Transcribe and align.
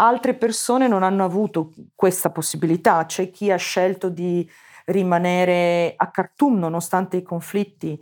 Altre 0.00 0.34
persone 0.34 0.86
non 0.86 1.02
hanno 1.02 1.24
avuto 1.24 1.72
questa 1.96 2.30
possibilità, 2.30 3.04
c'è 3.04 3.30
chi 3.30 3.50
ha 3.50 3.56
scelto 3.56 4.08
di 4.08 4.48
rimanere 4.86 5.94
a 5.96 6.10
Khartoum 6.10 6.56
nonostante 6.58 7.16
i 7.16 7.22
conflitti 7.22 8.00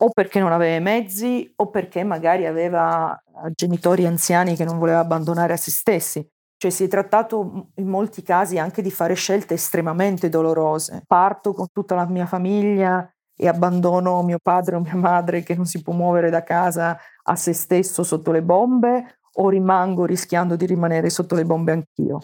o 0.00 0.10
perché 0.10 0.38
non 0.38 0.52
aveva 0.52 0.80
mezzi 0.80 1.52
o 1.56 1.70
perché 1.70 2.04
magari 2.04 2.46
aveva 2.46 3.20
genitori 3.52 4.06
anziani 4.06 4.54
che 4.54 4.64
non 4.64 4.78
voleva 4.78 5.00
abbandonare 5.00 5.54
a 5.54 5.56
se 5.56 5.72
stessi. 5.72 6.24
Cioè 6.56 6.70
si 6.70 6.84
è 6.84 6.88
trattato 6.88 7.70
in 7.74 7.88
molti 7.88 8.22
casi 8.22 8.58
anche 8.58 8.80
di 8.80 8.90
fare 8.90 9.14
scelte 9.14 9.54
estremamente 9.54 10.28
dolorose. 10.28 11.02
Parto 11.04 11.52
con 11.52 11.66
tutta 11.72 11.96
la 11.96 12.06
mia 12.06 12.26
famiglia 12.26 13.08
e 13.36 13.48
abbandono 13.48 14.22
mio 14.22 14.38
padre 14.40 14.76
o 14.76 14.80
mia 14.80 14.96
madre 14.96 15.42
che 15.42 15.56
non 15.56 15.66
si 15.66 15.82
può 15.82 15.92
muovere 15.92 16.30
da 16.30 16.44
casa 16.44 16.96
a 17.24 17.36
se 17.36 17.52
stesso 17.52 18.04
sotto 18.04 18.30
le 18.30 18.42
bombe 18.42 19.18
o 19.34 19.48
rimango 19.48 20.04
rischiando 20.04 20.56
di 20.56 20.66
rimanere 20.66 21.10
sotto 21.10 21.34
le 21.34 21.44
bombe 21.44 21.72
anch'io. 21.72 22.20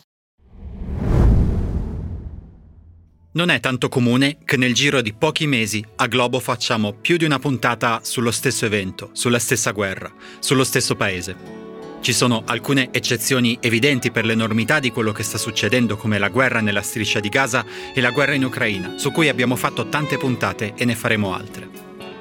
Non 3.36 3.48
è 3.50 3.58
tanto 3.58 3.88
comune 3.88 4.38
che 4.44 4.56
nel 4.56 4.74
giro 4.74 5.00
di 5.00 5.12
pochi 5.12 5.48
mesi 5.48 5.84
a 5.96 6.06
Globo 6.06 6.38
facciamo 6.38 6.92
più 6.92 7.16
di 7.16 7.24
una 7.24 7.40
puntata 7.40 7.98
sullo 8.04 8.30
stesso 8.30 8.64
evento, 8.64 9.10
sulla 9.12 9.40
stessa 9.40 9.72
guerra, 9.72 10.08
sullo 10.38 10.62
stesso 10.62 10.94
paese. 10.94 11.62
Ci 12.00 12.12
sono 12.12 12.42
alcune 12.44 12.90
eccezioni 12.92 13.58
evidenti 13.60 14.12
per 14.12 14.24
l'enormità 14.24 14.78
di 14.78 14.92
quello 14.92 15.10
che 15.10 15.24
sta 15.24 15.36
succedendo, 15.36 15.96
come 15.96 16.18
la 16.18 16.28
guerra 16.28 16.60
nella 16.60 16.82
striscia 16.82 17.18
di 17.18 17.28
Gaza 17.28 17.64
e 17.92 18.00
la 18.00 18.10
guerra 18.10 18.34
in 18.34 18.44
Ucraina, 18.44 18.98
su 18.98 19.10
cui 19.10 19.28
abbiamo 19.28 19.56
fatto 19.56 19.88
tante 19.88 20.16
puntate 20.16 20.74
e 20.76 20.84
ne 20.84 20.94
faremo 20.94 21.34
altre. 21.34 21.68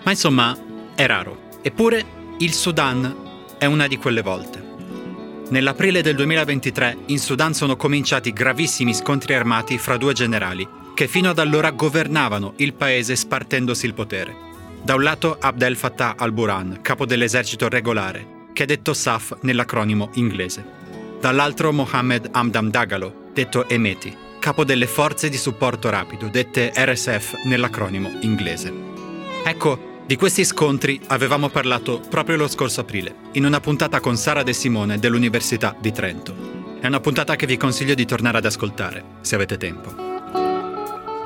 Ma 0.03 0.09
insomma, 0.09 0.57
è 0.95 1.05
raro. 1.05 1.49
Eppure, 1.61 2.05
il 2.39 2.53
Sudan 2.53 3.53
è 3.59 3.65
una 3.65 3.85
di 3.85 3.97
quelle 3.97 4.21
volte. 4.21 4.62
Nell'aprile 5.49 6.01
del 6.01 6.15
2023 6.15 6.97
in 7.07 7.19
Sudan 7.19 7.53
sono 7.53 7.75
cominciati 7.75 8.31
gravissimi 8.31 8.93
scontri 8.93 9.35
armati 9.35 9.77
fra 9.77 9.97
due 9.97 10.13
generali, 10.13 10.67
che 10.93 11.07
fino 11.07 11.29
ad 11.29 11.39
allora 11.39 11.71
governavano 11.71 12.53
il 12.57 12.73
paese 12.73 13.15
spartendosi 13.15 13.85
il 13.85 13.93
potere. 13.93 14.35
Da 14.81 14.95
un 14.95 15.03
lato 15.03 15.37
Abdel 15.39 15.75
Fattah 15.75 16.15
al-Burhan, 16.17 16.79
capo 16.81 17.05
dell'esercito 17.05 17.69
regolare, 17.69 18.25
che 18.53 18.63
è 18.63 18.65
detto 18.65 18.93
SAF 18.93 19.37
nell'acronimo 19.41 20.09
inglese. 20.13 20.65
Dall'altro 21.19 21.71
Mohammed 21.71 22.29
Hamdam 22.31 22.69
Dagalo, 22.69 23.29
detto 23.33 23.67
Emeti, 23.69 24.15
capo 24.39 24.63
delle 24.63 24.87
forze 24.87 25.29
di 25.29 25.37
supporto 25.37 25.89
rapido, 25.89 26.27
dette 26.27 26.71
RSF 26.75 27.45
nell'acronimo 27.45 28.11
inglese. 28.21 28.73
Ecco, 29.45 29.92
di 30.13 30.19
questi 30.19 30.45
scontri 30.45 31.01
avevamo 31.07 31.49
parlato 31.49 31.99
proprio 32.07 32.37
lo 32.37 32.47
scorso 32.47 32.81
aprile, 32.81 33.15
in 33.31 33.45
una 33.45 33.59
puntata 33.59 33.99
con 33.99 34.15
Sara 34.15 34.43
De 34.43 34.53
Simone 34.53 34.99
dell'Università 34.99 35.75
di 35.81 35.91
Trento. 35.91 36.35
È 36.79 36.85
una 36.85 36.99
puntata 36.99 37.35
che 37.35 37.47
vi 37.47 37.57
consiglio 37.57 37.95
di 37.95 38.05
tornare 38.05 38.37
ad 38.37 38.45
ascoltare, 38.45 39.03
se 39.21 39.33
avete 39.33 39.57
tempo. 39.57 39.91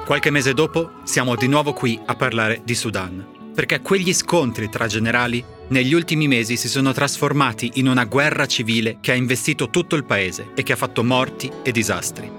Qualche 0.06 0.30
mese 0.30 0.54
dopo 0.54 1.02
siamo 1.04 1.36
di 1.36 1.50
nuovo 1.50 1.74
qui 1.74 2.00
a 2.06 2.16
parlare 2.16 2.62
di 2.64 2.76
Sudan, 2.76 3.52
perché 3.54 3.82
quegli 3.82 4.14
scontri 4.14 4.70
tra 4.70 4.88
generali 4.88 5.44
negli 5.68 5.94
ultimi 5.94 6.30
mesi 6.30 6.56
si 6.56 6.70
sono 6.70 6.94
trasformati 6.94 7.72
in 7.74 7.90
una 7.90 8.06
guerra 8.06 8.46
civile 8.46 9.00
che 9.02 9.12
ha 9.12 9.16
investito 9.16 9.70
tutto 9.70 9.98
il 9.98 10.06
paese 10.06 10.52
e 10.56 10.64
che 10.64 10.72
ha 10.72 10.78
fatto 10.78 11.04
morti 11.04 11.52
e 11.62 11.74
disastri. 11.74 12.32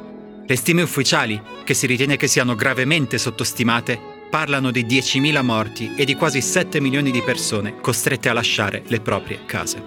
Le 0.46 0.56
stime 0.56 0.80
ufficiali, 0.80 1.38
che 1.62 1.74
si 1.74 1.86
ritiene 1.86 2.16
che 2.16 2.26
siano 2.26 2.54
gravemente 2.54 3.18
sottostimate, 3.18 4.16
parlano 4.28 4.70
di 4.70 4.84
10.000 4.84 5.42
morti 5.42 5.92
e 5.96 6.04
di 6.04 6.14
quasi 6.14 6.40
7 6.40 6.80
milioni 6.80 7.10
di 7.10 7.22
persone 7.22 7.80
costrette 7.80 8.28
a 8.28 8.32
lasciare 8.32 8.82
le 8.86 9.00
proprie 9.00 9.40
case. 9.46 9.82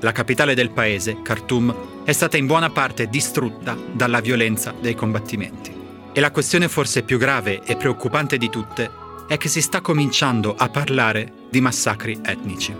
La 0.00 0.12
capitale 0.12 0.54
del 0.54 0.70
paese, 0.70 1.22
Khartoum, 1.22 2.04
è 2.04 2.12
stata 2.12 2.36
in 2.36 2.46
buona 2.46 2.70
parte 2.70 3.08
distrutta 3.08 3.76
dalla 3.92 4.20
violenza 4.20 4.74
dei 4.78 4.94
combattimenti. 4.94 5.74
E 6.12 6.20
la 6.20 6.30
questione 6.30 6.68
forse 6.68 7.02
più 7.02 7.18
grave 7.18 7.62
e 7.64 7.76
preoccupante 7.76 8.38
di 8.38 8.48
tutte 8.48 8.90
è 9.28 9.36
che 9.36 9.48
si 9.48 9.60
sta 9.60 9.80
cominciando 9.80 10.54
a 10.56 10.68
parlare 10.68 11.32
di 11.50 11.60
massacri 11.60 12.18
etnici. 12.24 12.74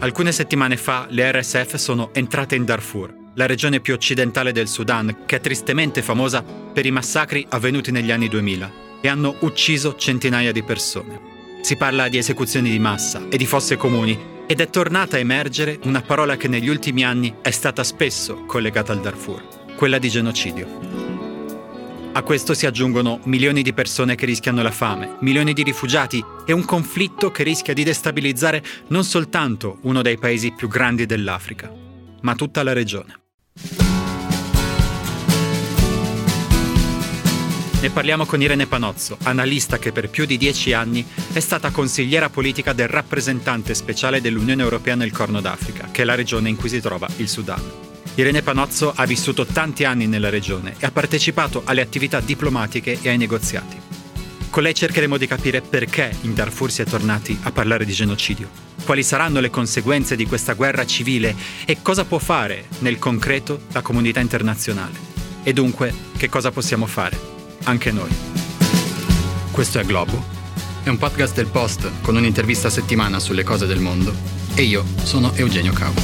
Alcune 0.00 0.32
settimane 0.32 0.76
fa 0.76 1.06
le 1.08 1.30
RSF 1.30 1.74
sono 1.76 2.10
entrate 2.12 2.54
in 2.54 2.64
Darfur, 2.64 3.14
la 3.34 3.46
regione 3.46 3.80
più 3.80 3.94
occidentale 3.94 4.52
del 4.52 4.68
Sudan, 4.68 5.24
che 5.24 5.36
è 5.36 5.40
tristemente 5.40 6.02
famosa 6.02 6.42
per 6.42 6.84
i 6.84 6.90
massacri 6.90 7.46
avvenuti 7.48 7.90
negli 7.90 8.10
anni 8.10 8.28
2000 8.28 8.88
e 9.00 9.08
hanno 9.08 9.36
ucciso 9.40 9.96
centinaia 9.96 10.52
di 10.52 10.62
persone. 10.62 11.20
Si 11.60 11.76
parla 11.76 12.08
di 12.08 12.18
esecuzioni 12.18 12.70
di 12.70 12.78
massa 12.78 13.26
e 13.28 13.36
di 13.36 13.46
fosse 13.46 13.76
comuni 13.76 14.18
ed 14.46 14.60
è 14.60 14.68
tornata 14.68 15.16
a 15.16 15.20
emergere 15.20 15.78
una 15.84 16.02
parola 16.02 16.36
che 16.36 16.48
negli 16.48 16.68
ultimi 16.68 17.04
anni 17.04 17.36
è 17.40 17.50
stata 17.50 17.84
spesso 17.84 18.44
collegata 18.46 18.92
al 18.92 19.00
Darfur, 19.00 19.42
quella 19.76 19.98
di 19.98 20.08
genocidio. 20.08 21.10
A 22.12 22.22
questo 22.22 22.54
si 22.54 22.66
aggiungono 22.66 23.20
milioni 23.24 23.62
di 23.62 23.72
persone 23.72 24.16
che 24.16 24.26
rischiano 24.26 24.62
la 24.62 24.72
fame, 24.72 25.18
milioni 25.20 25.52
di 25.52 25.62
rifugiati 25.62 26.24
e 26.44 26.52
un 26.52 26.64
conflitto 26.64 27.30
che 27.30 27.44
rischia 27.44 27.72
di 27.72 27.84
destabilizzare 27.84 28.62
non 28.88 29.04
soltanto 29.04 29.78
uno 29.82 30.02
dei 30.02 30.18
paesi 30.18 30.50
più 30.50 30.66
grandi 30.66 31.06
dell'Africa, 31.06 31.72
ma 32.22 32.34
tutta 32.34 32.64
la 32.64 32.72
regione. 32.72 33.14
Ne 37.80 37.88
parliamo 37.88 38.26
con 38.26 38.42
Irene 38.42 38.66
Panozzo, 38.66 39.16
analista 39.22 39.78
che 39.78 39.90
per 39.90 40.10
più 40.10 40.26
di 40.26 40.36
dieci 40.36 40.74
anni 40.74 41.02
è 41.32 41.40
stata 41.40 41.70
consigliera 41.70 42.28
politica 42.28 42.74
del 42.74 42.88
rappresentante 42.88 43.72
speciale 43.72 44.20
dell'Unione 44.20 44.62
Europea 44.62 44.94
nel 44.94 45.12
Corno 45.12 45.40
d'Africa, 45.40 45.88
che 45.90 46.02
è 46.02 46.04
la 46.04 46.14
regione 46.14 46.50
in 46.50 46.56
cui 46.56 46.68
si 46.68 46.78
trova 46.82 47.08
il 47.16 47.26
Sudan. 47.26 47.62
Irene 48.16 48.42
Panozzo 48.42 48.92
ha 48.94 49.06
vissuto 49.06 49.46
tanti 49.46 49.84
anni 49.84 50.06
nella 50.06 50.28
regione 50.28 50.74
e 50.78 50.84
ha 50.84 50.90
partecipato 50.90 51.62
alle 51.64 51.80
attività 51.80 52.20
diplomatiche 52.20 52.98
e 53.00 53.08
ai 53.08 53.16
negoziati. 53.16 53.80
Con 54.50 54.62
lei 54.62 54.74
cercheremo 54.74 55.16
di 55.16 55.26
capire 55.26 55.62
perché 55.62 56.14
in 56.20 56.34
Darfur 56.34 56.70
si 56.70 56.82
è 56.82 56.84
tornati 56.84 57.38
a 57.44 57.50
parlare 57.50 57.86
di 57.86 57.92
genocidio, 57.92 58.50
quali 58.84 59.02
saranno 59.02 59.40
le 59.40 59.48
conseguenze 59.48 60.16
di 60.16 60.26
questa 60.26 60.52
guerra 60.52 60.84
civile 60.84 61.34
e 61.64 61.78
cosa 61.80 62.04
può 62.04 62.18
fare 62.18 62.66
nel 62.80 62.98
concreto 62.98 63.62
la 63.72 63.80
comunità 63.80 64.20
internazionale. 64.20 65.08
E 65.42 65.54
dunque 65.54 65.94
che 66.18 66.28
cosa 66.28 66.50
possiamo 66.50 66.84
fare, 66.84 67.38
anche 67.64 67.92
noi. 67.92 68.10
Questo 69.50 69.78
è 69.78 69.84
Globo, 69.84 70.22
è 70.82 70.88
un 70.88 70.98
podcast 70.98 71.34
del 71.34 71.46
Post 71.46 71.90
con 72.02 72.16
un'intervista 72.16 72.68
a 72.68 72.70
settimana 72.70 73.18
sulle 73.18 73.42
cose 73.42 73.66
del 73.66 73.80
mondo 73.80 74.12
e 74.54 74.62
io 74.62 74.84
sono 75.02 75.32
Eugenio 75.34 75.72
Cavo. 75.72 76.00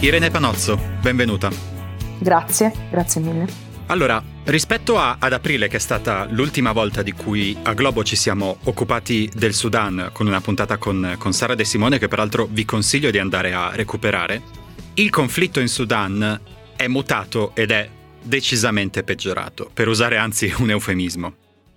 Irene 0.00 0.30
Panozzo, 0.30 0.78
benvenuta. 1.00 1.50
Grazie, 2.18 2.72
grazie 2.90 3.20
mille. 3.20 3.65
Allora, 3.88 4.20
rispetto 4.44 4.98
a, 4.98 5.16
ad 5.20 5.32
aprile, 5.32 5.68
che 5.68 5.76
è 5.76 5.80
stata 5.80 6.26
l'ultima 6.30 6.72
volta 6.72 7.02
di 7.02 7.12
cui 7.12 7.56
a 7.62 7.72
Globo 7.72 8.02
ci 8.02 8.16
siamo 8.16 8.58
occupati 8.64 9.30
del 9.32 9.54
Sudan, 9.54 10.10
con 10.12 10.26
una 10.26 10.40
puntata 10.40 10.76
con, 10.76 11.14
con 11.18 11.32
Sara 11.32 11.54
De 11.54 11.64
Simone, 11.64 11.98
che 11.98 12.08
peraltro 12.08 12.48
vi 12.50 12.64
consiglio 12.64 13.12
di 13.12 13.20
andare 13.20 13.52
a 13.54 13.70
recuperare, 13.72 14.42
il 14.94 15.08
conflitto 15.10 15.60
in 15.60 15.68
Sudan 15.68 16.40
è 16.74 16.88
mutato 16.88 17.52
ed 17.54 17.70
è 17.70 17.88
decisamente 18.20 19.04
peggiorato, 19.04 19.70
per 19.72 19.86
usare 19.86 20.16
anzi 20.16 20.52
un 20.58 20.70
eufemismo. 20.70 21.36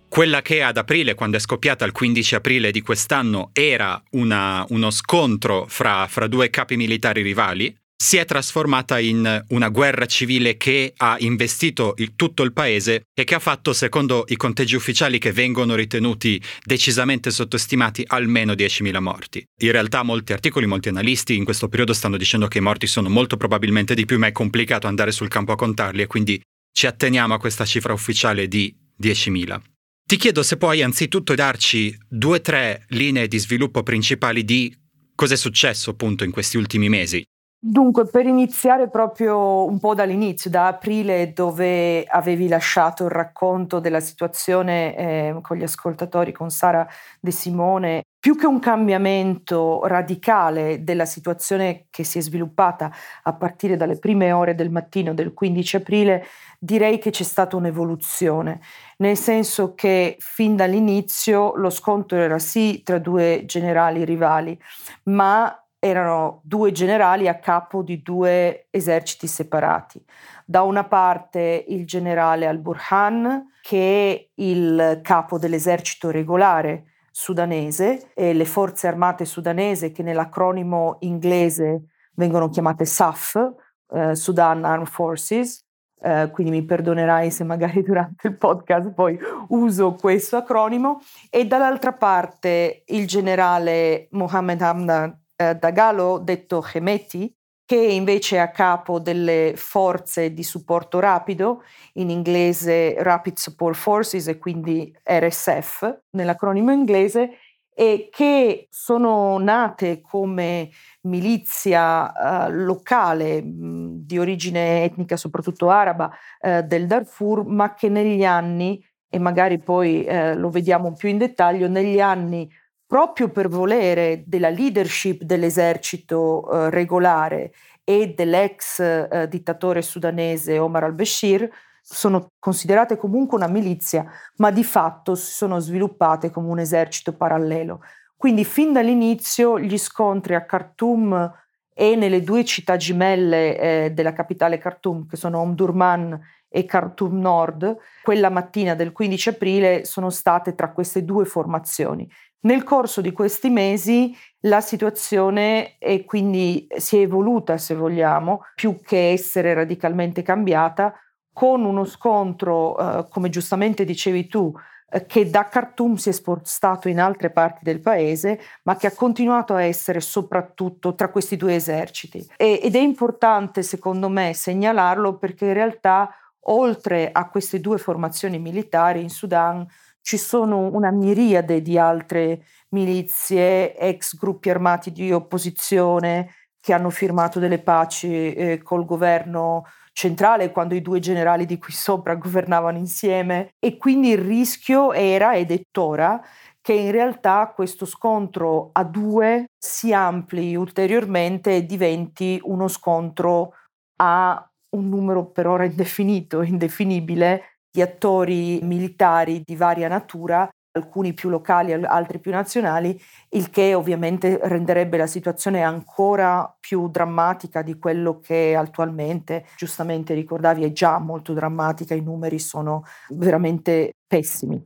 Quella 0.09 0.41
che 0.41 0.63
ad 0.63 0.77
aprile, 0.77 1.13
quando 1.13 1.37
è 1.37 1.39
scoppiata 1.39 1.85
il 1.85 1.91
15 1.91 2.33
aprile 2.33 2.71
di 2.71 2.81
quest'anno, 2.81 3.51
era 3.53 4.01
una, 4.11 4.65
uno 4.69 4.89
scontro 4.89 5.67
fra, 5.69 6.07
fra 6.07 6.25
due 6.25 6.49
capi 6.49 6.75
militari 6.75 7.21
rivali, 7.21 7.71
si 8.01 8.15
è 8.15 8.23
trasformata 8.23 8.97
in 8.97 9.43
una 9.49 9.67
guerra 9.67 10.05
civile 10.05 10.55
che 10.55 10.93
ha 10.95 11.17
investito 11.19 11.95
il, 11.97 12.15
tutto 12.15 12.43
il 12.43 12.53
paese 12.53 13.03
e 13.13 13.25
che 13.25 13.35
ha 13.35 13.39
fatto, 13.39 13.73
secondo 13.73 14.23
i 14.29 14.37
conteggi 14.37 14.75
ufficiali 14.75 15.19
che 15.19 15.33
vengono 15.33 15.75
ritenuti 15.75 16.41
decisamente 16.63 17.29
sottostimati, 17.29 18.05
almeno 18.07 18.53
10.000 18.53 18.99
morti. 19.01 19.43
In 19.63 19.71
realtà 19.73 20.01
molti 20.03 20.31
articoli, 20.31 20.65
molti 20.65 20.87
analisti 20.87 21.35
in 21.35 21.43
questo 21.43 21.67
periodo 21.67 21.91
stanno 21.91 22.15
dicendo 22.15 22.47
che 22.47 22.59
i 22.59 22.61
morti 22.61 22.87
sono 22.87 23.09
molto 23.09 23.35
probabilmente 23.35 23.93
di 23.95 24.05
più, 24.05 24.17
ma 24.17 24.27
è 24.27 24.31
complicato 24.31 24.87
andare 24.87 25.11
sul 25.11 25.27
campo 25.27 25.51
a 25.51 25.57
contarli 25.57 26.01
e 26.01 26.07
quindi 26.07 26.41
ci 26.71 26.87
atteniamo 26.87 27.33
a 27.33 27.39
questa 27.39 27.65
cifra 27.65 27.91
ufficiale 27.91 28.47
di 28.47 28.73
10.000. 29.01 29.59
Ti 30.07 30.15
chiedo 30.15 30.41
se 30.41 30.55
puoi 30.55 30.81
anzitutto 30.81 31.35
darci 31.35 31.95
due 32.07 32.37
o 32.37 32.41
tre 32.41 32.85
linee 32.89 33.27
di 33.27 33.37
sviluppo 33.37 33.83
principali 33.83 34.45
di 34.45 34.73
cosa 35.13 35.33
è 35.33 35.37
successo 35.37 35.89
appunto 35.89 36.23
in 36.23 36.31
questi 36.31 36.55
ultimi 36.55 36.87
mesi 36.87 37.23
Dunque, 37.61 38.05
per 38.05 38.25
iniziare 38.25 38.89
proprio 38.89 39.65
un 39.65 39.79
po' 39.79 39.93
dall'inizio, 39.93 40.49
da 40.49 40.67
aprile, 40.67 41.33
dove 41.33 42.05
avevi 42.05 42.47
lasciato 42.47 43.03
il 43.03 43.09
racconto 43.09 43.81
della 43.81 43.99
situazione 43.99 44.95
eh, 44.95 45.35
con 45.41 45.57
gli 45.57 45.63
ascoltatori, 45.63 46.31
con 46.31 46.49
Sara 46.51 46.87
De 47.19 47.31
Simone, 47.31 48.03
più 48.17 48.37
che 48.37 48.47
un 48.47 48.59
cambiamento 48.59 49.85
radicale 49.87 50.85
della 50.85 51.05
situazione 51.05 51.87
che 51.89 52.05
si 52.05 52.19
è 52.19 52.21
sviluppata 52.21 52.89
a 53.23 53.33
partire 53.33 53.75
dalle 53.75 53.99
prime 53.99 54.31
ore 54.31 54.55
del 54.55 54.71
mattino 54.71 55.13
del 55.13 55.33
15 55.33 55.75
aprile, 55.75 56.25
direi 56.59 56.97
che 56.97 57.09
c'è 57.09 57.23
stata 57.23 57.57
un'evoluzione, 57.57 58.61
nel 58.99 59.17
senso 59.17 59.73
che 59.75 60.15
fin 60.19 60.55
dall'inizio 60.55 61.55
lo 61.57 61.69
scontro 61.69 62.17
era 62.17 62.39
sì 62.39 62.83
tra 62.83 62.99
due 62.99 63.43
generali 63.45 64.05
rivali, 64.05 64.57
ma 65.03 65.53
erano 65.79 66.41
due 66.43 66.73
generali 66.73 67.27
a 67.29 67.39
capo 67.39 67.81
di 67.81 68.01
due 68.01 68.67
eserciti 68.69 69.27
separati. 69.27 70.03
Da 70.45 70.61
una 70.63 70.83
parte 70.83 71.65
il 71.69 71.87
generale 71.87 72.47
al-Burhan, 72.47 73.53
che 73.61 74.11
è 74.11 74.41
il 74.41 74.99
capo 75.01 75.39
dell'esercito 75.39 76.11
regolare 76.11 76.85
sudanese, 77.11 78.11
e 78.13 78.33
le 78.33 78.45
forze 78.45 78.87
armate 78.87 79.23
sudanese, 79.23 79.91
che 79.91 80.03
nell'acronimo 80.03 80.97
inglese 80.99 81.85
vengono 82.15 82.49
chiamate 82.49 82.83
SAF, 82.83 83.53
eh, 83.91 84.15
Sudan 84.15 84.65
Armed 84.65 84.87
Forces, 84.87 85.63
Uh, 86.01 86.31
quindi 86.31 86.53
mi 86.53 86.63
perdonerai 86.63 87.29
se 87.29 87.43
magari 87.43 87.83
durante 87.83 88.29
il 88.29 88.37
podcast 88.37 88.93
poi 88.93 89.19
uso 89.49 89.95
questo 89.95 90.37
acronimo, 90.37 91.01
e 91.29 91.45
dall'altra 91.45 91.91
parte 91.91 92.83
il 92.85 93.05
generale 93.05 94.07
Mohammed 94.11 94.61
Hamdan 94.61 95.19
eh, 95.39 95.55
Dagalo, 95.55 96.19
detto 96.19 96.65
Hemeti, 96.73 97.33
che 97.65 97.77
invece 97.77 98.37
è 98.37 98.39
a 98.39 98.49
capo 98.49 98.99
delle 98.99 99.53
forze 99.55 100.33
di 100.33 100.43
supporto 100.43 100.99
rapido, 100.99 101.63
in 101.93 102.09
inglese 102.09 103.01
Rapid 103.01 103.37
Support 103.37 103.75
Forces 103.77 104.27
e 104.27 104.37
quindi 104.37 104.93
RSF 105.03 105.99
nell'acronimo 106.11 106.71
inglese, 106.71 107.37
e 107.73 108.09
che 108.11 108.67
sono 108.69 109.37
nate 109.37 110.01
come 110.01 110.69
milizia 111.03 112.47
uh, 112.47 112.51
locale 112.51 113.41
mh, 113.41 114.05
di 114.05 114.17
origine 114.17 114.83
etnica, 114.83 115.15
soprattutto 115.15 115.69
araba, 115.69 116.11
uh, 116.41 116.61
del 116.61 116.87
Darfur, 116.87 117.45
ma 117.45 117.75
che 117.75 117.87
negli 117.87 118.25
anni, 118.25 118.83
e 119.07 119.19
magari 119.19 119.59
poi 119.59 120.05
uh, 120.05 120.37
lo 120.37 120.49
vediamo 120.49 120.91
più 120.93 121.07
in 121.07 121.19
dettaglio, 121.19 121.69
negli 121.69 122.01
anni 122.01 122.51
proprio 122.89 123.29
per 123.29 123.49
volere 123.49 124.23
della 124.25 124.49
leadership 124.49 125.21
dell'esercito 125.21 126.49
eh, 126.51 126.69
regolare 126.71 127.51
e 127.83 128.15
dell'ex 128.15 128.79
eh, 128.79 129.27
dittatore 129.29 129.83
sudanese 129.83 130.57
Omar 130.57 130.85
al-Bashir, 130.85 131.47
sono 131.83 132.31
considerate 132.39 132.97
comunque 132.97 133.37
una 133.37 133.47
milizia, 133.47 134.11
ma 134.37 134.49
di 134.49 134.63
fatto 134.63 135.13
si 135.13 135.31
sono 135.33 135.59
sviluppate 135.59 136.31
come 136.31 136.49
un 136.49 136.57
esercito 136.57 137.13
parallelo. 137.15 137.81
Quindi 138.17 138.43
fin 138.43 138.73
dall'inizio 138.73 139.59
gli 139.59 139.77
scontri 139.77 140.33
a 140.33 140.43
Khartoum 140.43 141.31
e 141.71 141.95
nelle 141.95 142.23
due 142.23 142.43
città 142.43 142.75
gemelle 142.75 143.59
eh, 143.59 143.91
della 143.91 144.13
capitale 144.13 144.57
Khartoum, 144.57 145.05
che 145.05 145.15
sono 145.15 145.39
Omdurman 145.41 146.19
e 146.49 146.65
Khartoum 146.65 147.19
Nord, 147.19 147.77
quella 148.01 148.29
mattina 148.29 148.73
del 148.73 148.91
15 148.91 149.29
aprile 149.29 149.85
sono 149.85 150.09
state 150.09 150.55
tra 150.55 150.71
queste 150.71 151.05
due 151.05 151.25
formazioni. 151.25 152.09
Nel 152.41 152.63
corso 152.63 153.01
di 153.01 153.11
questi 153.11 153.49
mesi 153.49 154.15
la 154.43 154.61
situazione 154.61 155.77
è 155.77 156.05
quindi 156.05 156.67
si 156.77 156.97
è 156.97 157.01
evoluta, 157.01 157.57
se 157.57 157.75
vogliamo, 157.75 158.43
più 158.55 158.79
che 158.81 159.11
essere 159.11 159.53
radicalmente 159.53 160.21
cambiata, 160.21 160.93
con 161.33 161.65
uno 161.65 161.83
scontro, 161.83 162.77
eh, 162.77 163.07
come 163.09 163.29
giustamente 163.29 163.83
dicevi 163.83 164.27
tu, 164.27 164.53
eh, 164.89 165.05
che 165.05 165.29
da 165.29 165.47
Khartoum 165.49 165.95
si 165.95 166.09
è 166.09 166.11
spostato 166.13 166.87
in 166.87 166.99
altre 166.99 167.29
parti 167.29 167.59
del 167.63 167.81
paese, 167.81 168.39
ma 168.63 168.77
che 168.77 168.87
ha 168.87 168.91
continuato 168.93 169.53
a 169.53 169.63
essere 169.63 169.99
soprattutto 169.99 170.95
tra 170.95 171.09
questi 171.09 171.35
due 171.35 171.55
eserciti. 171.55 172.25
E, 172.37 172.59
ed 172.63 172.75
è 172.75 172.79
importante, 172.79 173.63
secondo 173.63 174.07
me, 174.07 174.33
segnalarlo 174.33 175.17
perché 175.17 175.45
in 175.45 175.53
realtà, 175.53 176.09
oltre 176.43 177.09
a 177.11 177.29
queste 177.29 177.59
due 177.59 177.77
formazioni 177.77 178.39
militari 178.39 179.01
in 179.01 179.09
Sudan, 179.09 179.65
ci 180.01 180.17
sono 180.17 180.69
una 180.73 180.91
miriade 180.91 181.61
di 181.61 181.77
altre 181.77 182.45
milizie, 182.69 183.75
ex 183.77 184.15
gruppi 184.15 184.49
armati 184.49 184.91
di 184.91 185.11
opposizione 185.11 186.33
che 186.61 186.73
hanno 186.73 186.89
firmato 186.89 187.39
delle 187.39 187.59
paci 187.59 188.33
eh, 188.33 188.61
col 188.61 188.85
governo 188.85 189.65
centrale 189.93 190.51
quando 190.51 190.75
i 190.75 190.81
due 190.81 190.99
generali 190.99 191.45
di 191.45 191.57
qui 191.57 191.73
sopra 191.73 192.15
governavano 192.15 192.77
insieme. 192.77 193.51
E 193.59 193.77
quindi 193.77 194.09
il 194.09 194.19
rischio 194.19 194.93
era 194.93 195.35
ed 195.35 195.51
è 195.51 195.57
tuttora 195.57 196.21
che 196.61 196.73
in 196.73 196.91
realtà 196.91 197.51
questo 197.53 197.85
scontro 197.85 198.69
a 198.73 198.83
due 198.83 199.45
si 199.57 199.93
ampli 199.93 200.55
ulteriormente 200.55 201.55
e 201.55 201.65
diventi 201.65 202.39
uno 202.43 202.67
scontro 202.67 203.53
a 203.97 204.43
un 204.71 204.87
numero 204.87 205.31
per 205.31 205.47
ora 205.47 205.65
indefinito, 205.65 206.41
indefinibile, 206.43 207.48
di 207.71 207.81
attori 207.81 208.59
militari 208.61 209.41
di 209.43 209.55
varia 209.55 209.87
natura, 209.87 210.49
alcuni 210.71 211.13
più 211.13 211.29
locali, 211.29 211.73
altri 211.73 212.19
più 212.19 212.31
nazionali, 212.31 212.99
il 213.29 213.49
che 213.49 213.73
ovviamente 213.73 214.39
renderebbe 214.43 214.97
la 214.97 215.07
situazione 215.07 215.63
ancora 215.63 216.55
più 216.59 216.89
drammatica 216.89 217.61
di 217.61 217.77
quello 217.77 218.19
che 218.19 218.55
attualmente, 218.55 219.47
giustamente 219.57 220.13
ricordavi, 220.13 220.63
è 220.63 220.71
già 220.71 220.99
molto 220.99 221.33
drammatica, 221.33 221.95
i 221.95 222.01
numeri 222.01 222.39
sono 222.39 222.83
veramente 223.09 223.93
pessimi. 224.07 224.63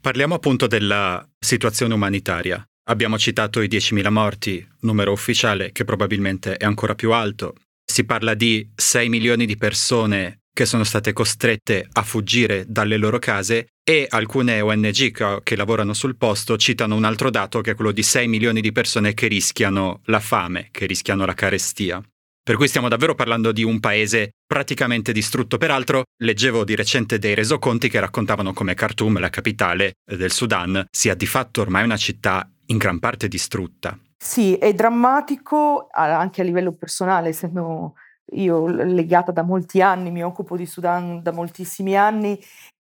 Parliamo 0.00 0.34
appunto 0.34 0.66
della 0.66 1.26
situazione 1.38 1.94
umanitaria. 1.94 2.62
Abbiamo 2.88 3.18
citato 3.18 3.60
i 3.60 3.68
10.000 3.68 4.10
morti, 4.10 4.66
numero 4.80 5.12
ufficiale 5.12 5.70
che 5.72 5.84
probabilmente 5.84 6.56
è 6.56 6.64
ancora 6.64 6.94
più 6.94 7.12
alto. 7.12 7.54
Si 7.84 8.04
parla 8.04 8.34
di 8.34 8.68
6 8.74 9.08
milioni 9.08 9.46
di 9.46 9.56
persone 9.56 10.39
che 10.60 10.66
sono 10.66 10.84
state 10.84 11.14
costrette 11.14 11.88
a 11.90 12.02
fuggire 12.02 12.66
dalle 12.68 12.98
loro 12.98 13.18
case 13.18 13.68
e 13.82 14.06
alcune 14.10 14.60
ONG 14.60 15.42
che 15.42 15.56
lavorano 15.56 15.94
sul 15.94 16.18
posto 16.18 16.58
citano 16.58 16.96
un 16.96 17.04
altro 17.04 17.30
dato 17.30 17.62
che 17.62 17.70
è 17.70 17.74
quello 17.74 17.92
di 17.92 18.02
6 18.02 18.28
milioni 18.28 18.60
di 18.60 18.70
persone 18.70 19.14
che 19.14 19.26
rischiano 19.26 20.02
la 20.04 20.20
fame, 20.20 20.68
che 20.70 20.84
rischiano 20.84 21.24
la 21.24 21.32
carestia. 21.32 22.02
Per 22.42 22.56
cui 22.56 22.68
stiamo 22.68 22.88
davvero 22.88 23.14
parlando 23.14 23.52
di 23.52 23.62
un 23.62 23.80
paese 23.80 24.32
praticamente 24.46 25.12
distrutto. 25.12 25.56
Peraltro, 25.56 26.02
leggevo 26.18 26.62
di 26.64 26.74
recente 26.74 27.18
dei 27.18 27.34
resoconti 27.34 27.88
che 27.88 27.98
raccontavano 27.98 28.52
come 28.52 28.74
Khartoum, 28.74 29.18
la 29.18 29.30
capitale 29.30 29.94
del 30.04 30.30
Sudan, 30.30 30.84
sia 30.90 31.14
di 31.14 31.24
fatto 31.24 31.62
ormai 31.62 31.84
una 31.84 31.96
città 31.96 32.46
in 32.66 32.76
gran 32.76 32.98
parte 32.98 33.28
distrutta. 33.28 33.98
Sì, 34.18 34.56
è 34.56 34.74
drammatico 34.74 35.88
anche 35.90 36.42
a 36.42 36.44
livello 36.44 36.72
personale, 36.72 37.30
essendo 37.30 37.94
io 38.32 38.66
legata 38.66 39.32
da 39.32 39.42
molti 39.42 39.80
anni, 39.80 40.10
mi 40.10 40.22
occupo 40.22 40.56
di 40.56 40.66
Sudan 40.66 41.22
da 41.22 41.32
moltissimi 41.32 41.96
anni, 41.96 42.38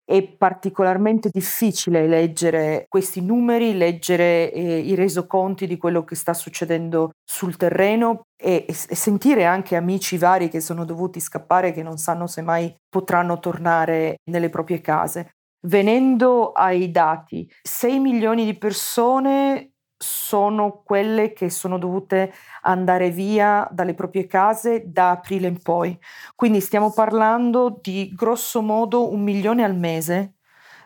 è 0.09 0.23
particolarmente 0.23 1.29
difficile 1.31 2.07
leggere 2.07 2.85
questi 2.89 3.21
numeri, 3.21 3.77
leggere 3.77 4.51
eh, 4.51 4.79
i 4.79 4.95
resoconti 4.95 5.67
di 5.67 5.77
quello 5.77 6.03
che 6.03 6.15
sta 6.15 6.33
succedendo 6.33 7.11
sul 7.23 7.55
terreno 7.57 8.21
e, 8.35 8.65
e, 8.67 8.73
sentire 8.73 9.45
anche 9.45 9.75
amici 9.75 10.17
vari 10.17 10.49
che 10.49 10.61
sono 10.61 10.83
dovuti 10.83 11.19
scappare, 11.19 11.71
che 11.71 11.83
non 11.83 11.97
sanno 11.97 12.25
se 12.25 12.41
mai 12.41 12.73
potranno 12.89 13.37
tornare 13.37 14.15
nelle 14.31 14.49
proprie 14.49 14.81
case. 14.81 15.29
Venendo 15.67 16.53
ai 16.53 16.89
dati, 16.89 17.47
6 17.61 17.99
milioni 17.99 18.45
di 18.45 18.57
persone 18.57 19.73
sono 20.01 20.81
quelle 20.83 21.33
che 21.33 21.49
sono 21.49 21.77
dovute 21.77 22.33
andare 22.61 23.09
via 23.09 23.67
dalle 23.69 23.93
proprie 23.93 24.27
case 24.27 24.83
da 24.85 25.11
aprile 25.11 25.47
in 25.47 25.61
poi. 25.61 25.99
Quindi 26.35 26.61
stiamo 26.61 26.93
parlando 26.93 27.77
di 27.81 28.13
grosso 28.15 28.61
modo 28.61 29.11
un 29.11 29.21
milione 29.21 29.63
al 29.63 29.75
mese 29.75 30.35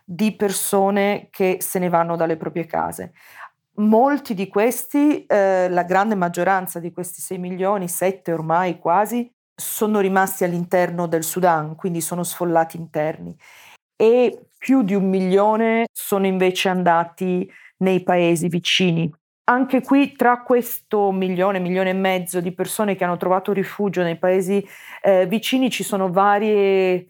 di 0.04 0.36
persone 0.36 1.28
che 1.30 1.58
se 1.62 1.78
ne 1.80 1.90
vanno 1.90 2.16
dalle 2.16 2.38
proprie 2.38 2.66
case. 2.66 3.14
Molti 3.76 4.34
di 4.34 4.48
questi, 4.48 5.26
eh, 5.26 5.70
la 5.70 5.84
grande 5.84 6.16
maggioranza 6.16 6.80
di 6.80 6.92
questi 6.92 7.22
6 7.22 7.38
milioni, 7.38 7.88
7 7.88 8.32
ormai 8.34 8.80
quasi, 8.80 9.32
sono 9.56 10.00
rimasti 10.00 10.44
all'interno 10.44 11.08
del 11.08 11.24
Sudan, 11.24 11.76
quindi 11.76 12.02
sono 12.02 12.24
sfollati 12.24 12.78
interni. 12.78 13.36
E 13.96 14.48
più 14.58 14.84
di 14.84 14.96
un 14.96 15.10
milione 15.10 15.86
sono 15.92 16.26
invece 16.26 16.70
andati 16.70 17.50
nei 17.78 18.04
paesi 18.04 18.48
vicini. 18.48 19.12
Anche 19.46 19.82
qui 19.82 20.14
tra 20.14 20.42
questo 20.42 21.12
milione, 21.12 21.60
milione 21.60 21.90
e 21.90 21.94
mezzo 21.94 22.40
di 22.40 22.54
persone 22.54 22.96
che 22.96 23.04
hanno 23.04 23.18
trovato 23.18 23.52
rifugio 23.52 24.02
nei 24.02 24.18
paesi 24.18 24.66
eh, 25.02 25.26
vicini 25.28 25.70
ci 25.70 25.84
sono 25.84 26.10
varie 26.10 27.08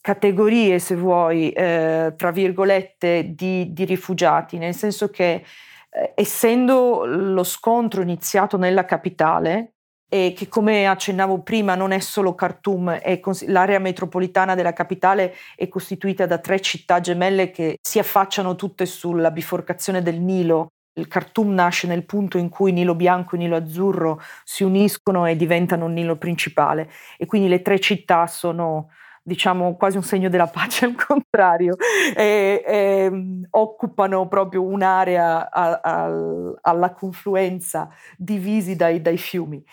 categorie, 0.00 0.78
se 0.78 0.94
vuoi, 0.94 1.50
eh, 1.50 2.12
tra 2.14 2.30
virgolette, 2.30 3.32
di, 3.34 3.72
di, 3.72 3.84
rifugiati, 3.86 4.58
nel 4.58 4.74
senso 4.74 5.08
che 5.08 5.42
eh, 5.88 6.12
essendo 6.14 7.06
lo 7.06 7.42
scontro 7.42 8.02
iniziato 8.02 8.58
nella 8.58 8.84
capitale, 8.84 9.73
e 10.08 10.32
che 10.36 10.48
come 10.48 10.86
accennavo 10.86 11.42
prima 11.42 11.74
non 11.74 11.90
è 11.90 11.98
solo 11.98 12.34
Khartoum, 12.34 12.90
è 12.90 13.20
cons- 13.20 13.46
l'area 13.46 13.78
metropolitana 13.78 14.54
della 14.54 14.72
capitale 14.72 15.34
è 15.56 15.68
costituita 15.68 16.26
da 16.26 16.38
tre 16.38 16.60
città 16.60 17.00
gemelle 17.00 17.50
che 17.50 17.78
si 17.80 17.98
affacciano 17.98 18.54
tutte 18.54 18.86
sulla 18.86 19.30
biforcazione 19.30 20.02
del 20.02 20.20
Nilo. 20.20 20.68
Il 20.96 21.08
Khartoum 21.08 21.52
nasce 21.52 21.88
nel 21.88 22.04
punto 22.04 22.38
in 22.38 22.48
cui 22.48 22.70
Nilo 22.70 22.94
Bianco 22.94 23.34
e 23.34 23.38
Nilo 23.38 23.56
Azzurro 23.56 24.20
si 24.44 24.62
uniscono 24.62 25.26
e 25.26 25.34
diventano 25.34 25.86
un 25.86 25.92
Nilo 25.92 26.16
principale 26.16 26.88
e 27.18 27.26
quindi 27.26 27.48
le 27.48 27.62
tre 27.62 27.80
città 27.80 28.28
sono 28.28 28.90
diciamo 29.26 29.74
quasi 29.76 29.96
un 29.96 30.02
segno 30.02 30.28
della 30.28 30.46
pace 30.46 30.84
al 30.86 30.94
contrario, 30.94 31.76
e, 32.14 32.62
e, 32.64 33.40
occupano 33.50 34.28
proprio 34.28 34.62
un'area 34.62 35.50
a, 35.50 35.80
a, 35.82 36.54
alla 36.60 36.92
confluenza 36.92 37.88
divisi 38.16 38.76
dai, 38.76 39.00
dai 39.00 39.16
fiumi. 39.16 39.64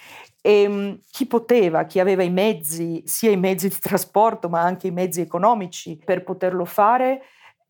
E 0.43 0.99
chi 1.11 1.27
poteva, 1.27 1.83
chi 1.83 1.99
aveva 1.99 2.23
i 2.23 2.31
mezzi, 2.31 3.03
sia 3.05 3.29
i 3.29 3.37
mezzi 3.37 3.67
di 3.67 3.77
trasporto 3.77 4.49
ma 4.49 4.61
anche 4.61 4.87
i 4.87 4.91
mezzi 4.91 5.21
economici 5.21 6.01
per 6.03 6.23
poterlo 6.23 6.65
fare, 6.65 7.21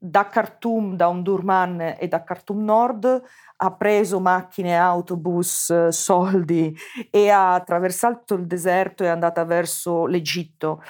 da 0.03 0.27
Khartoum, 0.27 0.95
da 0.95 1.09
Omdurman 1.09 1.95
e 1.99 2.07
da 2.07 2.23
Khartoum 2.23 2.63
Nord 2.63 3.21
ha 3.57 3.71
preso 3.73 4.19
macchine, 4.19 4.75
autobus, 4.75 5.89
soldi 5.89 6.75
e 7.11 7.29
ha 7.29 7.53
attraversato 7.53 8.33
il 8.33 8.47
deserto 8.47 9.03
e 9.03 9.05
è 9.05 9.09
andata 9.09 9.43
verso 9.45 10.07
l'Egitto 10.07 10.81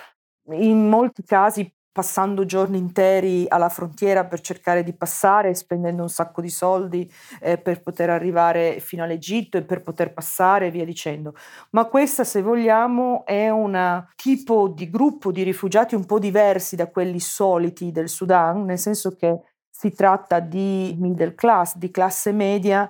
in 0.54 0.88
molti 0.88 1.24
casi 1.24 1.72
passando 1.92 2.46
giorni 2.46 2.78
interi 2.78 3.46
alla 3.50 3.68
frontiera 3.68 4.26
per 4.26 4.40
cercare 4.40 4.82
di 4.84 4.94
passare, 4.94 5.54
spendendo 5.54 6.04
un 6.04 6.10
sacco 6.10 6.40
di 6.40 6.50
soldi 6.50 7.12
eh, 7.42 7.58
per 7.58 7.82
poter 7.82 8.10
arrivare 8.10 8.80
fino 8.80 9.04
all'Egitto 9.04 9.58
e 9.58 9.64
per 9.64 9.82
poter 9.82 10.14
passare 10.14 10.68
e 10.68 10.72
via 10.72 10.86
dicendo. 10.86 11.36
Ma 11.72 11.86
questa, 11.86 12.24
se 12.24 12.42
vogliamo, 12.42 13.26
è 13.26 13.50
un 13.50 14.06
tipo 14.16 14.70
di 14.70 14.90
gruppo 14.90 15.32
di 15.32 15.44
rifugiati 15.44 15.96
un 15.96 16.06
po' 16.06 16.20
diversi 16.20 16.78
da 16.78 16.88
quelli 16.88 17.20
soliti 17.20 17.92
del 17.92 18.08
Sudan, 18.08 18.64
nel 18.64 18.80
senso 18.80 19.12
che 19.12 19.42
si 19.70 19.92
tratta 19.92 20.40
di 20.40 20.96
middle 20.98 21.34
class, 21.36 21.76
di 21.76 21.92
classe 21.92 22.32
media 22.32 22.90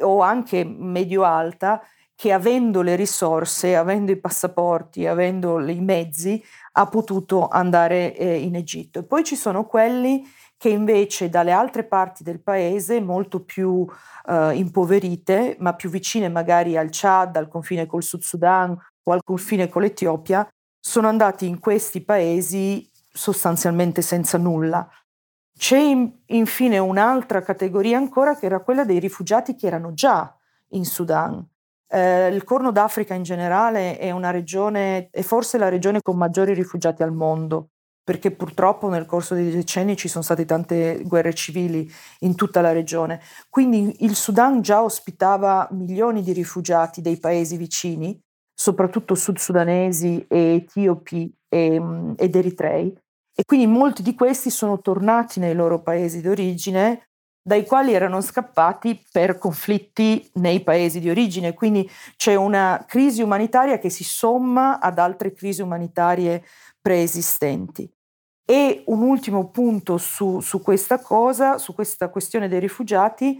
o 0.00 0.20
anche 0.20 0.64
medio-alta, 0.64 1.80
che 2.16 2.32
avendo 2.32 2.82
le 2.82 2.96
risorse, 2.96 3.76
avendo 3.76 4.12
i 4.12 4.16
passaporti, 4.16 5.06
avendo 5.06 5.58
i 5.68 5.80
mezzi, 5.80 6.42
ha 6.72 6.86
potuto 6.86 7.48
andare 7.48 8.16
eh, 8.16 8.38
in 8.38 8.54
Egitto. 8.54 9.00
E 9.00 9.04
poi 9.04 9.24
ci 9.24 9.36
sono 9.36 9.66
quelli 9.66 10.24
che 10.56 10.68
invece 10.68 11.28
dalle 11.28 11.50
altre 11.50 11.84
parti 11.84 12.22
del 12.22 12.40
paese, 12.40 13.00
molto 13.00 13.44
più 13.44 13.86
eh, 14.26 14.52
impoverite, 14.54 15.56
ma 15.58 15.74
più 15.74 15.90
vicine 15.90 16.28
magari 16.28 16.76
al 16.76 16.88
Chad, 16.90 17.36
al 17.36 17.48
confine 17.48 17.86
col 17.86 18.02
Sud 18.02 18.22
Sudan 18.22 18.76
o 19.02 19.12
al 19.12 19.22
confine 19.22 19.68
con 19.68 19.82
l'Etiopia, 19.82 20.48
sono 20.78 21.08
andati 21.08 21.46
in 21.46 21.58
questi 21.58 22.02
paesi 22.02 22.88
sostanzialmente 23.12 24.02
senza 24.02 24.38
nulla. 24.38 24.88
C'è 25.56 25.78
in, 25.78 26.10
infine 26.26 26.78
un'altra 26.78 27.42
categoria 27.42 27.96
ancora 27.96 28.36
che 28.36 28.46
era 28.46 28.60
quella 28.60 28.84
dei 28.84 28.98
rifugiati 28.98 29.54
che 29.54 29.66
erano 29.66 29.92
già 29.92 30.34
in 30.70 30.84
Sudan 30.84 31.46
eh, 31.88 32.28
il 32.28 32.44
Corno 32.44 32.72
d'Africa 32.72 33.14
in 33.14 33.22
generale 33.22 33.98
è 33.98 34.10
una 34.10 34.30
regione, 34.30 35.08
è 35.10 35.22
forse 35.22 35.58
la 35.58 35.68
regione 35.68 36.00
con 36.00 36.16
maggiori 36.16 36.54
rifugiati 36.54 37.02
al 37.02 37.12
mondo, 37.12 37.68
perché 38.02 38.30
purtroppo 38.30 38.88
nel 38.88 39.06
corso 39.06 39.34
dei 39.34 39.50
decenni 39.50 39.96
ci 39.96 40.08
sono 40.08 40.22
state 40.22 40.44
tante 40.44 41.02
guerre 41.04 41.32
civili 41.32 41.90
in 42.20 42.34
tutta 42.34 42.60
la 42.60 42.72
regione. 42.72 43.20
Quindi 43.48 44.04
il 44.04 44.14
Sudan 44.14 44.60
già 44.60 44.82
ospitava 44.82 45.68
milioni 45.72 46.22
di 46.22 46.32
rifugiati 46.32 47.00
dei 47.00 47.18
paesi 47.18 47.56
vicini, 47.56 48.18
soprattutto 48.54 49.14
sud-sudanesi 49.14 50.26
e 50.28 50.54
etiopi 50.54 51.32
e, 51.48 52.14
ed 52.16 52.36
eritrei, 52.36 52.96
e 53.36 53.42
quindi 53.44 53.66
molti 53.66 54.02
di 54.02 54.14
questi 54.14 54.50
sono 54.50 54.80
tornati 54.80 55.40
nei 55.40 55.54
loro 55.54 55.82
paesi 55.82 56.20
d'origine 56.20 57.08
dai 57.46 57.66
quali 57.66 57.92
erano 57.92 58.22
scappati 58.22 59.04
per 59.12 59.36
conflitti 59.36 60.30
nei 60.34 60.62
paesi 60.62 60.98
di 60.98 61.10
origine. 61.10 61.52
Quindi 61.52 61.88
c'è 62.16 62.34
una 62.34 62.84
crisi 62.88 63.20
umanitaria 63.20 63.78
che 63.78 63.90
si 63.90 64.02
somma 64.02 64.80
ad 64.80 64.98
altre 64.98 65.34
crisi 65.34 65.60
umanitarie 65.60 66.42
preesistenti. 66.80 67.88
E 68.46 68.82
un 68.86 69.02
ultimo 69.02 69.50
punto 69.50 69.98
su, 69.98 70.40
su 70.40 70.62
questa 70.62 71.00
cosa, 71.00 71.58
su 71.58 71.74
questa 71.74 72.08
questione 72.08 72.48
dei 72.48 72.60
rifugiati, 72.60 73.38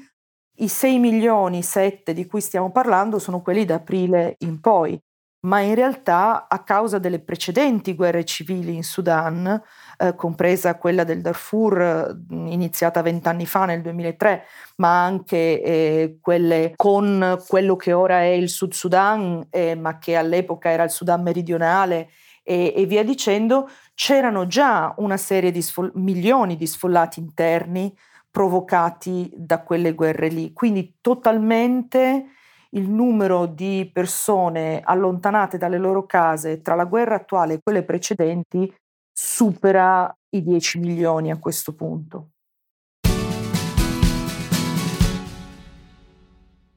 i 0.58 0.68
6 0.68 0.99
milioni 0.99 1.62
7 1.62 2.12
di 2.12 2.26
cui 2.26 2.42
stiamo 2.42 2.70
parlando 2.70 3.18
sono 3.18 3.40
quelli 3.40 3.64
da 3.64 3.76
aprile 3.76 4.37
in 4.40 4.61
poi, 4.61 5.00
ma 5.45 5.61
in 5.61 5.75
realtà 5.75 6.47
a 6.49 6.63
causa 6.63 6.99
delle 6.99 7.21
precedenti 7.21 7.95
guerre 7.95 8.25
civili 8.25 8.75
in 8.75 8.83
Sudan, 8.83 9.61
eh, 9.99 10.15
compresa 10.15 10.77
quella 10.77 11.05
del 11.05 11.21
Darfur 11.21 12.17
iniziata 12.31 13.03
vent'anni 13.03 13.47
fa 13.47 13.65
nel 13.65 13.83
2003, 13.83 14.45
ma 14.77 15.05
anche 15.05 15.63
eh, 15.63 16.19
quelle 16.21 16.73
con 16.77 17.43
quello 17.47 17.77
che 17.77 17.93
ora 17.93 18.21
è 18.21 18.27
il 18.33 18.49
Sud 18.49 18.73
Sudan, 18.73 19.47
eh, 19.51 19.75
ma 19.75 19.99
che 19.99 20.17
all'epoca 20.17 20.71
era 20.71 20.85
il 20.85 20.91
Sudan 20.91 21.23
meridionale 21.23 22.09
e, 22.43 22.73
e 22.77 22.87
via 22.87 23.05
dicendo, 23.05 23.69
c'erano 23.95 24.47
già 24.47 24.95
una 24.99 25.17
serie 25.17 25.51
di 25.51 25.63
sfol- 25.63 25.93
milioni 25.95 26.57
di 26.57 26.67
sfollati 26.67 27.21
interni 27.21 27.95
provocati 28.31 29.31
da 29.35 29.63
quelle 29.63 29.95
guerre 29.95 30.29
lì, 30.29 30.53
quindi 30.53 30.97
totalmente 31.01 32.34
il 32.75 32.88
numero 32.88 33.47
di 33.47 33.88
persone 33.93 34.81
allontanate 34.85 35.59
dalle 35.59 35.78
loro 35.78 36.07
case 36.07 36.61
tra 36.61 36.75
la 36.75 36.85
guerra 36.85 37.16
attuale 37.16 37.54
e 37.54 37.61
quelle 37.62 37.85
precedenti 37.85 38.73
supera 39.12 40.12
i 40.31 40.43
10 40.43 40.78
milioni 40.78 41.31
a 41.31 41.38
questo 41.38 41.75
punto. 41.75 42.31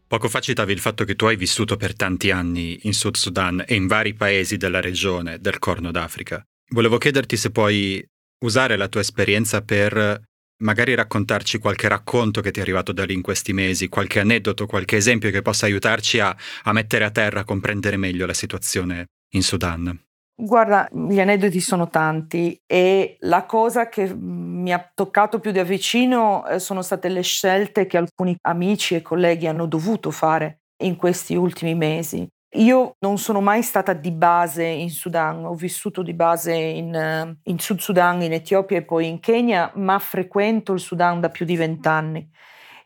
Poco 0.08 0.30
fa 0.30 0.40
citavi 0.40 0.72
il 0.72 0.80
fatto 0.80 1.04
che 1.04 1.16
tu 1.16 1.26
hai 1.26 1.36
vissuto 1.36 1.76
per 1.76 1.94
tanti 1.94 2.32
anni 2.32 2.80
in 2.84 2.94
Sud 2.94 3.16
Sudan 3.16 3.62
e 3.68 3.76
in 3.76 3.88
vari 3.88 4.14
paesi 4.14 4.56
della 4.56 4.80
regione 4.80 5.40
del 5.40 5.60
Corno 5.60 5.92
d'Africa. 5.92 6.42
Volevo 6.70 6.98
chiederti 6.98 7.36
se 7.36 7.52
puoi 7.52 8.08
usare 8.46 8.78
la 8.78 8.88
tua 8.88 9.02
esperienza 9.02 9.62
per 9.64 10.22
magari 10.60 10.96
raccontarci 10.96 11.60
qualche 11.60 11.88
racconto 11.88 12.42
che 12.42 12.52
ti 12.52 12.60
è 12.60 12.62
arrivato 12.62 12.92
da 12.92 13.06
lì 13.06 13.14
in 13.14 13.22
questi 13.22 13.54
mesi, 13.54 13.90
qualche 13.90 14.20
aneddoto, 14.20 14.66
qualche 14.66 14.96
esempio 14.96 15.30
che 15.32 15.42
possa 15.42 15.66
aiutarci 15.66 16.20
a, 16.20 16.36
a 16.64 16.74
mettere 16.74 17.04
a 17.04 17.12
terra, 17.12 17.42
a 17.42 17.46
comprendere 17.46 17.98
meglio 17.98 18.26
la 18.26 18.34
situazione 18.34 19.06
in 19.34 19.44
Sudan. 19.44 20.00
Guarda, 20.40 20.88
gli 20.92 21.20
aneddoti 21.20 21.60
sono 21.60 21.90
tanti 21.90 22.62
e 22.68 23.18
la 23.22 23.46
cosa 23.46 23.90
che 23.90 24.14
mi 24.14 24.72
ha 24.72 24.92
toccato 24.94 25.40
più 25.40 25.52
da 25.52 25.64
vicino 25.64 26.48
eh, 26.48 26.60
sono 26.60 26.84
state 26.84 27.10
le 27.10 27.22
scelte 27.22 27.88
che 27.88 27.98
alcuni 27.98 28.38
amici 28.42 28.94
e 28.94 29.02
colleghi 29.02 29.48
hanno 29.48 29.66
dovuto 29.66 30.12
fare 30.12 30.60
in 30.84 30.96
questi 30.96 31.36
ultimi 31.36 31.74
mesi. 31.74 32.28
Io 32.52 32.96
non 33.00 33.18
sono 33.18 33.42
mai 33.42 33.62
stata 33.62 33.92
di 33.92 34.12
base 34.12 34.64
in 34.64 34.90
Sudan, 34.90 35.44
ho 35.46 35.54
vissuto 35.54 36.02
di 36.02 36.14
base 36.14 36.54
in, 36.54 36.96
eh, 36.96 37.38
in 37.44 37.60
Sud 37.60 37.80
Sudan, 37.80 38.22
in 38.22 38.32
Etiopia 38.32 38.78
e 38.78 38.84
poi 38.86 39.08
in 39.08 39.20
Kenya, 39.20 39.70
ma 39.76 40.00
frequento 40.00 40.72
il 40.72 40.80
Sudan 40.80 41.20
da 41.20 41.30
più 41.30 41.46
di 41.46 41.58
vent'anni. 41.58 42.30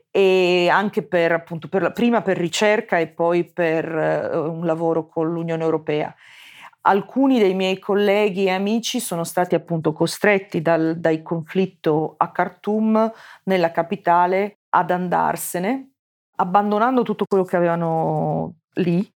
E 0.09 0.67
anche 0.69 1.03
per, 1.03 1.31
appunto, 1.31 1.67
per, 1.69 1.91
prima 1.93 2.21
per 2.21 2.37
ricerca 2.37 2.97
e 2.97 3.07
poi 3.07 3.45
per 3.45 3.85
uh, 4.33 4.51
un 4.51 4.65
lavoro 4.65 5.07
con 5.07 5.31
l'Unione 5.31 5.63
Europea. 5.63 6.13
Alcuni 6.81 7.39
dei 7.39 7.53
miei 7.53 7.77
colleghi 7.79 8.45
e 8.45 8.49
amici 8.49 8.99
sono 8.99 9.23
stati 9.23 9.53
appunto 9.55 9.93
costretti 9.93 10.61
dal, 10.61 10.95
dal 10.97 11.21
conflitto 11.21 12.15
a 12.17 12.31
Khartoum, 12.31 13.11
nella 13.43 13.71
capitale, 13.71 14.61
ad 14.69 14.89
andarsene, 14.91 15.91
abbandonando 16.37 17.03
tutto 17.03 17.25
quello 17.27 17.43
che 17.43 17.55
avevano 17.57 18.55
lì 18.75 19.07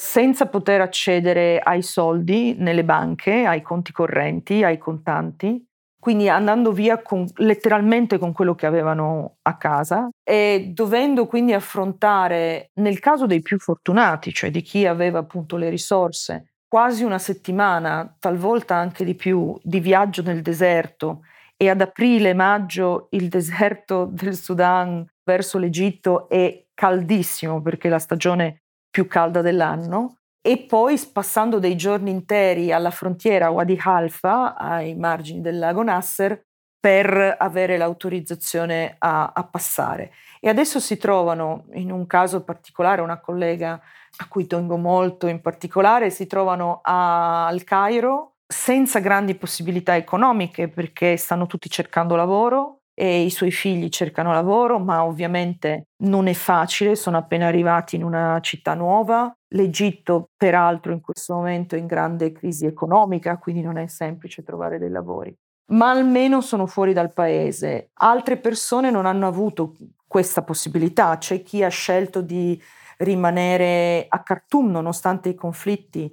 senza 0.00 0.46
poter 0.46 0.80
accedere 0.80 1.58
ai 1.58 1.82
soldi 1.82 2.54
nelle 2.56 2.84
banche, 2.84 3.44
ai 3.44 3.62
conti 3.62 3.90
correnti, 3.90 4.62
ai 4.62 4.78
contanti, 4.78 5.60
quindi 5.98 6.28
andando 6.28 6.70
via 6.70 7.02
con, 7.02 7.26
letteralmente 7.38 8.16
con 8.16 8.32
quello 8.32 8.54
che 8.54 8.66
avevano 8.66 9.38
a 9.42 9.56
casa 9.56 10.08
e 10.22 10.70
dovendo 10.72 11.26
quindi 11.26 11.52
affrontare, 11.52 12.70
nel 12.74 13.00
caso 13.00 13.26
dei 13.26 13.42
più 13.42 13.58
fortunati, 13.58 14.32
cioè 14.32 14.52
di 14.52 14.62
chi 14.62 14.86
aveva 14.86 15.18
appunto 15.18 15.56
le 15.56 15.68
risorse, 15.68 16.52
quasi 16.68 17.02
una 17.02 17.18
settimana, 17.18 18.14
talvolta 18.20 18.76
anche 18.76 19.04
di 19.04 19.16
più, 19.16 19.58
di 19.60 19.80
viaggio 19.80 20.22
nel 20.22 20.42
deserto 20.42 21.22
e 21.56 21.70
ad 21.70 21.80
aprile-maggio 21.80 23.08
il 23.10 23.26
deserto 23.28 24.04
del 24.04 24.36
Sudan 24.36 25.04
verso 25.24 25.58
l'Egitto 25.58 26.28
è 26.28 26.66
caldissimo 26.72 27.60
perché 27.60 27.88
la 27.88 27.98
stagione 27.98 28.60
più 28.90 29.06
calda 29.06 29.42
dell'anno 29.42 30.18
e 30.40 30.64
poi 30.66 30.98
passando 31.12 31.58
dei 31.58 31.76
giorni 31.76 32.10
interi 32.10 32.72
alla 32.72 32.90
frontiera 32.90 33.50
Wadi 33.50 33.78
Halfa, 33.82 34.56
ai 34.56 34.94
margini 34.94 35.40
del 35.40 35.58
lago 35.58 35.82
Nasser, 35.82 36.40
per 36.80 37.36
avere 37.38 37.76
l'autorizzazione 37.76 38.94
a, 38.98 39.32
a 39.34 39.44
passare. 39.44 40.12
e 40.40 40.48
adesso 40.48 40.78
si 40.78 40.96
trovano, 40.96 41.66
in 41.72 41.90
un 41.90 42.06
caso 42.06 42.44
particolare, 42.44 43.02
una 43.02 43.20
collega 43.20 43.80
a 44.16 44.28
cui 44.28 44.46
tengo 44.46 44.76
molto 44.76 45.26
in 45.26 45.40
particolare, 45.40 46.10
si 46.10 46.26
trovano 46.26 46.80
a, 46.82 47.46
al 47.46 47.64
Cairo 47.64 48.36
senza 48.46 49.00
grandi 49.00 49.34
possibilità 49.34 49.96
economiche 49.96 50.68
perché 50.68 51.16
stanno 51.16 51.46
tutti 51.46 51.68
cercando 51.68 52.16
lavoro 52.16 52.77
e 53.00 53.20
i 53.22 53.30
suoi 53.30 53.52
figli 53.52 53.90
cercano 53.90 54.32
lavoro, 54.32 54.80
ma 54.80 55.04
ovviamente 55.04 55.84
non 56.02 56.26
è 56.26 56.32
facile, 56.32 56.96
sono 56.96 57.16
appena 57.16 57.46
arrivati 57.46 57.94
in 57.94 58.02
una 58.02 58.40
città 58.42 58.74
nuova. 58.74 59.32
L'Egitto, 59.54 60.30
peraltro, 60.36 60.90
in 60.90 61.00
questo 61.00 61.34
momento 61.34 61.76
è 61.76 61.78
in 61.78 61.86
grande 61.86 62.32
crisi 62.32 62.66
economica, 62.66 63.38
quindi 63.38 63.62
non 63.62 63.78
è 63.78 63.86
semplice 63.86 64.42
trovare 64.42 64.78
dei 64.78 64.90
lavori. 64.90 65.32
Ma 65.70 65.90
almeno 65.90 66.40
sono 66.40 66.66
fuori 66.66 66.92
dal 66.92 67.12
paese. 67.12 67.90
Altre 68.00 68.36
persone 68.36 68.90
non 68.90 69.06
hanno 69.06 69.28
avuto 69.28 69.76
questa 70.04 70.42
possibilità, 70.42 71.18
c'è 71.18 71.42
chi 71.42 71.62
ha 71.62 71.68
scelto 71.68 72.20
di 72.20 72.60
rimanere 72.98 74.06
a 74.08 74.24
Khartoum 74.24 74.70
nonostante 74.72 75.28
i 75.28 75.36
conflitti 75.36 76.12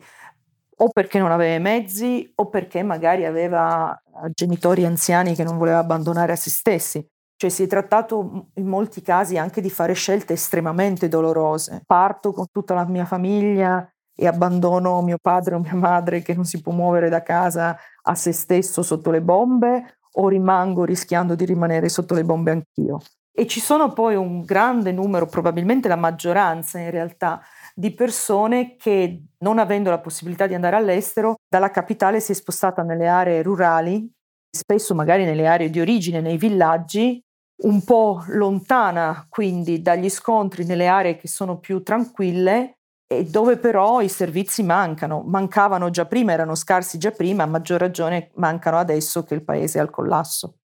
o 0.78 0.90
perché 0.90 1.20
non 1.20 1.32
aveva 1.32 1.56
i 1.56 1.60
mezzi 1.60 2.32
o 2.36 2.50
perché 2.50 2.84
magari 2.84 3.26
aveva 3.26 3.96
eh, 3.96 4.30
genitori 4.34 4.86
anziani 4.86 5.36
che 5.36 5.44
non 5.44 5.58
voleva 5.58 5.80
abbandonare 5.80 6.34
a 6.34 6.36
se 6.36 6.50
stessi. 6.50 7.06
Cioè 7.38 7.50
si 7.50 7.64
è 7.64 7.68
trattato 7.68 8.48
in 8.54 8.68
molti 8.68 9.02
casi 9.02 9.38
anche 9.38 9.62
di 9.62 9.70
fare 9.70 9.94
scelte 9.94 10.34
estremamente 10.34 11.08
dolorose. 11.08 11.82
Parto 11.86 12.32
con 12.32 12.46
tutta 12.52 12.74
la 12.74 12.86
mia 12.86 13.06
famiglia 13.06 13.88
e 14.16 14.28
abbandono 14.28 15.02
mio 15.02 15.18
padre 15.22 15.56
o 15.56 15.60
mia 15.60 15.76
madre 15.76 16.22
che 16.22 16.34
non 16.34 16.46
si 16.46 16.62
può 16.62 16.72
muovere 16.72 17.10
da 17.10 17.22
casa 17.22 17.78
a 18.04 18.16
se 18.16 18.32
stesso 18.32 18.82
sotto 18.82 19.12
le 19.12 19.22
bombe 19.22 19.98
o 20.18 20.30
rimango 20.30 20.86
rischiando 20.86 21.36
di 21.36 21.44
rimanere 21.44 21.90
sotto 21.90 22.14
le 22.14 22.24
bombe 22.24 22.52
anch'io. 22.52 23.00
E 23.38 23.48
ci 23.48 23.60
sono 23.60 23.92
poi 23.92 24.16
un 24.16 24.44
grande 24.44 24.94
numero, 24.94 25.26
probabilmente 25.26 25.90
la 25.90 25.98
maggioranza 25.98 26.80
in 26.80 26.90
realtà, 26.90 27.42
di 27.78 27.94
persone 27.94 28.78
che 28.78 29.24
non 29.40 29.60
avendo 29.60 29.90
la 29.90 30.00
possibilità 30.00 30.48
di 30.48 30.54
andare 30.54 30.78
all'estero, 30.78 31.36
dalla 31.48 31.72
capitale 31.72 32.22
si 32.22 32.32
è 32.32 32.36
spostata 32.36 32.84
nelle 32.84 33.08
aree 33.08 33.42
rurali, 33.42 34.10
spesso 34.50 34.96
magari 34.96 35.26
nelle 35.26 35.46
aree 35.46 35.70
di 35.70 35.82
origine, 35.82 36.22
nei 36.22 36.38
villaggi, 36.38 37.22
un 37.64 37.84
po' 37.84 38.24
lontana 38.28 39.26
quindi 39.30 39.82
dagli 39.82 40.10
scontri 40.10 40.66
nelle 40.66 40.88
aree 40.88 41.18
che 41.18 41.28
sono 41.28 41.60
più 41.60 41.84
tranquille 41.84 42.78
e 43.08 43.24
dove 43.26 43.58
però 43.58 44.02
i 44.02 44.10
servizi 44.10 44.64
mancano, 44.64 45.22
mancavano 45.22 45.90
già 45.90 46.06
prima, 46.06 46.32
erano 46.32 46.56
scarsi 46.56 46.98
già 46.98 47.12
prima, 47.12 47.44
a 47.44 47.48
maggior 47.48 47.80
ragione 47.80 48.32
mancano 48.36 48.78
adesso 48.78 49.24
che 49.24 49.36
il 49.36 49.44
paese 49.44 49.78
è 49.78 49.82
al 49.82 49.90
collasso. 49.90 50.58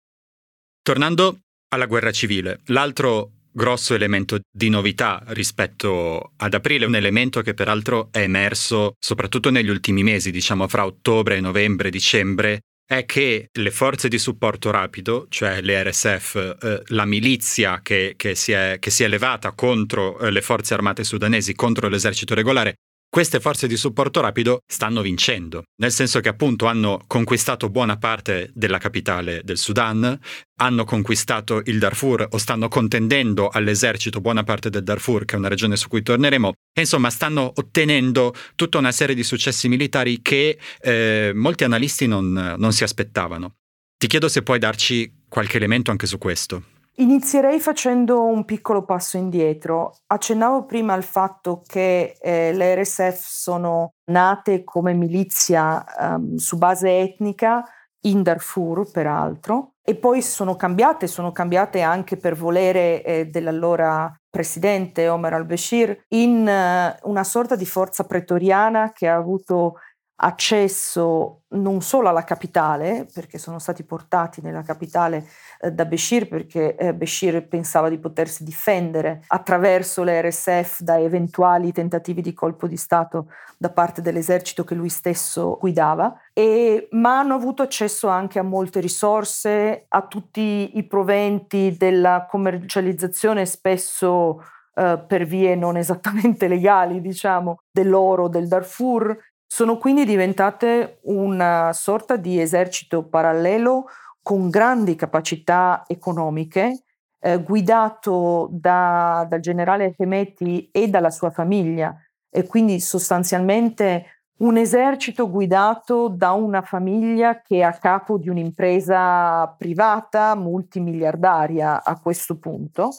Tornando 0.82 1.42
alla 1.70 1.86
guerra 1.86 2.12
civile, 2.12 2.62
l'altro 2.66 3.32
grosso 3.52 3.94
elemento 3.94 4.40
di 4.50 4.70
novità 4.70 5.24
rispetto 5.28 6.34
ad 6.38 6.54
aprile, 6.54 6.86
un 6.86 6.96
elemento 6.96 7.42
che 7.42 7.54
peraltro 7.54 8.10
è 8.12 8.20
emerso 8.20 8.96
soprattutto 9.00 9.50
negli 9.50 9.70
ultimi 9.70 10.04
mesi, 10.04 10.32
diciamo 10.32 10.68
fra 10.68 10.86
ottobre, 10.86 11.40
novembre, 11.40 11.90
dicembre, 11.90 12.62
è 12.92 13.06
che 13.06 13.48
le 13.54 13.72
forze 13.72 14.10
di 14.10 14.18
supporto 14.18 14.70
rapido, 14.70 15.28
cioè 15.30 15.62
le 15.62 15.82
RSF, 15.82 16.58
eh, 16.62 16.82
la 16.88 17.06
milizia 17.06 17.82
che, 17.82 18.16
che, 18.18 18.36
si 18.36 18.52
è, 18.52 18.78
che, 18.80 18.90
si 18.90 19.04
è, 19.04 19.08
levata 19.08 19.54
contro 19.54 20.20
eh, 20.20 20.30
le 20.30 20.42
forze 20.42 20.74
armate 20.74 21.06
sudanesi, 21.06 21.56
contro 21.56 21.88
l'esercito 21.88 22.34
regolare, 22.34 22.76
queste 23.12 23.42
forze 23.42 23.68
di 23.68 23.76
supporto 23.76 24.22
rapido 24.22 24.62
stanno 24.66 25.02
vincendo, 25.02 25.66
nel 25.82 25.92
senso 25.92 26.22
che 26.22 26.30
appunto 26.30 26.66
hanno 26.68 27.04
conquistato 27.08 27.70
buona 27.70 27.98
parte 27.98 28.52
della 28.54 28.78
capitale 28.78 29.42
del 29.44 29.58
Sudan, 29.58 30.18
hanno 30.62 30.86
conquistato 30.86 31.62
il 31.66 31.78
Darfur 31.78 32.26
o 32.32 32.38
stanno 32.38 32.70
contendendo 32.70 33.50
all'esercito 33.50 34.22
buona 34.22 34.44
parte 34.44 34.70
del 34.70 34.84
Darfur, 34.84 35.26
che 35.26 35.36
è 35.36 35.40
una 35.40 35.50
regione 35.50 35.76
su 35.76 35.90
cui 35.90 36.02
torneremo, 36.02 36.54
e 36.74 36.80
insomma 36.80 37.10
stanno 37.10 37.52
ottenendo 37.54 38.34
tutta 38.56 38.78
una 38.78 38.94
serie 38.94 39.14
di 39.14 39.24
successi 39.24 39.68
militari 39.68 40.22
che 40.22 40.58
eh, 40.80 41.34
molti 41.36 41.66
analisti 41.66 42.08
non, 42.08 42.56
non 42.58 42.72
si 42.72 42.86
aspettavano. 42.86 43.56
Ti 43.98 44.08
chiedo 44.08 44.30
se 44.30 44.42
puoi 44.42 44.58
darci 44.58 45.24
qualche 45.28 45.58
elemento 45.58 45.92
anche 45.92 46.08
su 46.08 46.18
questo. 46.18 46.64
Inizierei 46.96 47.60
facendo 47.60 48.26
un 48.26 48.44
piccolo 48.44 48.84
passo 48.84 49.18
indietro. 49.18 50.00
Accennavo 50.08 50.66
prima 50.66 50.94
al 50.94 51.04
fatto 51.04 51.64
che 51.66 52.18
eh, 52.20 52.52
le 52.54 52.76
RSF 52.82 53.26
sono 53.26 53.94
nate 54.12 54.64
come 54.66 54.94
milizia 54.94 55.84
um, 55.98 56.36
su 56.36 56.58
base 56.58 57.00
etnica 57.00 57.64
in 58.02 58.24
Darfur, 58.24 58.92
peraltro, 58.92 59.76
e 59.82 59.96
poi 59.96 60.22
sono 60.22 60.56
cambiate, 60.56 61.08
sono 61.08 61.32
cambiate 61.32 61.82
anche 61.82 62.18
per 62.18 62.36
volere 62.36 63.04
eh, 63.04 63.26
dell'allora 63.28 64.14
presidente 64.30 65.08
Omar 65.08 65.34
al-Bashir 65.34 66.06
in 66.10 66.40
uh, 66.42 67.10
una 67.10 67.24
sorta 67.24 67.56
di 67.56 67.66
forza 67.66 68.04
pretoriana 68.06 68.92
che 68.92 69.08
ha 69.08 69.16
avuto 69.16 69.76
accesso 70.24 71.44
non 71.50 71.82
solo 71.82 72.10
alla 72.10 72.24
capitale, 72.24 73.08
perché 73.12 73.38
sono 73.38 73.60
stati 73.60 73.84
portati 73.84 74.42
nella 74.42 74.62
capitale 74.62 75.28
eh, 75.62 75.72
da 75.72 75.86
Bashir, 75.86 76.28
perché 76.28 76.76
eh, 76.76 76.94
Bashir 76.94 77.48
pensava 77.48 77.88
di 77.90 78.00
potersi 78.00 78.44
difendere 78.44 79.22
attraverso 79.28 80.04
le 80.04 80.22
RSF 80.22 80.82
da 80.82 81.00
eventuali 81.00 81.72
tentativi 81.72 82.22
di 82.22 82.34
colpo 82.34 82.68
di 82.68 82.78
Stato 82.78 83.28
da 83.58 83.70
parte 83.70 84.02
dell'esercito 84.02 84.64
che 84.64 84.74
lui 84.74 84.90
stesso 84.90 85.58
guidava, 85.60 86.20
e, 86.34 86.88
ma 86.92 87.20
hanno 87.20 87.36
avuto 87.36 87.62
accesso 87.62 88.08
anche 88.08 88.40
a 88.40 88.44
molte 88.44 88.80
risorse, 88.80 89.86
a 89.88 90.02
tutti 90.08 90.78
i 90.78 90.84
proventi 90.84 91.76
della 91.78 92.28
commercializzazione 92.30 93.46
spesso 93.46 94.44
Uh, 94.74 95.06
per 95.06 95.26
vie 95.26 95.54
non 95.54 95.76
esattamente 95.76 96.48
legali, 96.48 97.02
diciamo, 97.02 97.58
dell'oro 97.70 98.30
del 98.30 98.48
Darfur, 98.48 99.18
sono 99.46 99.78
quindi 99.78 100.06
diventate 100.06 101.00
una 101.02 101.74
sorta 101.74 102.16
di 102.16 102.40
esercito 102.40 103.04
parallelo 103.04 103.88
con 104.22 104.50
grandi 104.50 104.96
capacità 104.96 105.84
economiche, 105.88 106.84
eh, 107.20 107.42
guidato 107.42 108.50
da, 108.52 109.26
dal 109.30 109.40
generale 109.40 109.94
Hemeti 109.98 110.70
e 110.72 110.88
dalla 110.88 111.10
sua 111.10 111.32
famiglia, 111.32 111.96
e 112.30 112.46
quindi 112.46 112.80
sostanzialmente 112.80 114.06
un 114.42 114.58
esercito 114.58 115.30
guidato 115.30 116.08
da 116.08 116.32
una 116.32 116.62
famiglia 116.62 117.42
che 117.42 117.58
è 117.58 117.62
a 117.62 117.74
capo 117.74 118.18
di 118.18 118.30
un'impresa 118.30 119.48
privata 119.58 120.36
multimiliardaria 120.36 121.84
a 121.84 122.00
questo 122.00 122.38
punto, 122.38 122.90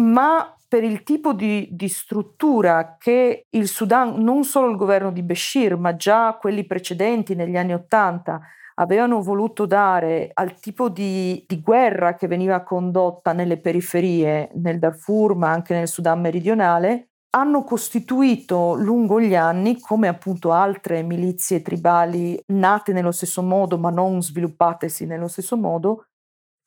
ma 0.00 0.54
per 0.68 0.84
il 0.84 1.02
tipo 1.02 1.32
di, 1.32 1.68
di, 1.72 1.88
struttura 1.88 2.96
che 2.98 3.46
il 3.48 3.66
Sudan, 3.66 4.22
non 4.22 4.44
solo 4.44 4.70
il 4.70 4.76
governo 4.76 5.10
di 5.10 5.22
Bashir, 5.22 5.76
ma 5.76 5.96
già 5.96 6.36
quelli 6.38 6.64
precedenti 6.64 7.34
negli 7.34 7.56
anni 7.56 7.74
Ottanta, 7.74 8.40
avevano 8.80 9.22
voluto 9.22 9.66
dare 9.66 10.30
al 10.32 10.58
tipo 10.58 10.88
di, 10.88 11.44
di, 11.46 11.60
guerra 11.60 12.14
che 12.14 12.26
veniva 12.26 12.62
condotta 12.62 13.32
nelle 13.32 13.58
periferie, 13.58 14.50
nel 14.54 14.78
Darfur, 14.78 15.36
ma 15.36 15.50
anche 15.50 15.74
nel 15.74 15.86
Sudan 15.86 16.20
meridionale, 16.20 17.10
hanno 17.32 17.62
costituito 17.62 18.74
lungo 18.74 19.20
gli 19.20 19.36
anni, 19.36 19.78
come 19.78 20.08
appunto 20.08 20.52
altre 20.52 21.02
milizie 21.02 21.62
tribali 21.62 22.42
nate 22.48 22.92
nello 22.92 23.12
stesso 23.12 23.42
modo, 23.42 23.78
ma 23.78 23.90
non 23.90 24.22
sviluppatesi 24.22 25.06
nello 25.06 25.28
stesso 25.28 25.56
modo, 25.56 26.06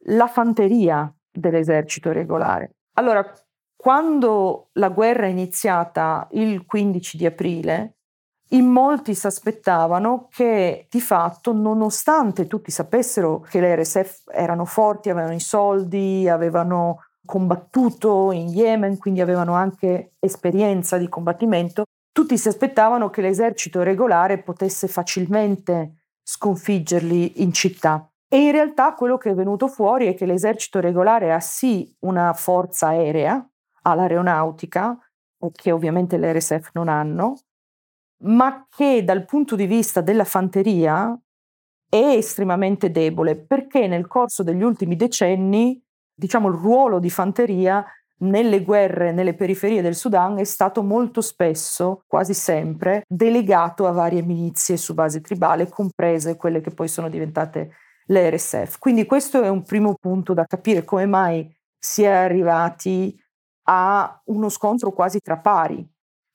la 0.05 0.27
fanteria 0.27 1.11
dell'esercito 1.31 2.11
regolare. 2.11 2.75
Allora, 2.97 3.25
quando 3.75 4.69
la 4.73 4.89
guerra 4.89 5.25
è 5.25 5.29
iniziata 5.29 6.27
il 6.31 6.63
15 6.65 7.17
di 7.17 7.25
aprile, 7.25 7.97
in 8.53 8.67
molti 8.67 9.15
si 9.15 9.25
aspettavano 9.25 10.27
che 10.29 10.87
di 10.89 11.01
fatto, 11.01 11.53
nonostante 11.53 12.47
tutti 12.47 12.71
sapessero 12.71 13.39
che 13.39 13.59
le 13.59 13.75
RSF 13.75 14.29
erano 14.31 14.65
forti, 14.65 15.09
avevano 15.09 15.33
i 15.33 15.39
soldi, 15.39 16.29
avevano 16.29 17.05
combattuto 17.25 18.31
in 18.31 18.49
Yemen, 18.49 18.97
quindi 18.97 19.21
avevano 19.21 19.53
anche 19.53 20.13
esperienza 20.19 20.97
di 20.97 21.09
combattimento, 21.09 21.83
tutti 22.11 22.37
si 22.37 22.47
aspettavano 22.47 23.09
che 23.09 23.21
l'esercito 23.21 23.81
regolare 23.81 24.37
potesse 24.37 24.87
facilmente 24.87 26.03
sconfiggerli 26.21 27.41
in 27.41 27.53
città. 27.53 28.07
E 28.27 28.37
in 28.37 28.51
realtà 28.51 28.93
quello 28.93 29.17
che 29.17 29.31
è 29.31 29.33
venuto 29.33 29.67
fuori 29.67 30.07
è 30.07 30.15
che 30.15 30.25
l'esercito 30.25 30.79
regolare 30.79 31.33
ha 31.33 31.39
sì 31.39 31.91
una 31.99 32.33
forza 32.33 32.87
aerea, 32.87 33.43
all'aeronautica, 33.83 34.97
che 35.51 35.71
ovviamente 35.71 36.17
le 36.17 36.33
RSF 36.33 36.69
non 36.73 36.87
hanno, 36.87 37.35
ma 38.25 38.67
che 38.69 39.03
dal 39.03 39.25
punto 39.25 39.55
di 39.55 39.65
vista 39.65 40.01
della 40.01 40.25
fanteria 40.25 41.17
è 41.89 42.15
estremamente 42.15 42.91
debole 42.91 43.37
perché 43.37 43.87
nel 43.87 44.07
corso 44.07 44.43
degli 44.43 44.63
ultimi 44.63 44.95
decenni, 44.95 45.81
diciamo, 46.13 46.47
il 46.47 46.55
ruolo 46.55 46.99
di 46.99 47.09
fanteria 47.09 47.85
nelle 48.23 48.63
guerre 48.63 49.11
nelle 49.11 49.33
periferie 49.33 49.81
del 49.81 49.95
Sudan 49.95 50.37
è 50.39 50.43
stato 50.43 50.81
molto 50.81 51.21
spesso, 51.21 52.03
quasi 52.07 52.33
sempre, 52.33 53.03
delegato 53.07 53.85
a 53.85 53.91
varie 53.91 54.21
milizie 54.21 54.77
su 54.77 54.93
base 54.93 55.21
tribale, 55.21 55.67
comprese 55.67 56.35
quelle 56.35 56.61
che 56.61 56.71
poi 56.71 56.87
sono 56.87 57.09
diventate 57.09 57.73
le 58.07 58.29
RSF. 58.29 58.79
Quindi 58.79 59.05
questo 59.05 59.41
è 59.41 59.49
un 59.49 59.63
primo 59.63 59.95
punto 59.99 60.33
da 60.33 60.45
capire 60.45 60.83
come 60.83 61.05
mai 61.05 61.53
si 61.77 62.03
è 62.03 62.09
arrivati 62.09 63.17
a 63.67 64.21
uno 64.25 64.49
scontro 64.49 64.91
quasi 64.91 65.19
tra 65.19 65.37
pari, 65.37 65.85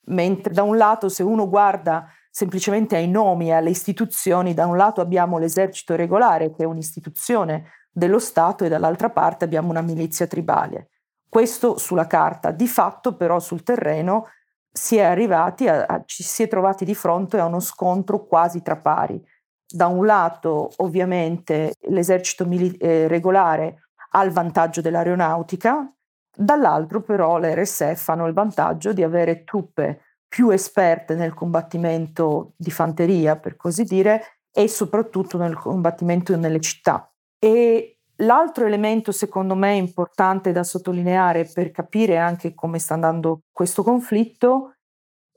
mentre 0.09 0.53
da 0.53 0.63
un 0.63 0.77
lato 0.77 1.09
se 1.09 1.23
uno 1.23 1.49
guarda 1.49 2.07
semplicemente 2.29 2.95
ai 2.95 3.07
nomi 3.07 3.49
e 3.49 3.53
alle 3.53 3.71
istituzioni, 3.71 4.53
da 4.53 4.65
un 4.65 4.77
lato 4.77 5.01
abbiamo 5.01 5.37
l'esercito 5.37 5.95
regolare 5.95 6.51
che 6.51 6.63
è 6.63 6.65
un'istituzione 6.65 7.71
dello 7.91 8.19
Stato 8.19 8.63
e 8.63 8.69
dall'altra 8.69 9.09
parte 9.09 9.45
abbiamo 9.45 9.69
una 9.69 9.81
milizia 9.81 10.27
tribale. 10.27 10.89
Questo 11.27 11.77
sulla 11.77 12.07
carta, 12.07 12.51
di 12.51 12.67
fatto 12.67 13.15
però 13.15 13.39
sul 13.39 13.63
terreno 13.63 14.27
si 14.71 14.97
è 14.97 15.03
arrivati 15.03 15.67
a, 15.67 15.85
a, 15.85 16.03
ci 16.05 16.23
si 16.23 16.43
è 16.43 16.47
trovati 16.47 16.85
di 16.85 16.95
fronte 16.95 17.39
a 17.39 17.45
uno 17.45 17.59
scontro 17.59 18.25
quasi 18.25 18.61
tra 18.61 18.77
pari. 18.77 19.21
Da 19.67 19.87
un 19.87 20.05
lato 20.05 20.71
ovviamente 20.77 21.73
l'esercito 21.89 22.45
mili- 22.45 22.75
eh, 22.77 23.07
regolare 23.07 23.89
ha 24.11 24.23
il 24.23 24.31
vantaggio 24.31 24.81
dell'aeronautica, 24.81 25.93
dall'altro 26.39 27.01
però 27.01 27.37
le 27.37 27.53
RSF 27.53 28.07
hanno 28.09 28.27
il 28.27 28.33
vantaggio 28.33 28.93
di 28.93 29.03
avere 29.03 29.43
truppe 29.43 30.01
più 30.27 30.49
esperte 30.51 31.15
nel 31.15 31.33
combattimento 31.33 32.53
di 32.55 32.71
fanteria, 32.71 33.35
per 33.35 33.55
così 33.55 33.83
dire, 33.83 34.39
e 34.51 34.67
soprattutto 34.67 35.37
nel 35.37 35.55
combattimento 35.55 36.35
nelle 36.37 36.61
città. 36.61 37.11
E 37.37 37.99
l'altro 38.17 38.65
elemento, 38.65 39.11
secondo 39.11 39.55
me, 39.55 39.75
importante 39.75 40.51
da 40.51 40.63
sottolineare 40.63 41.49
per 41.51 41.71
capire 41.71 42.17
anche 42.17 42.53
come 42.53 42.79
sta 42.79 42.93
andando 42.93 43.41
questo 43.51 43.83
conflitto 43.83 44.75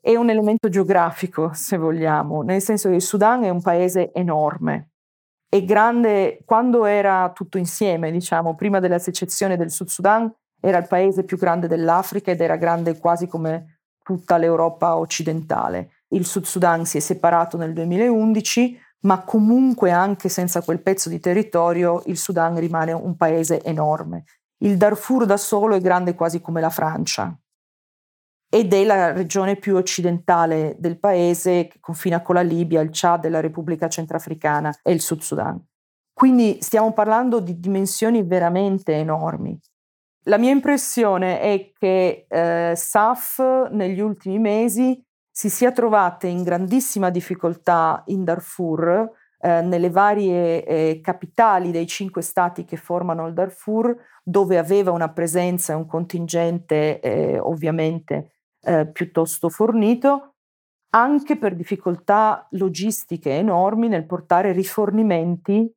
è 0.00 0.14
un 0.16 0.30
elemento 0.30 0.68
geografico, 0.68 1.52
se 1.54 1.76
vogliamo, 1.76 2.42
nel 2.42 2.60
senso 2.60 2.88
che 2.88 2.96
il 2.96 3.02
Sudan 3.02 3.44
è 3.44 3.48
un 3.48 3.62
paese 3.62 4.12
enorme. 4.12 4.90
È 5.48 5.62
grande 5.64 6.42
quando 6.44 6.84
era 6.84 7.30
tutto 7.32 7.56
insieme, 7.56 8.10
diciamo, 8.10 8.54
prima 8.54 8.80
della 8.80 8.98
secessione 8.98 9.56
del 9.56 9.70
Sud 9.70 9.88
Sudan 9.88 10.32
era 10.64 10.78
il 10.78 10.86
paese 10.86 11.24
più 11.24 11.36
grande 11.36 11.66
dell'Africa 11.66 12.30
ed 12.30 12.40
era 12.40 12.54
grande 12.54 12.98
quasi 12.98 13.26
come 13.26 13.80
tutta 14.02 14.36
l'Europa 14.36 14.96
occidentale. 14.96 15.90
Il 16.10 16.24
Sud 16.24 16.44
Sudan 16.44 16.84
si 16.84 16.98
è 16.98 17.00
separato 17.00 17.56
nel 17.56 17.72
2011, 17.72 18.78
ma 19.00 19.22
comunque 19.22 19.90
anche 19.90 20.28
senza 20.28 20.62
quel 20.62 20.80
pezzo 20.80 21.08
di 21.08 21.18
territorio 21.18 22.02
il 22.06 22.16
Sudan 22.16 22.58
rimane 22.58 22.92
un 22.92 23.16
paese 23.16 23.60
enorme. 23.64 24.24
Il 24.58 24.76
Darfur 24.76 25.26
da 25.26 25.36
solo 25.36 25.74
è 25.74 25.80
grande 25.80 26.14
quasi 26.14 26.40
come 26.40 26.60
la 26.60 26.70
Francia 26.70 27.36
ed 28.48 28.72
è 28.72 28.84
la 28.84 29.10
regione 29.10 29.56
più 29.56 29.74
occidentale 29.74 30.76
del 30.78 31.00
paese 31.00 31.66
che 31.66 31.78
confina 31.80 32.20
con 32.20 32.36
la 32.36 32.42
Libia, 32.42 32.82
il 32.82 32.90
Chad, 32.92 33.26
la 33.28 33.40
Repubblica 33.40 33.88
Centrafricana 33.88 34.72
e 34.82 34.92
il 34.92 35.00
Sud 35.00 35.22
Sudan. 35.22 35.60
Quindi 36.12 36.58
stiamo 36.60 36.92
parlando 36.92 37.40
di 37.40 37.58
dimensioni 37.58 38.22
veramente 38.22 38.92
enormi. 38.92 39.58
La 40.26 40.38
mia 40.38 40.52
impressione 40.52 41.40
è 41.40 41.72
che 41.76 42.26
eh, 42.28 42.74
SAF 42.76 43.70
negli 43.70 43.98
ultimi 43.98 44.38
mesi 44.38 45.04
si 45.28 45.50
sia 45.50 45.72
trovata 45.72 46.28
in 46.28 46.44
grandissima 46.44 47.10
difficoltà 47.10 48.04
in 48.06 48.22
Darfur, 48.22 49.10
eh, 49.40 49.62
nelle 49.62 49.90
varie 49.90 50.64
eh, 50.64 51.00
capitali 51.02 51.72
dei 51.72 51.88
cinque 51.88 52.22
stati 52.22 52.64
che 52.64 52.76
formano 52.76 53.26
il 53.26 53.32
Darfur, 53.32 53.96
dove 54.22 54.58
aveva 54.58 54.92
una 54.92 55.10
presenza 55.10 55.72
e 55.72 55.76
un 55.76 55.86
contingente 55.86 57.00
eh, 57.00 57.40
ovviamente 57.40 58.34
eh, 58.60 58.86
piuttosto 58.92 59.48
fornito, 59.48 60.34
anche 60.90 61.36
per 61.36 61.56
difficoltà 61.56 62.46
logistiche 62.50 63.36
enormi 63.38 63.88
nel 63.88 64.06
portare 64.06 64.52
rifornimenti 64.52 65.68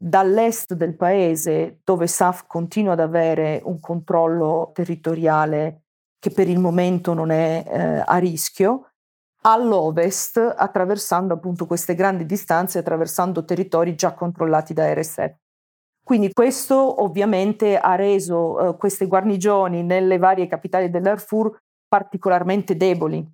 dall'est 0.00 0.74
del 0.74 0.94
paese, 0.94 1.80
dove 1.82 2.06
SAF 2.06 2.46
continua 2.46 2.92
ad 2.92 3.00
avere 3.00 3.60
un 3.64 3.80
controllo 3.80 4.70
territoriale 4.72 5.82
che 6.20 6.30
per 6.30 6.48
il 6.48 6.60
momento 6.60 7.12
non 7.14 7.30
è 7.30 7.64
eh, 7.66 8.02
a 8.04 8.16
rischio, 8.18 8.92
all'ovest, 9.42 10.36
attraversando 10.38 11.34
appunto 11.34 11.66
queste 11.66 11.94
grandi 11.94 12.26
distanze, 12.26 12.78
attraversando 12.78 13.44
territori 13.44 13.94
già 13.94 14.14
controllati 14.14 14.72
da 14.72 14.92
RSF. 14.92 15.34
Quindi 16.02 16.32
questo 16.32 17.02
ovviamente 17.02 17.76
ha 17.76 17.94
reso 17.94 18.70
eh, 18.70 18.76
queste 18.76 19.06
guarnigioni 19.06 19.82
nelle 19.82 20.18
varie 20.18 20.46
capitali 20.46 20.90
dell'Arfur 20.90 21.56
particolarmente 21.86 22.76
deboli 22.76 23.26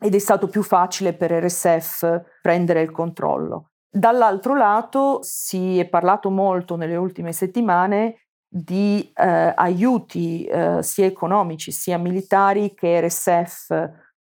ed 0.00 0.14
è 0.14 0.18
stato 0.18 0.48
più 0.48 0.62
facile 0.62 1.14
per 1.14 1.30
RSF 1.32 2.38
prendere 2.40 2.82
il 2.82 2.90
controllo. 2.90 3.73
Dall'altro 3.96 4.56
lato 4.56 5.20
si 5.22 5.78
è 5.78 5.88
parlato 5.88 6.28
molto 6.28 6.74
nelle 6.74 6.96
ultime 6.96 7.32
settimane 7.32 8.22
di 8.48 9.08
eh, 9.14 9.52
aiuti 9.54 10.44
eh, 10.46 10.82
sia 10.82 11.06
economici 11.06 11.70
sia 11.70 11.96
militari 11.96 12.74
che 12.74 13.00
RSF 13.00 13.90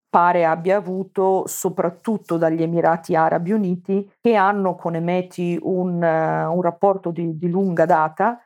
pare 0.08 0.46
abbia 0.46 0.78
avuto 0.78 1.46
soprattutto 1.46 2.38
dagli 2.38 2.62
Emirati 2.62 3.14
Arabi 3.14 3.52
Uniti 3.52 4.10
che 4.18 4.34
hanno 4.34 4.76
con 4.76 4.94
Emeti 4.94 5.58
un, 5.60 6.02
uh, 6.02 6.54
un 6.54 6.62
rapporto 6.62 7.10
di, 7.10 7.36
di, 7.36 7.48
lunga 7.50 7.84
data 7.84 8.42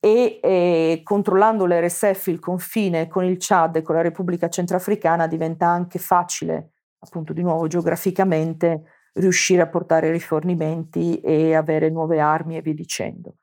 e 0.00 0.40
eh, 0.42 1.00
controllando 1.04 1.66
l'RSF 1.66 2.28
il 2.28 2.40
confine 2.40 3.08
con 3.08 3.24
il 3.24 3.36
Chad 3.38 3.76
e 3.76 3.82
con 3.82 3.94
la 3.94 4.00
Repubblica 4.00 4.48
Centrafricana 4.48 5.26
diventa 5.26 5.66
anche 5.66 5.98
facile, 5.98 6.72
appunto 6.98 7.34
di 7.34 7.42
nuovo 7.42 7.66
geograficamente, 7.66 8.99
riuscire 9.14 9.62
a 9.62 9.68
portare 9.68 10.10
rifornimenti 10.10 11.20
e 11.20 11.54
avere 11.54 11.90
nuove 11.90 12.20
armi 12.20 12.56
e 12.56 12.62
via 12.62 12.74
dicendo. 12.74 13.34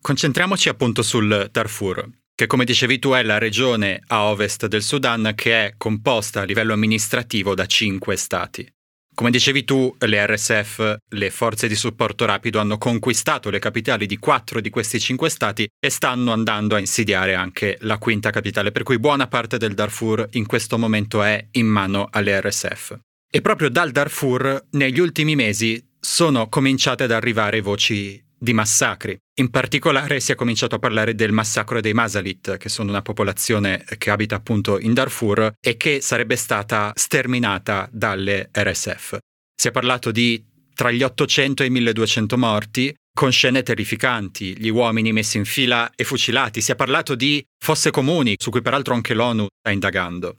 Concentriamoci 0.00 0.68
appunto 0.68 1.02
sul 1.02 1.48
Darfur, 1.50 2.06
che 2.34 2.46
come 2.46 2.66
dicevi 2.66 2.98
tu 2.98 3.12
è 3.12 3.22
la 3.22 3.38
regione 3.38 4.02
a 4.08 4.24
ovest 4.26 4.66
del 4.66 4.82
Sudan 4.82 5.32
che 5.34 5.64
è 5.64 5.74
composta 5.78 6.42
a 6.42 6.44
livello 6.44 6.74
amministrativo 6.74 7.54
da 7.54 7.64
cinque 7.64 8.16
stati. 8.16 8.70
Come 9.14 9.30
dicevi 9.30 9.62
tu, 9.62 9.94
le 9.96 10.26
RSF, 10.26 10.96
le 11.10 11.30
forze 11.30 11.68
di 11.68 11.76
supporto 11.76 12.24
rapido, 12.24 12.58
hanno 12.58 12.78
conquistato 12.78 13.48
le 13.48 13.60
capitali 13.60 14.06
di 14.06 14.18
quattro 14.18 14.60
di 14.60 14.70
questi 14.70 14.98
cinque 14.98 15.30
stati 15.30 15.68
e 15.78 15.88
stanno 15.88 16.32
andando 16.32 16.74
a 16.74 16.80
insidiare 16.80 17.36
anche 17.36 17.76
la 17.82 17.98
quinta 17.98 18.30
capitale, 18.30 18.72
per 18.72 18.82
cui 18.82 18.98
buona 18.98 19.28
parte 19.28 19.56
del 19.56 19.74
Darfur 19.74 20.26
in 20.32 20.46
questo 20.46 20.78
momento 20.78 21.22
è 21.22 21.46
in 21.52 21.66
mano 21.66 22.08
alle 22.10 22.40
RSF. 22.40 22.98
E 23.30 23.40
proprio 23.40 23.68
dal 23.68 23.92
Darfur, 23.92 24.66
negli 24.70 24.98
ultimi 24.98 25.36
mesi, 25.36 25.80
sono 26.00 26.48
cominciate 26.48 27.04
ad 27.04 27.12
arrivare 27.12 27.60
voci 27.60 28.23
di 28.38 28.52
massacri. 28.52 29.18
In 29.36 29.50
particolare 29.50 30.20
si 30.20 30.32
è 30.32 30.34
cominciato 30.34 30.76
a 30.76 30.78
parlare 30.78 31.14
del 31.14 31.32
massacro 31.32 31.80
dei 31.80 31.92
Masalit, 31.92 32.56
che 32.56 32.68
sono 32.68 32.90
una 32.90 33.02
popolazione 33.02 33.84
che 33.98 34.10
abita 34.10 34.36
appunto 34.36 34.78
in 34.78 34.94
Darfur 34.94 35.54
e 35.60 35.76
che 35.76 36.00
sarebbe 36.00 36.36
stata 36.36 36.92
sterminata 36.94 37.88
dalle 37.90 38.50
RSF. 38.52 39.18
Si 39.56 39.68
è 39.68 39.70
parlato 39.70 40.10
di 40.10 40.52
tra 40.74 40.90
gli 40.90 41.02
800 41.02 41.62
e 41.62 41.66
i 41.66 41.70
1200 41.70 42.36
morti, 42.36 42.94
con 43.12 43.30
scene 43.30 43.62
terrificanti, 43.62 44.58
gli 44.58 44.68
uomini 44.68 45.12
messi 45.12 45.36
in 45.36 45.44
fila 45.44 45.90
e 45.94 46.02
fucilati. 46.02 46.60
Si 46.60 46.72
è 46.72 46.74
parlato 46.74 47.14
di 47.14 47.44
fosse 47.58 47.90
comuni, 47.90 48.34
su 48.36 48.50
cui 48.50 48.60
peraltro 48.60 48.94
anche 48.94 49.14
l'ONU 49.14 49.46
sta 49.56 49.70
indagando. 49.70 50.38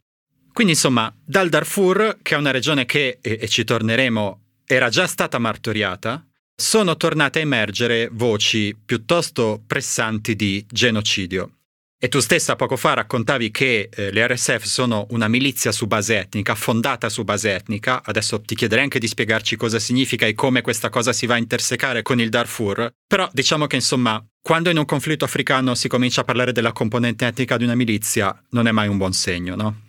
Quindi 0.51 0.73
insomma, 0.73 1.13
dal 1.25 1.49
Darfur, 1.49 2.17
che 2.21 2.35
è 2.35 2.37
una 2.37 2.51
regione 2.51 2.85
che, 2.85 3.19
e, 3.21 3.37
e 3.41 3.47
ci 3.47 3.63
torneremo, 3.63 4.41
era 4.65 4.89
già 4.89 5.07
stata 5.07 5.37
martoriata, 5.37 6.25
sono 6.55 6.95
tornate 6.95 7.39
a 7.39 7.41
emergere 7.41 8.09
voci 8.11 8.75
piuttosto 8.85 9.61
pressanti 9.65 10.35
di 10.35 10.65
genocidio. 10.69 11.49
E 11.97 12.07
tu 12.07 12.19
stessa 12.19 12.55
poco 12.55 12.75
fa 12.77 12.93
raccontavi 12.93 13.51
che 13.51 13.89
eh, 13.91 14.11
le 14.11 14.27
RSF 14.27 14.63
sono 14.63 15.07
una 15.09 15.27
milizia 15.27 15.71
su 15.71 15.87
base 15.87 16.19
etnica, 16.19 16.53
fondata 16.53 17.09
su 17.09 17.23
base 17.23 17.53
etnica. 17.53 18.03
Adesso 18.03 18.41
ti 18.41 18.53
chiederei 18.53 18.83
anche 18.83 18.99
di 18.99 19.07
spiegarci 19.07 19.55
cosa 19.55 19.79
significa 19.79 20.25
e 20.25 20.35
come 20.35 20.61
questa 20.61 20.89
cosa 20.89 21.13
si 21.13 21.25
va 21.25 21.35
a 21.35 21.39
intersecare 21.39 22.03
con 22.03 22.19
il 22.19 22.29
Darfur. 22.29 22.91
Però 23.07 23.27
diciamo 23.31 23.65
che 23.65 23.77
insomma, 23.77 24.23
quando 24.41 24.69
in 24.69 24.77
un 24.77 24.85
conflitto 24.85 25.25
africano 25.25 25.73
si 25.73 25.87
comincia 25.87 26.21
a 26.21 26.25
parlare 26.25 26.51
della 26.51 26.73
componente 26.73 27.25
etnica 27.25 27.57
di 27.57 27.63
una 27.63 27.75
milizia, 27.75 28.39
non 28.49 28.67
è 28.67 28.71
mai 28.71 28.87
un 28.87 28.97
buon 28.97 29.13
segno, 29.13 29.55
no? 29.55 29.84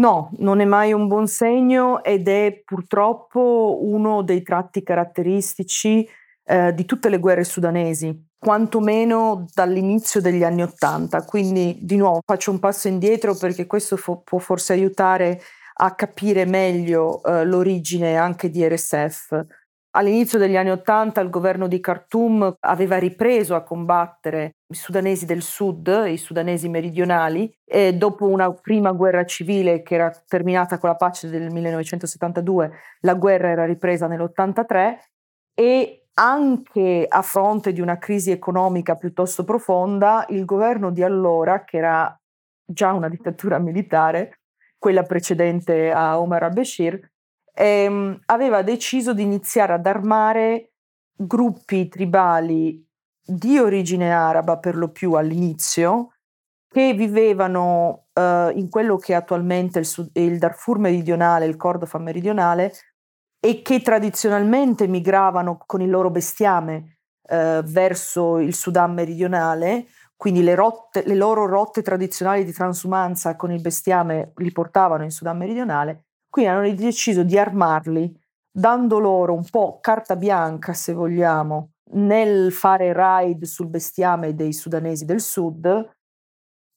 No, 0.00 0.30
non 0.38 0.60
è 0.60 0.64
mai 0.64 0.94
un 0.94 1.08
buon 1.08 1.26
segno 1.28 2.02
ed 2.02 2.26
è 2.26 2.62
purtroppo 2.64 3.80
uno 3.82 4.22
dei 4.22 4.42
tratti 4.42 4.82
caratteristici 4.82 6.08
eh, 6.42 6.72
di 6.72 6.86
tutte 6.86 7.10
le 7.10 7.18
guerre 7.18 7.44
sudanesi, 7.44 8.28
quantomeno 8.38 9.44
dall'inizio 9.52 10.22
degli 10.22 10.42
anni 10.42 10.62
Ottanta. 10.62 11.22
Quindi 11.24 11.80
di 11.82 11.96
nuovo 11.96 12.22
faccio 12.24 12.50
un 12.50 12.58
passo 12.58 12.88
indietro 12.88 13.34
perché 13.34 13.66
questo 13.66 13.98
fo- 13.98 14.22
può 14.22 14.38
forse 14.38 14.72
aiutare 14.72 15.38
a 15.82 15.94
capire 15.94 16.46
meglio 16.46 17.22
eh, 17.22 17.44
l'origine 17.44 18.16
anche 18.16 18.48
di 18.48 18.66
RSF. 18.66 19.44
All'inizio 19.92 20.38
degli 20.38 20.56
anni 20.56 20.70
Ottanta 20.70 21.20
il 21.20 21.30
governo 21.30 21.66
di 21.66 21.80
Khartoum 21.80 22.54
aveva 22.60 22.96
ripreso 22.96 23.56
a 23.56 23.64
combattere 23.64 24.58
i 24.68 24.74
sudanesi 24.74 25.26
del 25.26 25.42
sud, 25.42 26.04
i 26.06 26.16
sudanesi 26.16 26.68
meridionali, 26.68 27.52
e 27.64 27.94
dopo 27.94 28.26
una 28.28 28.52
prima 28.52 28.92
guerra 28.92 29.24
civile 29.24 29.82
che 29.82 29.96
era 29.96 30.12
terminata 30.28 30.78
con 30.78 30.90
la 30.90 30.94
pace 30.94 31.28
del 31.28 31.50
1972, 31.50 32.70
la 33.00 33.14
guerra 33.14 33.48
era 33.48 33.64
ripresa 33.64 34.06
nell'83 34.06 34.96
e 35.54 36.04
anche 36.14 37.06
a 37.08 37.22
fronte 37.22 37.72
di 37.72 37.80
una 37.80 37.98
crisi 37.98 38.30
economica 38.30 38.94
piuttosto 38.94 39.42
profonda, 39.42 40.24
il 40.28 40.44
governo 40.44 40.92
di 40.92 41.02
allora, 41.02 41.64
che 41.64 41.78
era 41.78 42.16
già 42.64 42.92
una 42.92 43.08
dittatura 43.08 43.58
militare, 43.58 44.38
quella 44.78 45.02
precedente 45.02 45.90
a 45.90 46.20
Omar 46.20 46.44
al-Bashir, 46.44 47.09
ehm, 47.54 48.20
aveva 48.26 48.62
deciso 48.62 49.12
di 49.12 49.22
iniziare 49.22 49.74
ad 49.74 49.86
armare 49.86 50.72
gruppi 51.12 51.88
tribali 51.88 52.86
di 53.22 53.58
origine 53.58 54.12
araba 54.12 54.58
per 54.58 54.76
lo 54.76 54.90
più 54.90 55.12
all'inizio, 55.12 56.14
che 56.68 56.92
vivevano 56.94 58.06
uh, 58.12 58.50
in 58.56 58.68
quello 58.70 58.96
che 58.96 59.14
attualmente 59.14 59.80
il, 59.80 59.84
Sud- 59.84 60.16
il 60.16 60.38
Darfur 60.38 60.78
meridionale, 60.78 61.46
il 61.46 61.56
Kordofan 61.56 62.02
meridionale, 62.02 62.72
e 63.40 63.62
che 63.62 63.80
tradizionalmente 63.80 64.86
migravano 64.86 65.58
con 65.66 65.80
il 65.80 65.90
loro 65.90 66.10
bestiame 66.10 66.98
uh, 67.22 67.62
verso 67.62 68.38
il 68.38 68.54
Sudan 68.54 68.94
meridionale, 68.94 69.86
quindi 70.16 70.42
le, 70.42 70.54
rotte, 70.54 71.02
le 71.06 71.14
loro 71.14 71.46
rotte 71.46 71.82
tradizionali 71.82 72.44
di 72.44 72.52
transumanza 72.52 73.36
con 73.36 73.50
il 73.50 73.60
bestiame 73.60 74.32
li 74.36 74.52
portavano 74.52 75.02
in 75.02 75.10
Sudan 75.10 75.38
meridionale, 75.38 76.09
quindi 76.30 76.50
hanno 76.50 76.74
deciso 76.74 77.24
di 77.24 77.36
armarli, 77.36 78.16
dando 78.50 78.98
loro 78.98 79.34
un 79.34 79.44
po' 79.44 79.78
carta 79.80 80.16
bianca, 80.16 80.72
se 80.72 80.92
vogliamo, 80.92 81.72
nel 81.92 82.52
fare 82.52 82.92
raid 82.92 83.44
sul 83.44 83.66
bestiame 83.66 84.34
dei 84.34 84.52
sudanesi 84.52 85.04
del 85.04 85.20
sud 85.20 85.90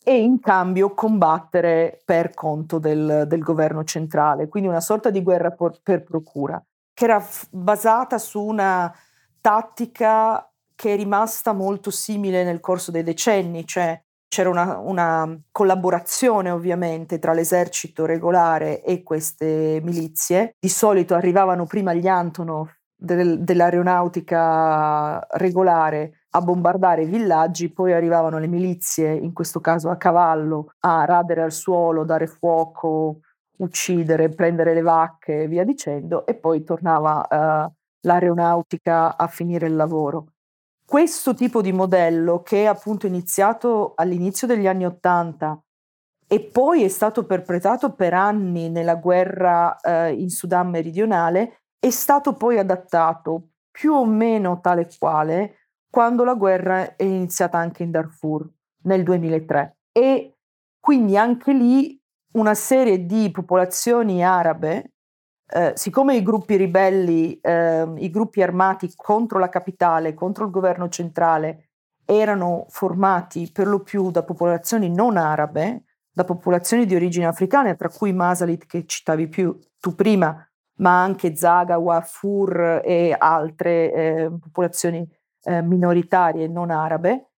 e 0.04 0.22
in 0.22 0.40
cambio 0.40 0.94
combattere 0.94 2.02
per 2.04 2.34
conto 2.34 2.80
del, 2.80 3.26
del 3.28 3.42
governo 3.42 3.84
centrale, 3.84 4.50
quindi 4.50 4.68
una 4.68 4.82
sorta 4.82 5.10
di 5.10 5.22
guerra 5.22 5.52
por, 5.52 5.80
per 5.82 6.04
procura, 6.04 6.62
che 6.94 7.06
era 7.06 7.22
f- 7.22 7.48
basata 7.52 8.18
su 8.18 8.44
una 8.44 8.94
tattica 9.40 10.52
che 10.76 10.94
è 10.94 10.96
rimasta 10.98 11.54
molto 11.54 11.92
simile 11.92 12.44
nel 12.44 12.60
corso 12.60 12.92
dei 12.92 13.04
decenni, 13.04 13.66
cioè 13.66 14.03
c'era 14.34 14.50
una, 14.50 14.80
una, 14.80 15.40
collaborazione 15.52 16.50
ovviamente 16.50 17.20
tra 17.20 17.34
l'esercito 17.34 18.08
regolare 18.08 18.82
e 18.82 19.04
queste 19.04 19.80
milizie. 19.84 20.56
Di 20.60 20.70
solito 20.70 21.14
arrivavano 21.14 21.68
prima 21.68 21.94
gli 21.94 22.08
Antonov 22.08 22.68
del, 22.96 23.44
dell'aeronautica 23.44 25.20
regolare 25.34 26.22
a 26.32 26.42
bombardare 26.42 27.04
i 27.04 27.06
villaggi, 27.06 27.72
poi 27.72 27.94
arrivavano 27.94 28.40
le 28.40 28.48
milizie, 28.48 29.14
in 29.14 29.34
questo 29.34 29.60
caso 29.60 29.92
a 29.92 29.98
cavallo, 29.98 30.72
a 30.80 31.06
radere 31.06 31.44
al 31.44 31.52
suolo, 31.52 32.04
dare 32.04 32.26
fuoco, 32.26 33.20
uccidere, 33.58 34.30
prendere 34.30 34.74
le 34.74 34.82
vacche 34.82 35.44
e 35.44 35.48
via 35.48 35.64
dicendo, 35.64 36.26
e 36.26 36.34
poi 36.34 36.64
tornava 36.64 37.68
uh, 37.68 37.72
l'aeronautica 38.02 39.16
a 39.16 39.28
finire 39.28 39.68
il 39.68 39.76
lavoro. 39.76 40.33
Questo 40.94 41.34
tipo 41.34 41.64
di 41.64 41.72
modello, 41.72 42.44
che 42.44 42.62
è 42.62 42.66
appunto 42.66 43.08
iniziato 43.08 43.94
all'inizio 43.96 44.46
degli 44.46 44.68
anni 44.68 44.86
Ottanta 44.86 45.60
e 46.28 46.40
poi 46.40 46.84
è 46.84 46.88
stato 46.88 47.26
perpetrato 47.26 47.94
per 47.94 48.14
anni 48.14 48.70
nella 48.70 48.94
guerra 48.98 49.76
uh, 49.82 50.14
in 50.14 50.30
Sudan 50.30 50.70
meridionale, 50.70 51.64
è 51.80 51.90
stato 51.90 52.34
poi 52.34 52.60
adattato 52.60 53.54
più 53.72 53.94
o 53.94 54.06
meno 54.06 54.60
tale 54.60 54.88
quale 55.00 55.70
quando 55.90 56.24
la 56.24 56.36
guerra 56.36 56.96
è 56.96 57.04
iniziata 57.04 57.58
anche 57.58 57.82
in 57.82 57.90
Darfur 57.90 58.48
nel 58.84 59.02
2003 59.02 59.78
e 59.92 60.36
quindi 60.80 61.18
anche 61.18 61.54
lì 61.54 62.00
una 62.34 62.54
serie 62.54 63.04
di 63.08 63.32
popolazioni 63.32 64.24
arabe, 64.24 64.93
eh, 65.48 65.74
siccome 65.76 66.16
i 66.16 66.24
gruppi 66.24 66.56
ribelli, 66.56 67.40
eh, 67.40 67.94
i 67.98 68.10
gruppi 68.10 68.42
armati 68.42 68.92
contro 68.96 69.40
la 69.40 69.50
capitale, 69.50 70.14
contro 70.14 70.46
il 70.46 70.52
governo 70.52 70.90
centrale, 70.90 71.70
erano 72.06 72.66
formati 72.70 73.50
per 73.52 73.68
lo 73.68 73.82
più 73.82 74.12
da 74.12 74.24
popolazioni 74.24 74.90
non 74.90 75.18
arabe, 75.18 75.84
da 76.12 76.24
popolazioni 76.24 76.86
di 76.86 76.96
origine 76.96 77.26
africana, 77.26 77.74
tra 77.76 77.90
cui 77.90 78.14
Masalit 78.14 78.66
che 78.66 78.86
citavi 78.86 79.28
più 79.28 79.58
tu 79.80 79.96
prima, 79.96 80.36
ma 80.78 81.02
anche 81.02 81.36
Zagawa, 81.36 82.02
Fur 82.02 82.82
e 82.84 83.16
altre 83.18 83.94
eh, 83.94 84.32
popolazioni 84.40 85.08
eh, 85.44 85.62
minoritarie 85.62 86.48
non 86.48 86.72
arabe, 86.72 87.33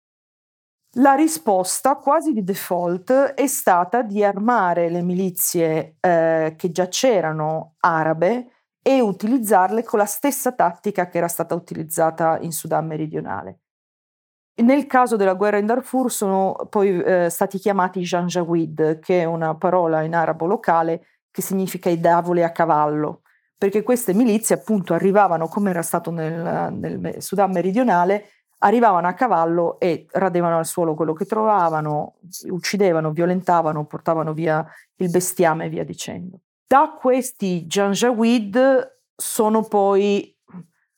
la 0.98 1.14
risposta 1.14 1.96
quasi 1.96 2.32
di 2.32 2.44
default 2.44 3.12
è 3.12 3.48
stata 3.48 4.02
di 4.02 4.24
armare 4.24 4.90
le 4.90 5.02
milizie 5.02 5.98
eh, 6.00 6.56
che 6.58 6.72
già 6.72 6.88
c'erano 6.88 7.76
arabe 7.80 8.52
e 8.82 9.02
utilizzarle 9.02 9.84
con 9.84 10.00
la 10.00 10.06
stessa 10.06 10.54
tattica 10.54 11.08
che 11.08 11.18
era 11.18 11.28
stata 11.28 11.54
utilizzata 11.56 12.38
in 12.40 12.52
Sudan 12.52 12.86
meridionale. 12.86 13.60
Nel 14.62 14.86
caso 14.86 15.18
della 15.18 15.34
guerra 15.34 15.58
in 15.58 15.66
Darfur 15.66 16.10
sono 16.10 16.56
poi 16.70 17.02
eh, 17.02 17.30
stati 17.30 17.58
chiamati 17.58 18.00
Janjaweed, 18.00 19.00
che 19.00 19.22
è 19.22 19.26
una 19.26 19.56
parola 19.56 20.02
in 20.04 20.16
arabo 20.16 20.46
locale 20.46 21.08
che 21.30 21.42
significa 21.42 21.90
i 21.90 22.00
davole 22.00 22.46
a 22.46 22.52
cavallo, 22.52 23.24
perché 23.58 23.84
queste 23.84 24.14
milizie 24.14 24.56
appunto 24.56 24.94
arrivavano, 24.94 25.50
come 25.50 25.72
era 25.72 25.82
stato 25.82 26.10
nel, 26.10 26.72
nel 26.72 27.22
Sudan 27.22 27.52
meridionale, 27.52 28.30
arrivavano 28.60 29.08
a 29.08 29.14
cavallo 29.14 29.80
e 29.80 30.08
radevano 30.12 30.58
al 30.58 30.66
suolo 30.66 30.96
quello 30.96 31.14
che 31.14 31.26
trovavano, 31.26 32.16
uccidevano, 32.50 33.12
violentavano, 33.12 33.86
portavano 33.86 34.34
via 34.34 34.66
il 34.96 35.10
bestiame 35.10 35.66
e 35.66 35.70
via 35.70 35.84
dicendo. 35.84 36.40
Da 36.68 36.96
questi 36.98 37.66
Janjaweed 37.66 38.98
sono 39.16 39.64
poi, 39.64 40.36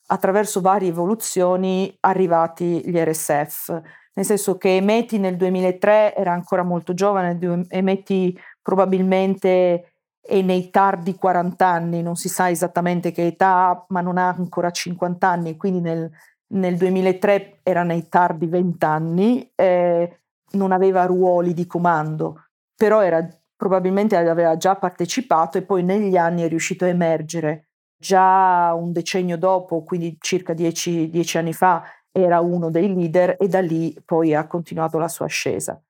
attraverso 0.08 0.62
varie 0.62 0.90
evoluzioni, 0.90 1.96
arrivati 2.02 2.82
gli 2.90 2.98
RSF, 2.98 3.82
nel 4.14 4.26
senso 4.26 4.58
che 4.58 4.78
Emeti 4.78 5.20
nel 5.20 5.36
2003 5.36 6.16
era 6.16 6.32
ancora 6.32 6.64
molto 6.64 6.94
giovane, 6.94 7.38
Emeti 7.70 8.40
probabilmente 8.62 9.92
e 10.30 10.42
nei 10.42 10.70
tardi 10.70 11.16
40 11.16 11.66
anni, 11.66 12.02
non 12.02 12.16
si 12.16 12.28
sa 12.28 12.50
esattamente 12.50 13.12
che 13.12 13.28
età 13.28 13.86
ma 13.90 14.02
non 14.02 14.18
ha 14.18 14.30
ancora 14.30 14.72
50 14.72 15.28
anni, 15.28 15.56
quindi 15.56 15.80
nel, 15.80 16.12
nel 16.50 16.78
2003 16.78 17.60
era 17.64 17.84
nei 17.84 18.08
tardi 18.08 18.48
20 18.48 18.86
anni, 18.86 19.52
eh, 19.56 20.20
non 20.52 20.72
aveva 20.72 21.06
ruoli 21.06 21.54
di 21.54 21.66
comando, 21.66 22.46
però 22.76 23.02
era, 23.02 23.28
probabilmente 23.56 24.16
aveva 24.16 24.56
già 24.56 24.76
partecipato 24.76 25.58
e 25.58 25.64
poi 25.64 25.84
negli 25.84 26.16
anni 26.16 26.44
è 26.44 26.48
riuscito 26.48 26.86
a 26.86 26.90
emergere. 26.90 27.70
Già 27.98 28.74
un 28.74 28.92
decennio 28.92 29.38
dopo, 29.38 29.84
quindi 29.84 30.18
circa 30.20 30.54
dieci, 30.54 31.10
dieci 31.10 31.38
anni 31.38 31.54
fa, 31.54 31.84
era 32.12 32.40
uno 32.40 32.70
dei 32.70 32.94
leader 32.94 33.36
e 33.40 33.48
da 33.48 33.60
lì 33.60 33.96
poi 34.06 34.34
ha 34.34 34.48
continuato 34.48 34.98
la 34.98 35.08
sua 35.08 35.26
ascesa. 35.26 35.82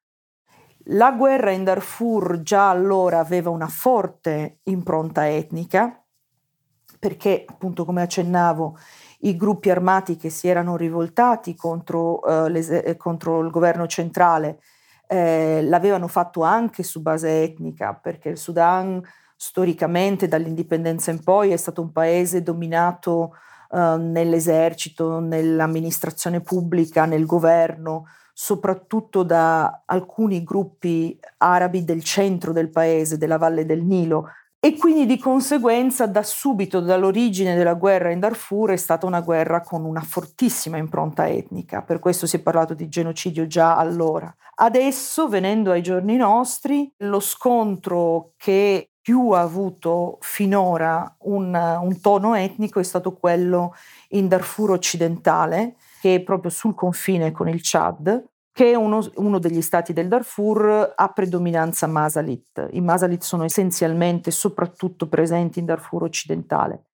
La 0.91 1.11
guerra 1.11 1.51
in 1.51 1.65
Darfur 1.65 2.41
già 2.41 2.69
allora 2.69 3.19
aveva 3.19 3.49
una 3.49 3.67
forte 3.67 4.59
impronta 4.63 5.29
etnica, 5.29 6.01
perché 6.99 7.43
appunto 7.45 7.85
come 7.85 8.01
accennavo 8.01 8.77
i 9.19 9.35
gruppi 9.35 9.69
armati 9.69 10.15
che 10.15 10.29
si 10.29 10.47
erano 10.47 10.77
rivoltati 10.77 11.55
contro, 11.55 12.21
le, 12.47 12.95
contro 12.97 13.39
il 13.39 13.49
governo 13.49 13.87
centrale 13.87 14.59
eh, 15.07 15.61
l'avevano 15.63 16.07
fatto 16.07 16.43
anche 16.43 16.83
su 16.83 17.01
base 17.01 17.43
etnica, 17.43 17.93
perché 17.93 18.29
il 18.29 18.37
Sudan 18.37 19.01
storicamente 19.35 20.27
dall'indipendenza 20.27 21.11
in 21.11 21.23
poi 21.23 21.51
è 21.51 21.57
stato 21.57 21.81
un 21.81 21.91
paese 21.91 22.41
dominato 22.43 23.33
uh, 23.69 23.95
nell'esercito, 23.95 25.19
nell'amministrazione 25.19 26.41
pubblica, 26.41 27.05
nel 27.05 27.25
governo, 27.25 28.05
soprattutto 28.33 29.23
da 29.23 29.83
alcuni 29.85 30.43
gruppi 30.43 31.19
arabi 31.37 31.83
del 31.83 32.03
centro 32.03 32.51
del 32.51 32.69
paese, 32.69 33.17
della 33.17 33.37
valle 33.37 33.65
del 33.65 33.83
Nilo, 33.83 34.29
e 34.59 34.75
quindi 34.75 35.05
di 35.05 35.19
conseguenza 35.19 36.07
da 36.07 36.23
subito, 36.23 36.79
dall'origine 36.79 37.55
della 37.55 37.75
guerra 37.75 38.11
in 38.11 38.19
Darfur, 38.19 38.71
è 38.71 38.75
stata 38.75 39.05
una 39.05 39.21
guerra 39.21 39.61
con 39.61 39.85
una 39.85 40.01
fortissima 40.01 40.77
impronta 40.77 41.27
etnica, 41.27 41.83
per 41.83 41.99
questo 41.99 42.25
si 42.25 42.37
è 42.37 42.39
parlato 42.39 42.73
di 42.73 42.89
genocidio 42.89 43.45
già 43.45 43.77
allora. 43.77 44.33
Adesso, 44.55 45.27
venendo 45.27 45.71
ai 45.71 45.83
giorni 45.83 46.15
nostri, 46.15 46.91
lo 46.97 47.19
scontro 47.19 48.31
che 48.35 48.89
più 48.99 49.29
ha 49.29 49.41
avuto 49.41 50.17
finora 50.21 51.15
un, 51.19 51.53
un 51.53 52.01
tono 52.01 52.35
etnico 52.35 52.81
è 52.81 52.83
stato 52.83 53.13
quello 53.13 53.73
in 54.09 54.27
Darfur 54.27 54.71
occidentale, 54.71 55.75
che 56.01 56.15
è 56.15 56.19
proprio 56.21 56.51
sul 56.51 56.75
confine 56.75 57.31
con 57.31 57.47
il 57.47 57.59
Chad, 57.61 58.21
che 58.57 58.71
è 58.71 58.73
uno, 58.75 59.07
uno, 59.17 59.37
degli 59.37 59.61
stati 59.61 59.93
del 59.93 60.07
Darfur 60.07 60.93
a 60.95 61.09
predominanza 61.09 61.85
Masalit. 61.85 62.69
I 62.71 62.81
Masalit 62.81 63.21
sono 63.21 63.43
essenzialmente 63.43 64.31
soprattutto 64.31 65.07
presenti 65.07 65.59
in 65.59 65.65
Darfur 65.65 66.01
occidentale. 66.01 66.85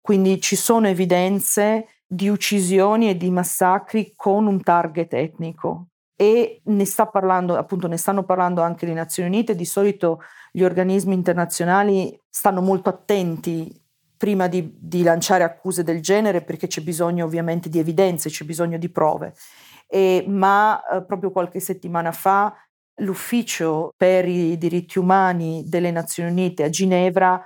Quindi 0.00 0.40
ci 0.40 0.54
sono 0.54 0.86
evidenze 0.86 1.88
di 2.06 2.28
uccisioni 2.28 3.08
e 3.08 3.16
di 3.16 3.28
massacri 3.28 4.12
con 4.14 4.46
un 4.46 4.62
target 4.62 5.12
etnico 5.14 5.86
e 6.14 6.60
ne, 6.66 6.84
sta 6.84 7.06
parlando, 7.06 7.56
appunto, 7.56 7.88
ne 7.88 7.96
stanno 7.96 8.22
parlando 8.22 8.62
anche 8.62 8.86
le 8.86 8.92
Nazioni 8.92 9.30
Unite. 9.30 9.56
Di 9.56 9.64
solito 9.64 10.20
gli 10.52 10.62
organismi 10.62 11.14
internazionali 11.14 12.16
stanno 12.28 12.60
molto 12.60 12.88
attenti 12.88 13.76
prima 14.16 14.46
di, 14.46 14.76
di, 14.78 15.02
lanciare 15.02 15.42
accuse 15.42 15.82
del 15.82 16.00
genere 16.02 16.42
perché 16.42 16.68
c'è 16.68 16.82
bisogno 16.82 17.24
ovviamente 17.24 17.68
di 17.68 17.80
evidenze, 17.80 18.30
c'è 18.30 18.44
bisogno 18.44 18.78
di 18.78 18.90
prove. 18.90 19.34
E, 19.90 20.24
ma 20.28 20.80
eh, 20.86 21.04
proprio 21.04 21.32
qualche 21.32 21.58
settimana 21.58 22.12
fa 22.12 22.54
l'Ufficio 23.00 23.92
per 23.96 24.28
i 24.28 24.56
diritti 24.56 24.98
umani 24.98 25.64
delle 25.66 25.90
Nazioni 25.90 26.30
Unite 26.30 26.62
a 26.62 26.68
Ginevra 26.68 27.42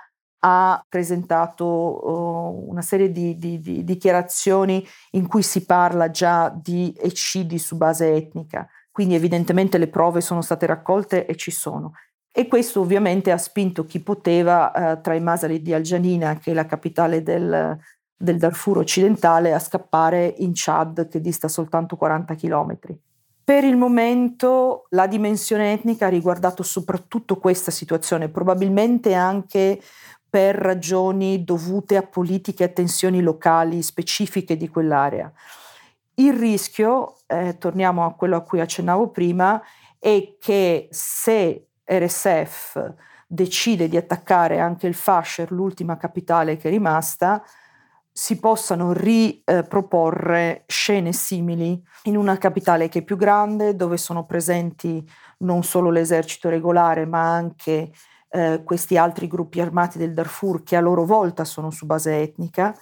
ha 0.47 0.85
presentato 0.87 1.65
uh, 1.65 2.71
una 2.71 2.83
serie 2.83 3.11
di, 3.11 3.39
di, 3.39 3.61
di, 3.61 3.83
dichiarazioni 3.83 4.87
in 5.13 5.27
cui 5.27 5.43
si 5.43 5.65
parla 5.65 6.11
già 6.11 6.51
di 6.51 6.95
eccidi 6.99 7.59
su 7.59 7.77
base 7.77 8.13
etnica, 8.15 8.69
quindi 8.91 9.15
evidentemente 9.15 9.79
le 9.79 9.89
prove 9.89 10.21
sono 10.21 10.43
state 10.43 10.67
raccolte 10.67 11.25
e 11.25 11.35
ci 11.37 11.51
sono. 11.51 11.93
E 12.31 12.47
questo 12.47 12.81
ovviamente 12.81 13.31
ha 13.31 13.39
spinto 13.39 13.87
chi 13.87 14.01
poteva 14.01 14.71
uh, 14.75 15.01
tra 15.01 15.15
i 15.15 15.21
Masali 15.21 15.63
di 15.63 15.73
Al-Janina, 15.73 16.37
che 16.37 16.51
è 16.51 16.55
la 16.55 16.67
capitale 16.67 17.23
del, 17.23 17.79
del 18.17 18.39
Darfur 18.39 18.79
occidentale, 18.79 19.53
a 19.53 19.59
scappare 19.59 20.35
in 20.39 20.53
Chad, 20.55 21.09
che 21.09 21.21
dista 21.21 21.49
soltanto 21.49 21.97
40 21.97 22.35
chilometri. 22.35 22.99
Per 23.45 23.63
il 23.63 23.77
momento 23.77 24.87
la 24.91 25.07
dimensione 25.07 25.73
etnica 25.73 26.07
ha 26.07 26.11
riguardato 26.11 26.63
soprattutto 26.63 27.37
questa 27.37 27.71
situazione, 27.71 28.31
probabilmente 28.31 29.13
anche 29.13 29.81
per 30.31 30.57
ragioni 30.57 31.45
dovute 31.45 31.97
a 31.97 32.03
politiche 32.03 32.65
e 32.65 32.73
tensioni 32.73 33.21
locali 33.21 33.83
specifiche 33.83 34.57
di 34.57 34.69
quell'area. 34.69 35.31
Il 36.15 36.33
rischio, 36.33 37.17
eh, 37.27 37.59
torniamo 37.59 38.07
a 38.07 38.15
quello 38.15 38.37
a 38.37 38.43
cui 38.43 38.61
accennavo 38.61 39.11
prima, 39.11 39.61
è 39.99 40.37
che 40.41 40.89
se 40.91 41.67
RSF 41.85 42.95
decide 43.27 43.89
di 43.89 43.97
attaccare 43.97 44.59
anche 44.59 44.87
il 44.87 44.95
Fasher, 44.95 45.53
l'ultima 45.53 45.97
capitale 45.97 46.57
che 46.57 46.69
è 46.69 46.71
rimasta, 46.71 47.43
si 48.17 48.39
possano 48.39 48.93
riproporre 48.93 50.63
scene 50.69 51.13
simili 51.13 51.83
in 52.05 52.17
una 52.17 52.39
capitale 52.39 52.89
che 52.89 53.01
è 53.01 53.03
più 53.03 53.17
grande, 53.17 53.75
dove 53.75 53.97
sono 53.97 54.25
presenti 54.25 55.05
non 55.39 55.65
solo 55.65 55.91
l'esercito 55.91 56.49
regolare, 56.49 57.07
ma 57.07 57.35
anche 57.35 57.91
eh, 58.31 58.63
questi 58.65 58.97
altri 58.97 59.27
gruppi 59.27 59.61
armati 59.61 59.99
del 59.99 60.15
Darfur 60.15 60.63
che 60.63 60.77
a 60.77 60.81
loro 60.81 61.05
volta 61.05 61.45
sono 61.45 61.73
su 61.73 61.87
base 61.87 62.21
etnica 62.21 62.73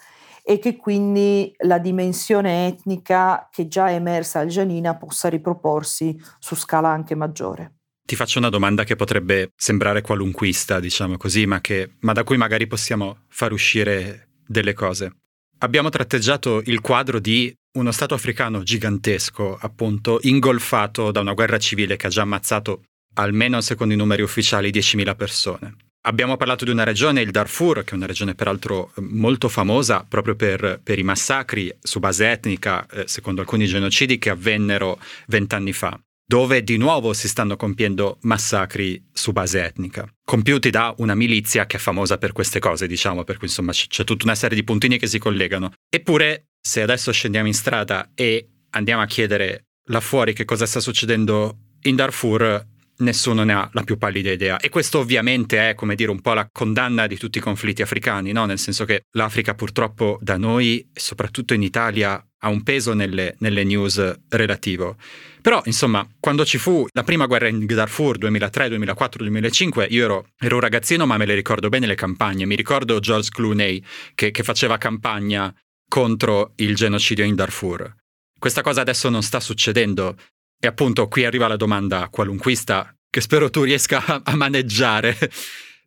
e 0.44 0.58
che 0.58 0.76
quindi 0.76 1.54
la 1.60 1.78
dimensione 1.78 2.66
etnica 2.66 3.48
che 3.50 3.68
già 3.68 3.88
è 3.88 3.94
emersa 3.94 4.40
al 4.40 4.48
Gianina 4.48 4.96
possa 4.96 5.30
riproporsi 5.30 6.20
su 6.40 6.54
scala 6.56 6.90
anche 6.90 7.14
maggiore. 7.14 7.76
Ti 8.04 8.16
faccio 8.16 8.38
una 8.38 8.50
domanda 8.50 8.84
che 8.84 8.96
potrebbe 8.96 9.52
sembrare 9.56 10.02
qualunquista, 10.02 10.78
diciamo 10.78 11.16
così, 11.16 11.46
ma, 11.46 11.62
che, 11.62 11.94
ma 12.00 12.12
da 12.12 12.22
cui 12.22 12.36
magari 12.36 12.66
possiamo 12.66 13.20
far 13.28 13.52
uscire 13.52 14.28
delle 14.46 14.74
cose. 14.74 15.21
Abbiamo 15.62 15.90
tratteggiato 15.90 16.60
il 16.64 16.80
quadro 16.80 17.20
di 17.20 17.54
uno 17.78 17.92
Stato 17.92 18.14
africano 18.14 18.64
gigantesco, 18.64 19.56
appunto, 19.60 20.18
ingolfato 20.22 21.12
da 21.12 21.20
una 21.20 21.34
guerra 21.34 21.58
civile 21.58 21.94
che 21.94 22.08
ha 22.08 22.10
già 22.10 22.22
ammazzato, 22.22 22.82
almeno 23.14 23.60
secondo 23.60 23.94
i 23.94 23.96
numeri 23.96 24.22
ufficiali, 24.22 24.70
10.000 24.70 25.14
persone. 25.14 25.76
Abbiamo 26.04 26.36
parlato 26.36 26.64
di 26.64 26.72
una 26.72 26.82
regione, 26.82 27.20
il 27.20 27.30
Darfur, 27.30 27.84
che 27.84 27.92
è 27.92 27.94
una 27.94 28.06
regione 28.06 28.34
peraltro 28.34 28.92
molto 28.96 29.48
famosa 29.48 30.04
proprio 30.06 30.34
per, 30.34 30.80
per 30.82 30.98
i 30.98 31.04
massacri 31.04 31.72
su 31.80 32.00
base 32.00 32.28
etnica, 32.28 32.84
eh, 32.88 33.04
secondo 33.06 33.40
alcuni 33.40 33.66
genocidi 33.66 34.18
che 34.18 34.30
avvennero 34.30 34.98
vent'anni 35.28 35.72
fa 35.72 35.96
dove 36.24 36.62
di 36.62 36.76
nuovo 36.76 37.12
si 37.12 37.28
stanno 37.28 37.56
compiendo 37.56 38.18
massacri 38.22 39.04
su 39.12 39.32
base 39.32 39.64
etnica, 39.64 40.08
compiuti 40.24 40.70
da 40.70 40.94
una 40.98 41.14
milizia 41.14 41.66
che 41.66 41.76
è 41.76 41.80
famosa 41.80 42.18
per 42.18 42.32
queste 42.32 42.58
cose, 42.58 42.86
diciamo, 42.86 43.24
per 43.24 43.36
cui 43.36 43.48
insomma 43.48 43.72
c'è 43.72 44.04
tutta 44.04 44.24
una 44.24 44.34
serie 44.34 44.56
di 44.56 44.64
puntini 44.64 44.98
che 44.98 45.06
si 45.06 45.18
collegano. 45.18 45.72
Eppure, 45.88 46.46
se 46.60 46.82
adesso 46.82 47.12
scendiamo 47.12 47.48
in 47.48 47.54
strada 47.54 48.10
e 48.14 48.48
andiamo 48.70 49.02
a 49.02 49.06
chiedere 49.06 49.66
là 49.86 50.00
fuori 50.00 50.32
che 50.32 50.44
cosa 50.44 50.66
sta 50.66 50.80
succedendo 50.80 51.58
in 51.82 51.96
Darfur, 51.96 52.66
nessuno 52.98 53.42
ne 53.42 53.52
ha 53.52 53.68
la 53.72 53.82
più 53.82 53.98
pallida 53.98 54.30
idea. 54.30 54.58
E 54.58 54.68
questo 54.68 55.00
ovviamente 55.00 55.70
è, 55.70 55.74
come 55.74 55.94
dire, 55.94 56.10
un 56.10 56.20
po' 56.20 56.34
la 56.34 56.48
condanna 56.50 57.06
di 57.06 57.16
tutti 57.16 57.38
i 57.38 57.40
conflitti 57.40 57.82
africani, 57.82 58.32
no? 58.32 58.46
Nel 58.46 58.58
senso 58.58 58.84
che 58.84 59.02
l'Africa 59.12 59.54
purtroppo 59.54 60.18
da 60.20 60.36
noi, 60.36 60.88
soprattutto 60.92 61.54
in 61.54 61.62
Italia, 61.62 62.24
ha 62.44 62.48
un 62.48 62.62
peso 62.62 62.92
nelle, 62.92 63.36
nelle, 63.38 63.64
news 63.64 64.20
relativo. 64.28 64.96
Però, 65.40 65.60
insomma, 65.64 66.06
quando 66.20 66.44
ci 66.44 66.58
fu 66.58 66.86
la 66.92 67.04
prima 67.04 67.26
guerra 67.26 67.48
in 67.48 67.64
Darfur 67.64 68.18
2003, 68.18 68.68
2004, 68.68 69.22
2005, 69.22 69.86
io 69.90 70.04
ero, 70.04 70.26
ero 70.38 70.56
un 70.56 70.60
ragazzino, 70.60 71.06
ma 71.06 71.16
me 71.16 71.26
le 71.26 71.34
ricordo 71.34 71.68
bene 71.68 71.86
le 71.86 71.94
campagne. 71.94 72.46
Mi 72.46 72.56
ricordo 72.56 73.00
George 73.00 73.30
Clooney 73.30 73.82
che, 74.14 74.30
che 74.30 74.42
faceva 74.42 74.76
campagna 74.78 75.54
contro 75.88 76.52
il 76.56 76.74
genocidio 76.74 77.24
in 77.24 77.34
Darfur. 77.34 77.94
Questa 78.38 78.62
cosa 78.62 78.80
adesso 78.80 79.08
non 79.08 79.22
sta 79.22 79.40
succedendo. 79.40 80.16
E 80.58 80.66
appunto 80.66 81.08
qui 81.08 81.24
arriva 81.24 81.48
la 81.48 81.56
domanda 81.56 82.08
qualunquista 82.08 82.94
che 83.08 83.20
spero 83.20 83.50
tu 83.50 83.62
riesca 83.62 84.22
a, 84.24 84.36
maneggiare. 84.36 85.16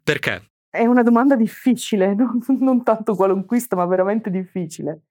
Perché? 0.04 0.52
È 0.70 0.86
una 0.86 1.02
domanda 1.02 1.36
difficile, 1.36 2.14
non, 2.16 2.40
non 2.60 2.84
tanto 2.84 3.16
qualunquista, 3.16 3.76
ma 3.76 3.86
veramente 3.86 4.30
difficile. 4.30 5.02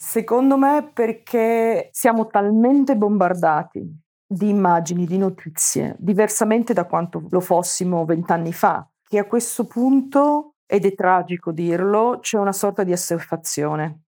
Secondo 0.00 0.56
me 0.56 0.88
perché 0.94 1.88
siamo 1.90 2.28
talmente 2.28 2.96
bombardati 2.96 4.00
di 4.24 4.48
immagini, 4.48 5.04
di 5.06 5.18
notizie, 5.18 5.96
diversamente 5.98 6.72
da 6.72 6.84
quanto 6.84 7.26
lo 7.28 7.40
fossimo 7.40 8.04
vent'anni 8.04 8.52
fa, 8.52 8.88
che 9.08 9.18
a 9.18 9.24
questo 9.24 9.66
punto, 9.66 10.54
ed 10.66 10.84
è 10.84 10.94
tragico 10.94 11.50
dirlo, 11.50 12.20
c'è 12.20 12.38
una 12.38 12.52
sorta 12.52 12.84
di 12.84 12.92
assuefazione. 12.92 14.02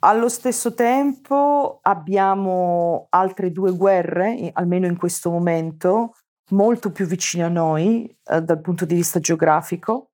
Allo 0.00 0.28
stesso 0.28 0.74
tempo 0.74 1.78
abbiamo 1.82 3.06
altre 3.10 3.52
due 3.52 3.76
guerre, 3.76 4.50
almeno 4.54 4.86
in 4.86 4.96
questo 4.96 5.30
momento, 5.30 6.14
molto 6.50 6.90
più 6.90 7.06
vicine 7.06 7.44
a 7.44 7.48
noi 7.48 8.12
eh, 8.24 8.42
dal 8.42 8.60
punto 8.60 8.84
di 8.84 8.96
vista 8.96 9.20
geografico 9.20 10.10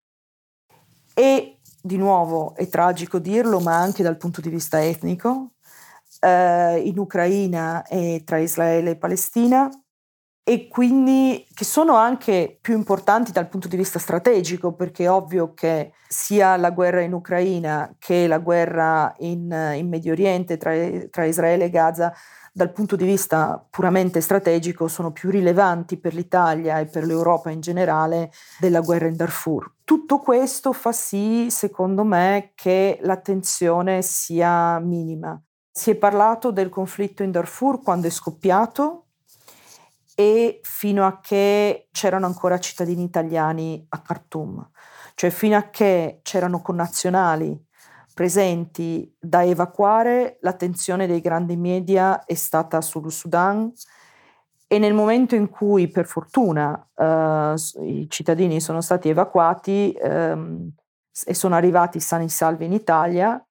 e 1.14 1.59
di 1.82 1.96
nuovo 1.96 2.54
è 2.54 2.68
tragico 2.68 3.18
dirlo, 3.18 3.60
ma 3.60 3.76
anche 3.76 4.02
dal 4.02 4.16
punto 4.16 4.40
di 4.40 4.48
vista 4.48 4.84
etnico, 4.84 5.52
eh, 6.20 6.78
in 6.84 6.98
Ucraina 6.98 7.84
e 7.86 8.22
tra 8.24 8.38
Israele 8.38 8.90
e 8.90 8.96
Palestina, 8.96 9.70
e 10.42 10.68
quindi 10.68 11.46
che 11.54 11.64
sono 11.64 11.94
anche 11.94 12.58
più 12.60 12.74
importanti 12.74 13.30
dal 13.30 13.48
punto 13.48 13.68
di 13.68 13.76
vista 13.76 13.98
strategico, 13.98 14.72
perché 14.74 15.04
è 15.04 15.10
ovvio 15.10 15.54
che 15.54 15.92
sia 16.08 16.56
la 16.56 16.70
guerra 16.70 17.02
in 17.02 17.12
Ucraina 17.12 17.94
che 17.98 18.26
la 18.26 18.38
guerra 18.38 19.14
in, 19.18 19.74
in 19.76 19.88
Medio 19.88 20.12
Oriente 20.12 20.56
tra, 20.56 20.72
tra 21.10 21.24
Israele 21.24 21.66
e 21.66 21.70
Gaza 21.70 22.12
dal 22.52 22.72
punto 22.72 22.96
di 22.96 23.04
vista 23.04 23.64
puramente 23.70 24.20
strategico 24.20 24.88
sono 24.88 25.12
più 25.12 25.30
rilevanti 25.30 25.98
per 25.98 26.14
l'Italia 26.14 26.78
e 26.78 26.86
per 26.86 27.04
l'Europa 27.04 27.50
in 27.50 27.60
generale 27.60 28.32
della 28.58 28.80
guerra 28.80 29.06
in 29.06 29.16
Darfur. 29.16 29.76
Tutto 29.84 30.18
questo 30.18 30.72
fa 30.72 30.92
sì, 30.92 31.48
secondo 31.50 32.04
me, 32.04 32.52
che 32.54 32.98
l'attenzione 33.02 34.02
sia 34.02 34.78
minima. 34.80 35.40
Si 35.70 35.90
è 35.90 35.94
parlato 35.94 36.50
del 36.50 36.68
conflitto 36.68 37.22
in 37.22 37.30
Darfur 37.30 37.82
quando 37.82 38.08
è 38.08 38.10
scoppiato 38.10 39.06
e 40.14 40.60
fino 40.62 41.06
a 41.06 41.20
che 41.20 41.88
c'erano 41.92 42.26
ancora 42.26 42.58
cittadini 42.58 43.04
italiani 43.04 43.86
a 43.88 44.02
Khartoum, 44.02 44.70
cioè 45.14 45.30
fino 45.30 45.56
a 45.56 45.70
che 45.70 46.20
c'erano 46.22 46.60
connazionali 46.60 47.68
presenti 48.14 49.14
da 49.18 49.44
evacuare, 49.44 50.38
l'attenzione 50.40 51.06
dei 51.06 51.20
grandi 51.20 51.56
media 51.56 52.24
è 52.24 52.34
stata 52.34 52.80
sul 52.80 53.10
Sudan 53.10 53.72
e 54.72 54.78
nel 54.78 54.94
momento 54.94 55.34
in 55.34 55.48
cui, 55.48 55.88
per 55.88 56.06
fortuna, 56.06 56.88
eh, 56.94 57.54
i 57.82 58.06
cittadini 58.08 58.60
sono 58.60 58.80
stati 58.80 59.08
evacuati 59.08 59.92
ehm, 59.92 60.72
e 61.24 61.34
sono 61.34 61.56
arrivati 61.56 61.98
sani 61.98 62.26
e 62.26 62.28
salvi 62.28 62.66
in 62.66 62.72
Italia, 62.72 63.44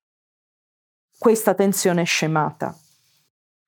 questa 1.17 1.53
tensione 1.53 2.03
è 2.03 2.05
scemata. 2.05 2.73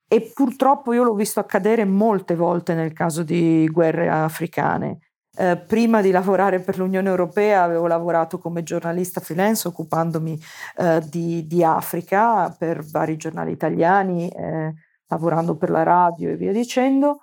E 0.07 0.31
purtroppo 0.33 0.93
io 0.93 1.03
l'ho 1.03 1.13
visto 1.13 1.41
accadere 1.41 1.83
molte 1.83 2.35
volte 2.35 2.73
nel 2.73 2.93
caso 2.93 3.23
di 3.23 3.67
guerre 3.69 4.09
africane. 4.09 5.10
Eh, 5.33 5.55
prima 5.55 6.01
di 6.01 6.11
lavorare 6.11 6.59
per 6.59 6.77
l'Unione 6.77 7.07
Europea 7.07 7.63
avevo 7.63 7.87
lavorato 7.87 8.37
come 8.37 8.63
giornalista 8.63 9.21
freelance 9.21 9.65
occupandomi 9.65 10.37
eh, 10.75 11.01
di, 11.07 11.47
di, 11.47 11.63
Africa 11.63 12.49
per 12.49 12.83
vari 12.83 13.15
giornali 13.15 13.51
italiani, 13.51 14.27
eh, 14.29 14.73
lavorando 15.07 15.55
per 15.55 15.69
la 15.69 15.83
radio 15.83 16.31
e 16.31 16.35
via 16.35 16.51
dicendo. 16.51 17.19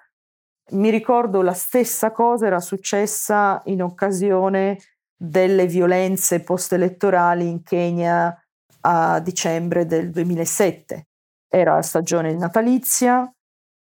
Mi 0.71 0.89
ricordo 0.91 1.43
la 1.43 1.53
stessa 1.53 2.11
cosa 2.11 2.47
era 2.47 2.61
successa 2.61 3.61
in 3.67 3.83
occasione 3.83 4.79
delle 5.15 5.67
violenze 5.67 6.41
post-elettorali 6.41 7.47
in 7.47 7.63
Kenya 7.63 8.35
a 8.83 9.21
dicembre 9.21 9.85
del 9.85 10.11
2007. 10.11 11.09
Era 11.47 11.75
la 11.75 11.83
stagione 11.83 12.35
natalizia, 12.35 13.31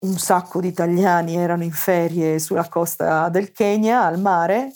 un 0.00 0.16
sacco 0.16 0.60
di 0.60 0.68
italiani 0.68 1.36
erano 1.36 1.64
in 1.64 1.72
ferie 1.72 2.38
sulla 2.38 2.68
costa 2.68 3.28
del 3.28 3.52
Kenya, 3.52 4.04
al 4.04 4.20
mare, 4.20 4.72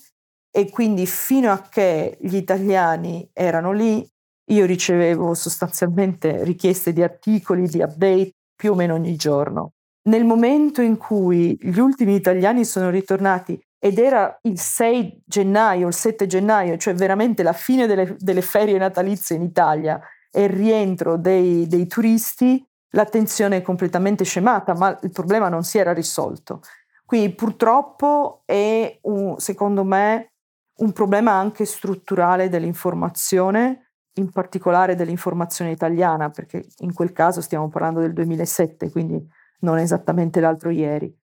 e 0.50 0.68
quindi 0.68 1.06
fino 1.06 1.50
a 1.50 1.62
che 1.62 2.18
gli 2.20 2.36
italiani 2.36 3.28
erano 3.32 3.72
lì 3.72 4.06
io 4.50 4.66
ricevevo 4.66 5.34
sostanzialmente 5.34 6.44
richieste 6.44 6.92
di 6.92 7.02
articoli, 7.02 7.68
di 7.68 7.80
update 7.80 8.32
più 8.54 8.72
o 8.72 8.74
meno 8.74 8.94
ogni 8.94 9.16
giorno. 9.16 9.72
Nel 10.08 10.24
momento 10.24 10.82
in 10.82 10.96
cui 10.96 11.56
gli 11.60 11.78
ultimi 11.78 12.14
italiani 12.14 12.64
sono 12.64 12.90
ritornati 12.90 13.58
ed 13.78 13.98
era 13.98 14.36
il 14.42 14.58
6 14.58 15.22
gennaio, 15.24 15.88
il 15.88 15.94
7 15.94 16.26
gennaio, 16.26 16.76
cioè 16.76 16.94
veramente 16.94 17.42
la 17.42 17.52
fine 17.52 17.86
delle, 17.86 18.16
delle 18.18 18.42
ferie 18.42 18.78
natalizie 18.78 19.36
in 19.36 19.42
Italia 19.42 20.00
e 20.30 20.44
il 20.44 20.50
rientro 20.50 21.16
dei, 21.16 21.66
dei 21.66 21.86
turisti, 21.86 22.64
l'attenzione 22.93 23.59
è 23.59 23.62
completamente 23.62 24.24
scemata, 24.24 24.74
ma 24.74 24.99
il 25.03 25.11
problema 25.11 25.49
non 25.49 25.64
si 25.64 25.78
era 25.78 25.93
risolto. 25.93 26.61
Quindi 27.05 27.34
purtroppo 27.34 28.43
è, 28.47 28.99
un, 29.03 29.38
secondo 29.38 29.84
me, 29.84 30.32
un 30.78 30.93
problema 30.93 31.32
anche 31.32 31.64
strutturale 31.64 32.49
dell'informazione, 32.49 33.93
in 34.14 34.30
particolare 34.30 34.95
dell'informazione 34.95 35.70
italiana, 35.70 36.30
perché 36.30 36.64
in 36.78 36.93
quel 36.95 37.12
caso 37.12 37.40
stiamo 37.40 37.68
parlando 37.68 38.01
del 38.01 38.12
2007, 38.12 38.90
quindi 38.90 39.22
non 39.61 39.78
esattamente 39.78 40.40
l'altro 40.40 40.70
ieri. 40.70 41.14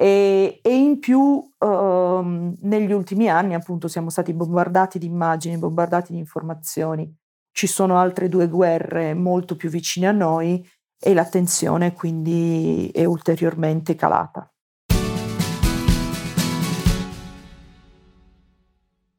E, 0.00 0.60
e 0.62 0.76
in 0.76 1.00
più 1.00 1.20
um, 1.58 2.54
negli 2.60 2.92
ultimi 2.92 3.28
anni 3.28 3.54
appunto 3.54 3.88
siamo 3.88 4.10
stati 4.10 4.32
bombardati 4.32 4.98
di 4.98 5.06
immagini, 5.06 5.58
bombardati 5.58 6.12
di 6.12 6.18
informazioni. 6.18 7.12
Ci 7.50 7.66
sono 7.66 7.98
altre 7.98 8.28
due 8.28 8.48
guerre 8.48 9.14
molto 9.14 9.56
più 9.56 9.68
vicine 9.68 10.06
a 10.06 10.12
noi 10.12 10.64
e 11.00 11.14
l'attenzione 11.14 11.92
quindi 11.92 12.90
è 12.92 13.04
ulteriormente 13.04 13.94
calata. 13.94 14.50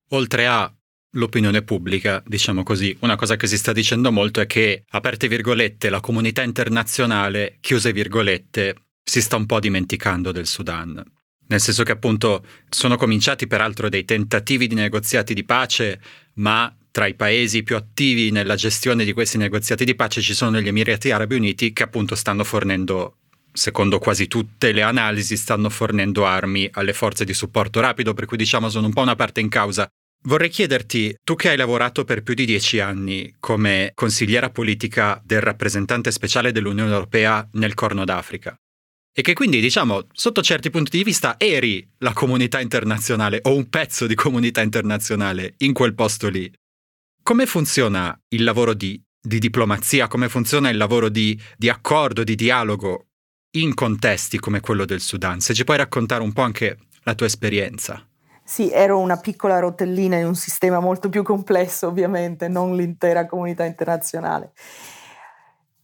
Oltre 0.09 0.47
a 0.47 0.73
l'opinione 1.13 1.61
pubblica, 1.61 2.21
diciamo 2.25 2.63
così, 2.63 2.95
una 3.01 3.15
cosa 3.15 3.35
che 3.35 3.47
si 3.47 3.57
sta 3.57 3.71
dicendo 3.71 4.11
molto 4.11 4.41
è 4.41 4.47
che, 4.47 4.83
aperte 4.89 5.27
virgolette, 5.27 5.89
la 5.89 5.99
comunità 5.99 6.41
internazionale, 6.41 7.57
chiuse 7.59 7.93
virgolette, 7.93 8.75
si 9.03 9.21
sta 9.21 9.35
un 9.35 9.45
po' 9.45 9.59
dimenticando 9.59 10.31
del 10.31 10.47
Sudan. 10.47 11.03
Nel 11.47 11.59
senso 11.59 11.83
che 11.83 11.91
appunto 11.91 12.45
sono 12.69 12.95
cominciati 12.95 13.47
peraltro 13.47 13.89
dei 13.89 14.05
tentativi 14.05 14.67
di 14.67 14.75
negoziati 14.75 15.33
di 15.33 15.43
pace, 15.43 15.99
ma 16.35 16.71
tra 16.91 17.07
i 17.07 17.15
paesi 17.15 17.63
più 17.63 17.75
attivi 17.75 18.31
nella 18.31 18.55
gestione 18.55 19.05
di 19.05 19.13
questi 19.13 19.37
negoziati 19.37 19.85
di 19.85 19.95
pace 19.95 20.21
ci 20.21 20.33
sono 20.33 20.59
gli 20.59 20.67
Emirati 20.67 21.11
Arabi 21.11 21.35
Uniti 21.35 21.73
che 21.73 21.83
appunto 21.83 22.15
stanno 22.15 22.43
fornendo 22.43 23.15
secondo 23.51 23.99
quasi 23.99 24.27
tutte 24.27 24.71
le 24.71 24.81
analisi, 24.81 25.35
stanno 25.35 25.69
fornendo 25.69 26.25
armi 26.25 26.69
alle 26.73 26.93
forze 26.93 27.25
di 27.25 27.33
supporto 27.33 27.79
rapido, 27.79 28.13
per 28.13 28.25
cui 28.25 28.37
diciamo 28.37 28.69
sono 28.69 28.87
un 28.87 28.93
po' 28.93 29.01
una 29.01 29.15
parte 29.15 29.39
in 29.39 29.49
causa. 29.49 29.87
Vorrei 30.23 30.49
chiederti, 30.49 31.15
tu 31.23 31.35
che 31.35 31.49
hai 31.49 31.57
lavorato 31.57 32.03
per 32.03 32.23
più 32.23 32.33
di 32.33 32.45
dieci 32.45 32.79
anni 32.79 33.35
come 33.39 33.91
consigliera 33.95 34.49
politica 34.49 35.21
del 35.23 35.41
rappresentante 35.41 36.11
speciale 36.11 36.51
dell'Unione 36.51 36.91
Europea 36.91 37.47
nel 37.53 37.73
Corno 37.73 38.03
d'Africa, 38.03 38.53
e 39.13 39.21
che 39.21 39.33
quindi, 39.33 39.61
diciamo, 39.61 40.07
sotto 40.11 40.41
certi 40.41 40.69
punti 40.69 40.97
di 40.97 41.03
vista 41.03 41.35
eri 41.37 41.87
la 41.99 42.13
comunità 42.13 42.59
internazionale 42.59 43.39
o 43.43 43.55
un 43.55 43.69
pezzo 43.69 44.07
di 44.07 44.15
comunità 44.15 44.61
internazionale 44.61 45.53
in 45.59 45.73
quel 45.73 45.95
posto 45.95 46.27
lì. 46.27 46.51
Come 47.29 47.45
funziona 47.45 48.19
il 48.29 48.43
lavoro 48.43 48.73
di, 48.73 48.99
di 49.21 49.37
diplomazia? 49.37 50.07
Come 50.07 50.29
funziona 50.29 50.71
il 50.71 50.77
lavoro 50.77 51.09
di, 51.09 51.39
di 51.55 51.69
accordo, 51.69 52.23
di 52.23 52.33
dialogo 52.33 53.09
in 53.51 53.75
contesti 53.75 54.39
come 54.39 54.61
quello 54.61 54.83
del 54.83 54.99
Sudan? 54.99 55.39
Se 55.39 55.53
ci 55.53 55.63
puoi 55.63 55.77
raccontare 55.77 56.23
un 56.23 56.33
po' 56.33 56.41
anche 56.41 56.79
la 57.03 57.13
tua 57.13 57.27
esperienza. 57.27 58.03
Sì, 58.43 58.71
ero 58.71 58.97
una 58.97 59.17
piccola 59.17 59.59
rotellina 59.59 60.17
in 60.17 60.25
un 60.25 60.33
sistema 60.33 60.79
molto 60.79 61.09
più 61.09 61.21
complesso, 61.21 61.85
ovviamente, 61.85 62.47
non 62.47 62.75
l'intera 62.75 63.27
comunità 63.27 63.63
internazionale. 63.63 64.53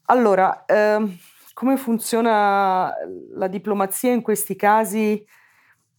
Allora, 0.06 0.66
ehm, 0.66 1.16
come 1.54 1.78
funziona 1.78 2.92
la 3.36 3.48
diplomazia 3.48 4.12
in 4.12 4.24
questi 4.24 4.56
casi 4.56 5.24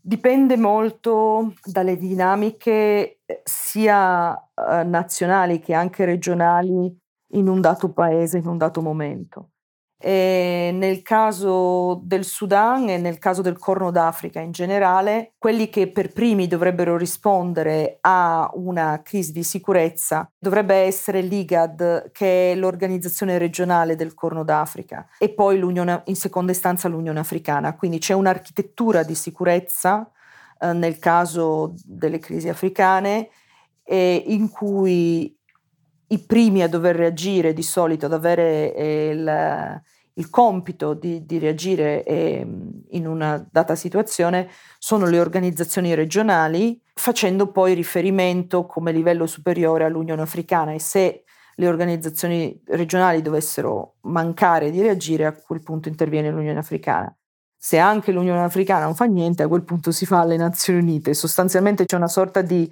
dipende 0.06 0.56
molto 0.56 1.54
dalle 1.64 1.96
dinamiche 1.96 3.22
eh, 3.26 3.40
sia 3.42 4.38
eh, 4.54 4.84
nazionali 4.84 5.58
che 5.58 5.74
anche 5.74 6.04
regionali 6.04 6.96
in 7.32 7.48
un 7.48 7.60
dato 7.60 7.92
paese, 7.92 8.38
in 8.38 8.46
un 8.46 8.56
dato 8.56 8.80
momento. 8.80 9.50
E 9.98 10.72
nel 10.74 11.00
caso 11.00 12.00
del 12.04 12.24
Sudan 12.24 12.90
e 12.90 12.98
nel 12.98 13.18
caso 13.18 13.40
del 13.40 13.58
Corno 13.58 13.90
d'Africa 13.90 14.40
in 14.40 14.52
generale, 14.52 15.32
quelli 15.38 15.70
che 15.70 15.90
per 15.90 16.12
primi 16.12 16.46
dovrebbero 16.46 16.98
rispondere 16.98 17.96
a 18.02 18.50
una 18.54 19.00
crisi 19.02 19.32
di 19.32 19.42
sicurezza 19.42 20.30
dovrebbe 20.38 20.74
essere 20.74 21.22
l'IGAD, 21.22 22.10
che 22.12 22.52
è 22.52 22.54
l'organizzazione 22.54 23.38
regionale 23.38 23.96
del 23.96 24.12
Corno 24.12 24.44
d'Africa, 24.44 25.06
e 25.18 25.30
poi 25.30 25.58
in 25.58 26.16
seconda 26.16 26.52
istanza 26.52 26.88
l'Unione 26.88 27.20
Africana. 27.20 27.74
Quindi 27.74 27.98
c'è 27.98 28.12
un'architettura 28.12 29.02
di 29.02 29.14
sicurezza 29.14 30.10
eh, 30.60 30.72
nel 30.74 30.98
caso 30.98 31.74
delle 31.84 32.18
crisi 32.18 32.50
africane 32.50 33.30
in 33.88 34.50
cui 34.50 35.35
i 36.08 36.18
primi 36.18 36.62
a 36.62 36.68
dover 36.68 36.96
reagire 36.96 37.52
di 37.52 37.62
solito, 37.62 38.06
ad 38.06 38.12
avere 38.12 38.74
eh, 38.74 39.08
il, 39.10 39.82
il, 40.14 40.30
compito 40.30 40.94
di, 40.94 41.24
di 41.24 41.38
reagire 41.38 42.04
eh, 42.04 42.46
in 42.90 43.06
una 43.06 43.44
data 43.50 43.74
situazione, 43.74 44.48
sono 44.78 45.06
le 45.06 45.18
organizzazioni 45.18 45.94
regionali, 45.94 46.80
facendo 46.94 47.50
poi 47.50 47.74
riferimento 47.74 48.66
come 48.66 48.92
livello 48.92 49.26
superiore 49.26 49.84
all'Unione 49.84 50.22
Africana 50.22 50.72
e 50.72 50.80
se 50.80 51.24
le 51.58 51.68
organizzazioni 51.68 52.60
regionali 52.66 53.22
dovessero 53.22 53.94
mancare 54.02 54.70
di 54.70 54.82
reagire, 54.82 55.26
a 55.26 55.32
quel 55.32 55.62
punto 55.62 55.88
interviene 55.88 56.30
l'Unione 56.30 56.58
Africana. 56.58 57.14
Se 57.58 57.78
anche 57.78 58.12
l'Unione 58.12 58.44
Africana 58.44 58.84
non 58.84 58.94
fa 58.94 59.06
niente, 59.06 59.42
a 59.42 59.48
quel 59.48 59.64
punto 59.64 59.90
si 59.90 60.06
fa 60.06 60.20
alle 60.20 60.36
Nazioni 60.36 60.78
Unite. 60.78 61.14
Sostanzialmente 61.14 61.84
c'è 61.84 61.96
una 61.96 62.06
sorta 62.06 62.42
di 62.42 62.70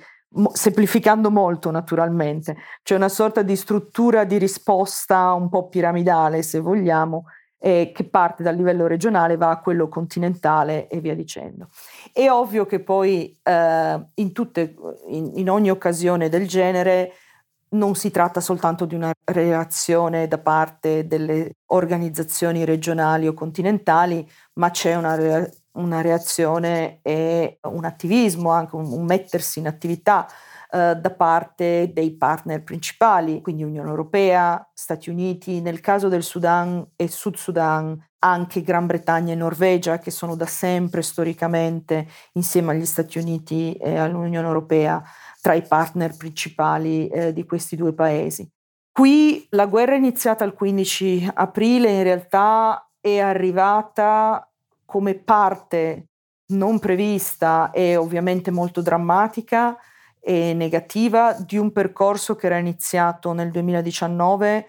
semplificando 0.52 1.30
molto 1.30 1.70
naturalmente, 1.70 2.56
c'è 2.82 2.94
una 2.94 3.08
sorta 3.08 3.42
di 3.42 3.56
struttura 3.56 4.24
di 4.24 4.38
risposta 4.38 5.32
un 5.32 5.48
po' 5.48 5.68
piramidale, 5.68 6.42
se 6.42 6.58
vogliamo, 6.58 7.26
eh, 7.58 7.92
che 7.94 8.04
parte 8.04 8.42
dal 8.42 8.56
livello 8.56 8.86
regionale, 8.86 9.36
va 9.36 9.50
a 9.50 9.60
quello 9.60 9.88
continentale 9.88 10.88
e 10.88 11.00
via 11.00 11.14
dicendo. 11.14 11.68
È 12.12 12.28
ovvio 12.28 12.66
che 12.66 12.80
poi 12.80 13.38
eh, 13.42 14.06
in, 14.14 14.32
tutte, 14.32 14.74
in, 15.08 15.30
in 15.34 15.48
ogni 15.48 15.70
occasione 15.70 16.28
del 16.28 16.46
genere 16.46 17.12
non 17.74 17.94
si 17.94 18.10
tratta 18.10 18.40
soltanto 18.40 18.84
di 18.84 18.94
una 18.94 19.12
reazione 19.24 20.28
da 20.28 20.38
parte 20.38 21.06
delle 21.06 21.56
organizzazioni 21.66 22.64
regionali 22.64 23.26
o 23.26 23.34
continentali, 23.34 24.28
ma 24.54 24.70
c'è 24.70 24.94
una 24.94 25.16
una 25.74 26.00
reazione 26.00 27.00
e 27.02 27.58
un 27.62 27.84
attivismo, 27.84 28.50
anche 28.50 28.76
un, 28.76 28.90
un 28.92 29.04
mettersi 29.04 29.58
in 29.58 29.66
attività 29.66 30.26
eh, 30.74 30.96
da 30.96 31.10
parte 31.10 31.92
dei 31.92 32.16
partner 32.16 32.64
principali, 32.64 33.40
quindi 33.40 33.62
Unione 33.62 33.88
Europea, 33.88 34.68
Stati 34.74 35.08
Uniti, 35.08 35.60
nel 35.60 35.80
caso 35.80 36.08
del 36.08 36.24
Sudan 36.24 36.84
e 36.96 37.06
Sud 37.06 37.36
Sudan 37.36 37.96
anche 38.24 38.62
Gran 38.62 38.86
Bretagna 38.86 39.32
e 39.32 39.36
Norvegia, 39.36 39.98
che 39.98 40.10
sono 40.10 40.34
da 40.34 40.46
sempre 40.46 41.02
storicamente 41.02 42.08
insieme 42.32 42.72
agli 42.72 42.86
Stati 42.86 43.18
Uniti 43.18 43.74
e 43.74 43.96
all'Unione 43.96 44.46
Europea 44.46 45.00
tra 45.40 45.54
i 45.54 45.62
partner 45.62 46.16
principali 46.16 47.06
eh, 47.06 47.32
di 47.32 47.44
questi 47.44 47.76
due 47.76 47.92
paesi. 47.92 48.50
Qui 48.90 49.46
la 49.50 49.66
guerra 49.66 49.92
è 49.92 49.98
iniziata 49.98 50.44
il 50.44 50.54
15 50.54 51.30
aprile, 51.34 51.90
in 51.90 52.02
realtà 52.02 52.90
è 52.98 53.18
arrivata 53.18 54.48
come 54.94 55.14
parte 55.16 56.10
non 56.52 56.78
prevista 56.78 57.72
e 57.72 57.96
ovviamente 57.96 58.52
molto 58.52 58.80
drammatica 58.80 59.76
e 60.20 60.54
negativa 60.54 61.32
di 61.32 61.56
un 61.56 61.72
percorso 61.72 62.36
che 62.36 62.46
era 62.46 62.58
iniziato 62.58 63.32
nel 63.32 63.50
2019 63.50 64.68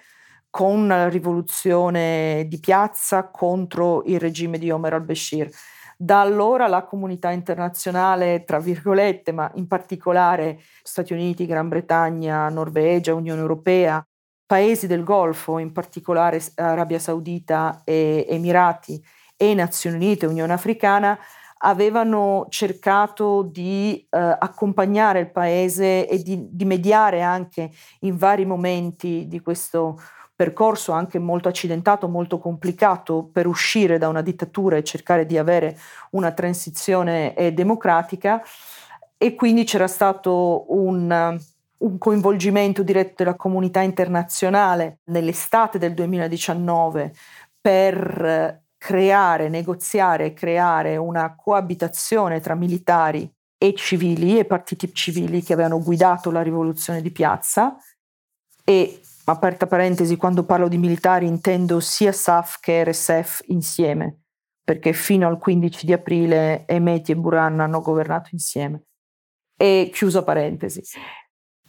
con 0.50 0.88
la 0.88 1.10
rivoluzione 1.10 2.46
di 2.48 2.60
piazza 2.60 3.30
contro 3.30 4.02
il 4.06 4.20
regime 4.20 4.58
di 4.58 4.72
Omar 4.72 4.94
al-Bashir. 4.94 5.48
Da 5.96 6.22
allora 6.22 6.66
la 6.66 6.86
comunità 6.86 7.30
internazionale, 7.30 8.46
tra 8.46 8.58
virgolette, 8.58 9.32
ma 9.32 9.52
in 9.54 9.68
particolare 9.68 10.60
Stati 10.82 11.14
Uniti, 11.14 11.46
Gran 11.46 11.68
Bretagna, 11.68 12.50
Norvegia, 12.50 13.14
Unione 13.14 13.42
Europea, 13.42 14.04
paesi 14.44 14.88
del 14.88 15.04
Golfo, 15.04 15.60
in 15.60 15.72
particolare 15.72 16.42
Arabia 16.56 16.98
Saudita 16.98 17.82
e 17.84 18.26
Emirati, 18.28 19.00
e 19.38 19.54
Nazioni 19.54 19.98
Unite 19.98 20.26
Unione 20.26 20.54
Africana 20.54 21.18
avevano 21.60 22.48
cercato 22.50 23.42
di 23.44 24.06
eh, 24.10 24.18
accompagnare 24.18 25.20
il 25.20 25.32
paese 25.32 26.08
e 26.08 26.22
di, 26.22 26.48
di, 26.52 26.66
mediare 26.66 27.22
anche 27.22 27.72
in 28.02 28.18
vari 28.18 28.46
momenti 28.46 29.28
di 29.28 29.40
questo 29.40 30.00
percorso 30.36 30.92
anche 30.92 31.18
molto 31.18 31.48
accidentato, 31.48 32.10
molto 32.10 32.40
complicato 32.40 33.30
per 33.32 33.48
uscire 33.48 33.98
da 33.98 34.10
una 34.10 34.22
dittatura 34.22 34.76
e 34.76 34.84
cercare 34.84 35.26
di 35.26 35.38
avere 35.38 35.78
una 36.12 36.32
transizione 36.34 37.34
eh, 37.36 37.54
democratica. 37.54 38.44
E 39.18 39.34
quindi 39.34 39.64
c'era 39.64 39.88
stato 39.88 40.66
un, 40.74 41.40
un 41.78 41.98
coinvolgimento 41.98 42.84
diretto 42.84 43.24
della 43.24 43.36
comunità 43.36 43.80
internazionale 43.80 45.00
nell'estate 45.06 45.78
del 45.78 45.94
2019 45.94 47.14
per 47.62 48.64
creare, 48.78 49.50
negoziare 49.50 50.34
creare 50.34 50.98
una 50.98 51.36
coabitazione 51.36 52.40
tra 52.40 52.56
militari 52.56 53.30
e 53.58 53.74
civili 53.74 54.38
e 54.38 54.46
partiti 54.46 54.94
civili 54.94 55.42
che 55.42 55.54
avevano 55.54 55.82
guidato 55.82 56.30
la 56.32 56.42
rivoluzione 56.42 57.02
di 57.02 57.12
piazza 57.12 57.76
e 58.64 59.02
aperta 59.26 59.68
parentesi, 59.68 60.18
quando 60.18 60.44
parlo 60.44 60.68
di 60.68 60.78
militari 60.78 61.28
intendo 61.28 61.80
sia 61.80 62.12
SAF 62.12 62.60
che 62.60 62.84
RSF 62.84 63.44
insieme, 63.48 64.22
perché 64.64 64.94
fino 64.94 65.28
al 65.28 65.38
15 65.38 65.86
di 65.86 65.94
aprile 65.94 66.68
Emeti 66.68 67.12
e 67.12 67.16
Buran 67.16 67.60
hanno 67.60 67.82
governato 67.82 68.30
insieme. 68.32 68.84
E 69.58 69.90
chiusa 69.94 70.24
parentesi. 70.24 70.82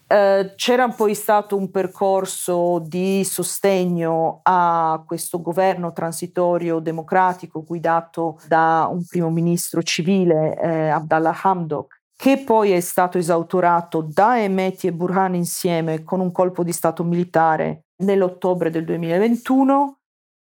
Eh, 0.08 0.52
c'era 0.54 0.88
poi 0.88 1.16
stato 1.16 1.56
un 1.56 1.68
percorso 1.70 2.78
di 2.86 3.24
sostegno 3.24 4.38
a 4.44 5.02
questo 5.04 5.40
governo 5.42 5.92
transitorio 5.92 6.78
democratico 6.78 7.64
guidato 7.64 8.38
da 8.46 8.88
un 8.88 9.04
primo 9.04 9.30
ministro 9.30 9.82
civile, 9.82 10.56
eh, 10.60 10.88
Abdallah 10.90 11.36
Hamdok, 11.42 12.02
che 12.16 12.38
poi 12.38 12.70
è 12.70 12.80
stato 12.80 13.18
esautorato 13.18 14.00
da 14.08 14.40
Emeti 14.40 14.86
e 14.86 14.92
Burhan 14.92 15.34
insieme 15.34 16.04
con 16.04 16.20
un 16.20 16.30
colpo 16.30 16.62
di 16.62 16.72
Stato 16.72 17.02
militare 17.02 17.86
nell'ottobre 18.04 18.70
del 18.70 18.84
2021. 18.84 19.98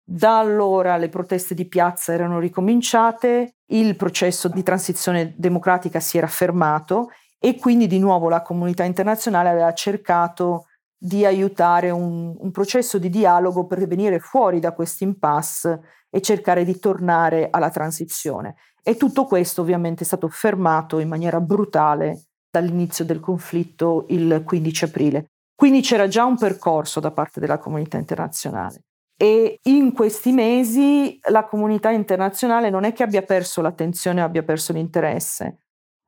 Da 0.06 0.40
allora 0.40 0.98
le 0.98 1.08
proteste 1.08 1.56
di 1.56 1.66
piazza 1.66 2.12
erano 2.12 2.40
ricominciate, 2.40 3.56
il 3.68 3.96
processo 3.96 4.50
di 4.50 4.62
transizione 4.62 5.34
democratica 5.38 6.02
si 6.02 6.18
era 6.18 6.28
fermato 6.28 7.10
e 7.46 7.58
quindi 7.58 7.88
di 7.88 8.00
nuovo 8.00 8.30
la 8.30 8.42
comunità 8.42 8.86
internazionale 8.86 9.50
aveva 9.50 9.74
cercato 9.74 10.68
di 10.98 11.26
aiutare 11.26 11.90
un, 11.90 12.34
un 12.40 12.52
processo 12.52 12.98
di 12.98 13.10
dialogo 13.10 13.66
per 13.66 13.86
venire 13.86 14.20
fuori 14.20 14.62
da 14.62 14.72
questo 14.72 15.04
impasse 15.04 15.82
e 16.10 16.22
cercare 16.22 16.64
di 16.64 16.80
tornare 16.80 17.50
alla 17.52 17.70
transizione. 17.70 18.56
E 18.82 18.96
tutto 18.96 19.26
questo 19.26 19.60
ovviamente 19.60 20.04
è 20.04 20.06
stato 20.06 20.30
fermato 20.30 21.00
in 21.00 21.10
maniera 21.10 21.42
brutale 21.42 22.28
dall'inizio 22.50 23.04
del 23.04 23.20
conflitto 23.20 24.06
il 24.08 24.42
15 24.46 24.86
aprile. 24.86 25.26
Quindi 25.54 25.82
c'era 25.82 26.08
già 26.08 26.24
un 26.24 26.38
percorso 26.38 27.02
da 27.02 27.12
parte 27.12 27.42
della 27.42 27.58
comunità 27.58 27.98
internazionale. 27.98 28.84
E 29.18 29.60
in 29.64 29.92
questi 29.92 30.32
mesi 30.32 31.20
la 31.30 31.44
comunità 31.44 31.92
internazionale 31.92 32.70
non 32.70 32.86
è 32.86 32.94
che 32.94 33.04
abbia 33.04 33.22
perso 33.22 33.62
l'attenzione 33.62 34.22
o 34.22 34.26
abbia 34.26 34.44
perso 34.44 34.72
l'interesse, 34.72 35.63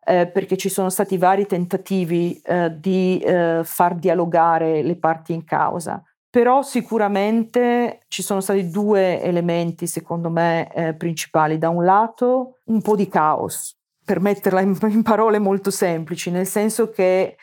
eh, 0.05 0.27
perché 0.27 0.55
ci 0.55 0.69
sono 0.69 0.89
stati 0.89 1.17
vari 1.17 1.45
tentativi 1.45 2.39
eh, 2.43 2.73
di 2.79 3.19
eh, 3.19 3.61
far 3.63 3.95
dialogare 3.95 4.81
le 4.83 4.95
parti 4.97 5.33
in 5.33 5.43
causa 5.43 6.01
però 6.35 6.63
sicuramente 6.63 8.01
ci 8.09 8.21
sono 8.21 8.41
stati 8.41 8.69
due 8.69 9.21
elementi, 9.21 9.87
secondo 9.87 10.29
me, 10.29 10.69
eh, 10.73 10.93
principali. 10.93 11.57
Da 11.57 11.69
un 11.69 11.85
lato, 11.85 12.59
un 12.65 12.81
po' 12.81 12.97
di 12.97 13.07
caos, 13.07 13.73
per 14.03 14.19
metterla 14.19 14.59
in, 14.59 14.77
in 14.89 15.01
parole 15.01 15.39
molto 15.39 15.71
semplici, 15.71 16.29
nel 16.31 16.45
senso 16.45 16.89
che 16.89 17.37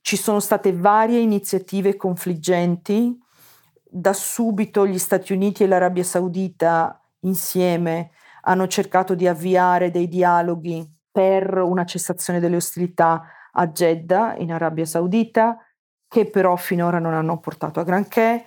ci 0.00 0.16
sono 0.16 0.40
state 0.40 0.72
varie 0.72 1.18
iniziative 1.18 1.96
confliggenti. 1.96 3.14
Da 3.84 4.14
subito 4.14 4.86
gli 4.86 4.98
Stati 4.98 5.34
Uniti 5.34 5.64
e 5.64 5.66
l'Arabia 5.66 6.04
Saudita 6.04 6.98
insieme 7.24 8.12
hanno 8.44 8.66
cercato 8.66 9.14
di 9.14 9.26
avviare 9.26 9.90
dei 9.90 10.08
dialoghi 10.08 10.90
per 11.18 11.58
una 11.58 11.84
cessazione 11.84 12.38
delle 12.38 12.54
ostilità 12.54 13.24
a 13.50 13.66
Jeddah 13.66 14.36
in 14.36 14.52
Arabia 14.52 14.84
Saudita 14.84 15.58
che 16.06 16.30
però 16.30 16.54
finora 16.54 17.00
non 17.00 17.12
hanno 17.12 17.40
portato 17.40 17.80
a 17.80 17.82
granché. 17.82 18.44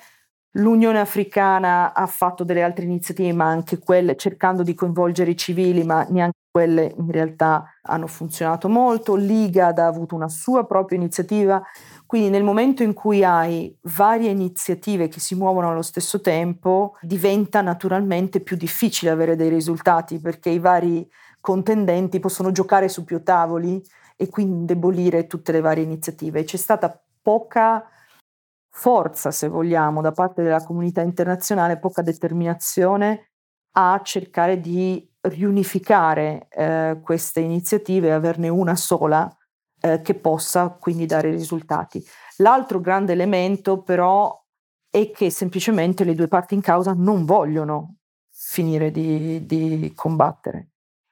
L'Unione 0.52 1.02
Africana 1.02 1.94
ha 1.94 2.08
fatto 2.08 2.46
delle 2.46 2.64
altre 2.64 2.86
iniziative, 2.86 3.34
ma 3.34 3.46
anche 3.46 3.78
quelle 3.78 4.16
cercando 4.16 4.64
di 4.64 4.74
coinvolgere 4.74 5.32
i 5.32 5.38
civili, 5.38 5.84
ma 5.84 6.06
neanche 6.10 6.40
quelle 6.50 6.94
in 6.98 7.12
realtà 7.12 7.66
hanno 7.82 8.08
funzionato 8.08 8.70
molto. 8.70 9.16
L'IGAD 9.16 9.80
ha 9.80 9.88
avuto 9.88 10.16
una 10.16 10.30
sua 10.30 10.66
propria 10.66 10.98
iniziativa. 10.98 11.62
Quindi 12.06 12.30
nel 12.30 12.44
momento 12.44 12.84
in 12.84 12.94
cui 12.94 13.22
hai 13.22 13.78
varie 13.82 14.30
iniziative 14.30 15.10
che 15.10 15.20
si 15.20 15.36
muovono 15.36 15.72
allo 15.72 15.82
stesso 15.82 16.22
tempo, 16.22 16.96
diventa 17.02 17.60
naturalmente 17.60 18.40
più 18.40 18.56
difficile 18.56 19.12
avere 19.12 19.36
dei 19.36 19.50
risultati 19.50 20.22
perché 20.22 20.50
i 20.50 20.60
vari 20.60 21.06
contendenti 21.42 22.20
possono 22.20 22.52
giocare 22.52 22.88
su 22.88 23.04
più 23.04 23.24
tavoli 23.24 23.84
e 24.16 24.30
quindi 24.30 24.60
indebolire 24.60 25.28
tutte 25.28 25.52
le 25.52 25.60
varie 25.60 25.84
iniziative. 25.84 26.44
C'è 26.44 26.58
stata 26.58 27.04
poca 27.22 27.86
forza, 28.70 29.32
se 29.32 29.48
vogliamo, 29.48 30.02
da 30.02 30.12
parte 30.12 30.44
della 30.44 30.64
comunità 30.64 31.02
internazionale, 31.02 31.80
poca 31.80 32.02
determinazione 32.02 33.32
a 33.74 34.00
cercare 34.04 34.60
di 34.60 35.10
riunificare 35.22 36.48
eh, 36.50 37.00
queste 37.04 37.42
iniziative 37.42 38.08
e 38.08 38.12
averne 38.12 38.50
una 38.50 38.76
sola 38.76 39.30
eh, 39.82 40.02
che 40.02 40.14
possa 40.16 40.70
quindi 40.70 41.06
dare 41.06 41.32
risultati. 41.32 42.04
L'altro 42.38 42.80
grande 42.80 43.14
elemento 43.14 43.82
però 43.82 44.39
è 44.89 45.12
che 45.12 45.30
semplicemente 45.30 46.04
le 46.04 46.16
due 46.16 46.28
parti 46.28 46.54
in 46.54 46.62
causa 46.62 46.94
non 46.94 47.26
vogliono 47.26 47.98
finire 48.30 48.92
di, 48.92 49.46
di 49.46 49.92
combattere 49.96 50.71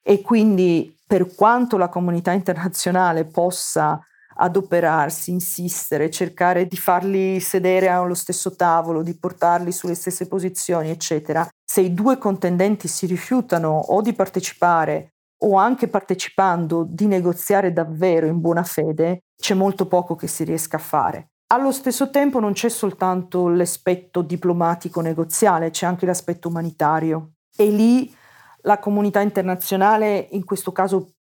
e 0.10 0.24
quindi 0.24 0.98
per 1.06 1.36
quanto 1.36 1.78
la 1.78 1.88
comunità 1.88 2.32
internazionale 2.32 3.26
possa 3.26 4.04
adoperarsi, 4.38 5.30
insistere, 5.30 6.10
cercare 6.10 6.66
di 6.66 6.78
farli 6.78 7.40
sedere 7.40 7.90
allo 7.90 8.16
stesso 8.16 8.56
tavolo, 8.56 9.04
di 9.04 9.16
portarli 9.16 9.72
sulle 9.72 9.94
stesse 9.94 10.28
posizioni, 10.28 10.90
eccetera. 10.90 11.48
Se 11.64 11.82
i 11.82 11.94
due 11.94 12.18
contendenti 12.18 12.88
si 12.88 13.06
rifiutano 13.06 13.70
o 13.70 14.02
di 14.02 14.14
partecipare 14.14 15.14
o 15.44 15.58
anche 15.58 15.88
partecipando 15.88 16.88
di 16.90 17.06
negoziare 17.06 17.72
davvero 17.72 18.26
in 18.26 18.42
buona 18.42 18.64
fede, 18.64 19.26
c'è 19.40 19.54
molto 19.54 19.86
poco 19.86 20.16
che 20.16 20.26
si 20.26 20.44
riesca 20.44 20.78
a 20.78 20.82
fare. 20.82 21.28
Allo 21.54 21.72
stesso 21.72 22.10
tempo 22.10 22.40
non 22.40 22.54
c'è 22.54 22.70
soltanto 22.70 23.48
l'aspetto 23.48 24.24
diplomatico 24.24 25.02
negoziale, 25.02 25.70
c'è 25.70 25.86
anche 25.86 26.08
l'aspetto 26.08 26.48
umanitario 26.48 27.34
e 27.56 27.70
lì 27.70 28.18
la 28.62 28.80
comunità 28.80 29.22
internazionale 29.22 30.28
in 30.32 30.44
questo 30.44 30.72
caso 30.72 31.14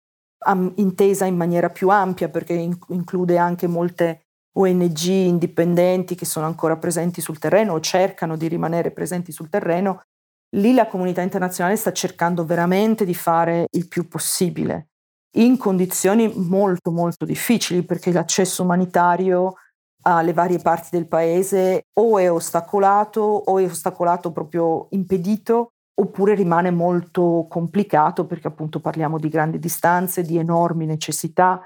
intesa 0.76 1.24
in 1.24 1.36
maniera 1.36 1.70
più 1.70 1.88
ampia 1.88 2.28
perché 2.28 2.52
include 2.52 3.36
anche 3.36 3.66
molte 3.66 4.26
ONG 4.56 5.04
indipendenti 5.04 6.14
che 6.14 6.24
sono 6.24 6.46
ancora 6.46 6.76
presenti 6.76 7.20
sul 7.20 7.38
terreno 7.38 7.72
o 7.72 7.80
cercano 7.80 8.36
di 8.36 8.48
rimanere 8.48 8.90
presenti 8.90 9.32
sul 9.32 9.48
terreno, 9.48 10.02
lì 10.56 10.72
la 10.72 10.86
comunità 10.86 11.20
internazionale 11.20 11.76
sta 11.76 11.92
cercando 11.92 12.44
veramente 12.44 13.04
di 13.04 13.14
fare 13.14 13.66
il 13.72 13.88
più 13.88 14.08
possibile 14.08 14.88
in 15.36 15.58
condizioni 15.58 16.32
molto 16.34 16.90
molto 16.90 17.24
difficili 17.24 17.82
perché 17.82 18.12
l'accesso 18.12 18.62
umanitario 18.62 19.56
alle 20.02 20.32
varie 20.32 20.58
parti 20.58 20.88
del 20.92 21.08
paese 21.08 21.82
o 21.98 22.18
è 22.18 22.30
ostacolato 22.30 23.20
o 23.20 23.58
è 23.58 23.64
ostacolato 23.64 24.32
proprio 24.32 24.86
impedito 24.90 25.72
oppure 25.98 26.34
rimane 26.34 26.70
molto 26.70 27.46
complicato 27.48 28.26
perché 28.26 28.48
appunto 28.48 28.80
parliamo 28.80 29.18
di 29.18 29.28
grandi 29.28 29.58
distanze, 29.58 30.22
di 30.22 30.36
enormi 30.36 30.84
necessità 30.84 31.60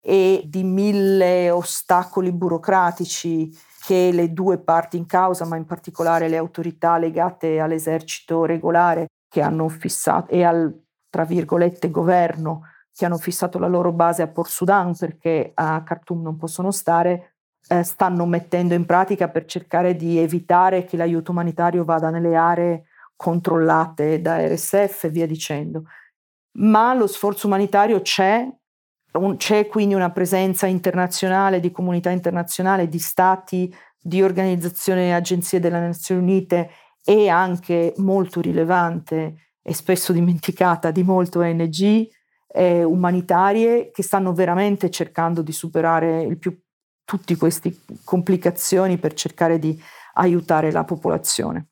e 0.00 0.42
di 0.46 0.64
mille 0.64 1.50
ostacoli 1.50 2.32
burocratici 2.32 3.54
che 3.84 4.10
le 4.12 4.32
due 4.32 4.58
parti 4.58 4.96
in 4.96 5.06
causa, 5.06 5.44
ma 5.44 5.56
in 5.56 5.64
particolare 5.64 6.28
le 6.28 6.36
autorità 6.36 6.98
legate 6.98 7.60
all'esercito 7.60 8.44
regolare 8.44 9.06
che 9.28 9.42
hanno 9.42 9.68
fissato 9.68 10.30
e 10.30 10.44
al 10.44 10.82
tra 11.10 11.24
virgolette 11.24 11.90
governo 11.90 12.62
che 12.92 13.04
hanno 13.04 13.18
fissato 13.18 13.58
la 13.58 13.68
loro 13.68 13.92
base 13.92 14.22
a 14.22 14.28
Port 14.28 14.50
Sudan 14.50 14.94
perché 14.96 15.52
a 15.54 15.82
Khartoum 15.82 16.22
non 16.22 16.36
possono 16.36 16.70
stare, 16.70 17.34
eh, 17.68 17.82
stanno 17.82 18.26
mettendo 18.26 18.74
in 18.74 18.84
pratica 18.86 19.28
per 19.28 19.44
cercare 19.44 19.94
di 19.94 20.18
evitare 20.18 20.84
che 20.84 20.96
l'aiuto 20.96 21.30
umanitario 21.30 21.84
vada 21.84 22.10
nelle 22.10 22.34
aree 22.34 22.84
controllate 23.18 24.20
da 24.20 24.46
RSF 24.46 25.04
e 25.04 25.10
via 25.10 25.26
dicendo. 25.26 25.82
Ma 26.58 26.94
lo 26.94 27.08
sforzo 27.08 27.48
umanitario 27.48 28.00
c'è, 28.00 28.48
un, 29.14 29.36
c'è 29.36 29.66
quindi 29.66 29.94
una 29.94 30.10
presenza 30.10 30.66
internazionale, 30.66 31.58
di 31.58 31.72
comunità 31.72 32.10
internazionale, 32.10 32.88
di 32.88 33.00
stati, 33.00 33.74
di 34.00 34.22
organizzazioni 34.22 35.00
e 35.02 35.12
agenzie 35.12 35.58
delle 35.58 35.80
Nazioni 35.80 36.22
Unite 36.22 36.70
e 37.04 37.28
anche 37.28 37.92
molto 37.96 38.40
rilevante 38.40 39.50
e 39.60 39.74
spesso 39.74 40.12
dimenticata 40.12 40.92
di 40.92 41.02
molte 41.02 41.38
ONG 41.38 42.08
eh, 42.46 42.84
umanitarie 42.84 43.90
che 43.90 44.02
stanno 44.04 44.32
veramente 44.32 44.90
cercando 44.90 45.42
di 45.42 45.52
superare 45.52 46.22
il 46.22 46.38
più 46.38 46.56
tutte 47.04 47.36
queste 47.36 47.80
complicazioni 48.04 48.96
per 48.96 49.14
cercare 49.14 49.58
di 49.58 49.76
aiutare 50.14 50.70
la 50.70 50.84
popolazione. 50.84 51.70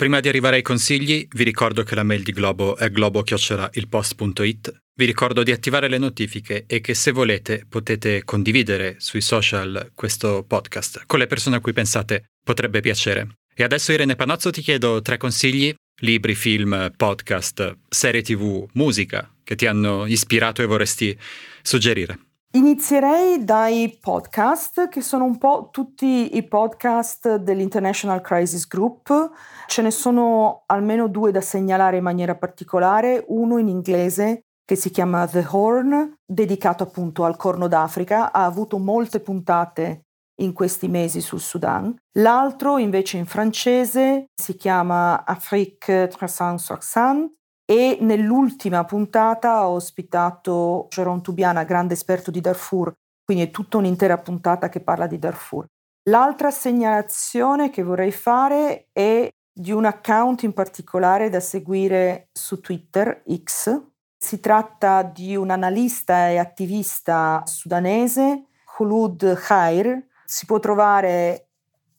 Prima 0.00 0.20
di 0.20 0.28
arrivare 0.28 0.56
ai 0.56 0.62
consigli, 0.62 1.28
vi 1.30 1.44
ricordo 1.44 1.82
che 1.82 1.94
la 1.94 2.02
mail 2.02 2.22
di 2.22 2.32
Globo 2.32 2.74
è 2.74 2.90
globo-ilpost.it. 2.90 4.80
Vi 4.94 5.04
ricordo 5.04 5.42
di 5.42 5.52
attivare 5.52 5.88
le 5.88 5.98
notifiche 5.98 6.64
e 6.66 6.80
che 6.80 6.94
se 6.94 7.12
volete 7.12 7.66
potete 7.68 8.24
condividere 8.24 8.94
sui 8.96 9.20
social 9.20 9.90
questo 9.94 10.42
podcast 10.48 11.02
con 11.04 11.18
le 11.18 11.26
persone 11.26 11.56
a 11.56 11.60
cui 11.60 11.74
pensate 11.74 12.30
potrebbe 12.42 12.80
piacere. 12.80 13.28
E 13.54 13.62
adesso 13.62 13.92
Irene 13.92 14.16
Panozzo 14.16 14.48
ti 14.48 14.62
chiedo 14.62 15.02
tre 15.02 15.18
consigli, 15.18 15.74
libri, 16.00 16.34
film, 16.34 16.94
podcast, 16.96 17.76
serie 17.90 18.22
tv, 18.22 18.66
musica 18.72 19.30
che 19.44 19.54
ti 19.54 19.66
hanno 19.66 20.06
ispirato 20.06 20.62
e 20.62 20.64
vorresti 20.64 21.14
suggerire. 21.60 22.29
Inizierei 22.52 23.44
dai 23.44 23.96
podcast, 24.00 24.88
che 24.88 25.02
sono 25.02 25.22
un 25.22 25.38
po' 25.38 25.68
tutti 25.70 26.36
i 26.36 26.42
podcast 26.42 27.36
dell'International 27.36 28.20
Crisis 28.20 28.66
Group. 28.66 29.30
Ce 29.68 29.82
ne 29.82 29.92
sono 29.92 30.64
almeno 30.66 31.06
due 31.06 31.30
da 31.30 31.40
segnalare 31.40 31.98
in 31.98 32.02
maniera 32.02 32.34
particolare, 32.34 33.24
uno 33.28 33.58
in 33.58 33.68
inglese 33.68 34.46
che 34.64 34.74
si 34.74 34.90
chiama 34.90 35.28
The 35.28 35.46
Horn, 35.48 36.16
dedicato 36.26 36.82
appunto 36.82 37.22
al 37.22 37.36
Corno 37.36 37.68
d'Africa, 37.68 38.32
ha 38.32 38.44
avuto 38.44 38.78
molte 38.78 39.20
puntate 39.20 40.06
in 40.40 40.52
questi 40.52 40.88
mesi 40.88 41.20
sul 41.20 41.38
Sudan. 41.38 41.94
L'altro 42.18 42.78
invece 42.78 43.16
in 43.16 43.26
francese 43.26 44.24
si 44.34 44.56
chiama 44.56 45.24
Afrique 45.24 46.08
360 46.08 47.30
e 47.70 47.98
nell'ultima 48.00 48.84
puntata 48.84 49.68
ho 49.68 49.74
ospitato 49.74 50.88
Jérôme 50.90 51.20
Tubiana, 51.20 51.62
grande 51.62 51.94
esperto 51.94 52.32
di 52.32 52.40
Darfur, 52.40 52.92
quindi 53.22 53.44
è 53.44 53.52
tutta 53.52 53.76
un'intera 53.76 54.18
puntata 54.18 54.68
che 54.68 54.80
parla 54.80 55.06
di 55.06 55.20
Darfur. 55.20 55.66
L'altra 56.08 56.50
segnalazione 56.50 57.70
che 57.70 57.84
vorrei 57.84 58.10
fare 58.10 58.88
è 58.90 59.28
di 59.52 59.70
un 59.70 59.84
account 59.84 60.42
in 60.42 60.52
particolare 60.52 61.28
da 61.28 61.38
seguire 61.38 62.30
su 62.32 62.58
Twitter, 62.60 63.22
X. 63.32 63.80
Si 64.18 64.40
tratta 64.40 65.04
di 65.04 65.36
un 65.36 65.50
analista 65.50 66.28
e 66.28 66.38
attivista 66.38 67.44
sudanese, 67.46 68.46
Khulud 68.64 69.32
Khair. 69.46 70.08
Si 70.24 70.44
può 70.44 70.58
trovare 70.58 71.50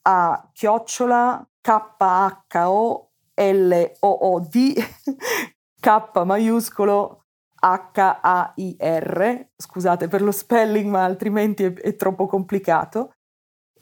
a 0.02 0.50
chiocciola 0.52 1.48
K-H-O-L-O-O-D 1.62 3.10
K 5.82 6.22
maiuscolo 6.24 7.24
H-A-I-R, 7.58 9.48
scusate 9.56 10.06
per 10.06 10.22
lo 10.22 10.30
spelling 10.30 10.88
ma 10.88 11.04
altrimenti 11.04 11.64
è, 11.64 11.72
è 11.72 11.96
troppo 11.96 12.26
complicato, 12.26 13.12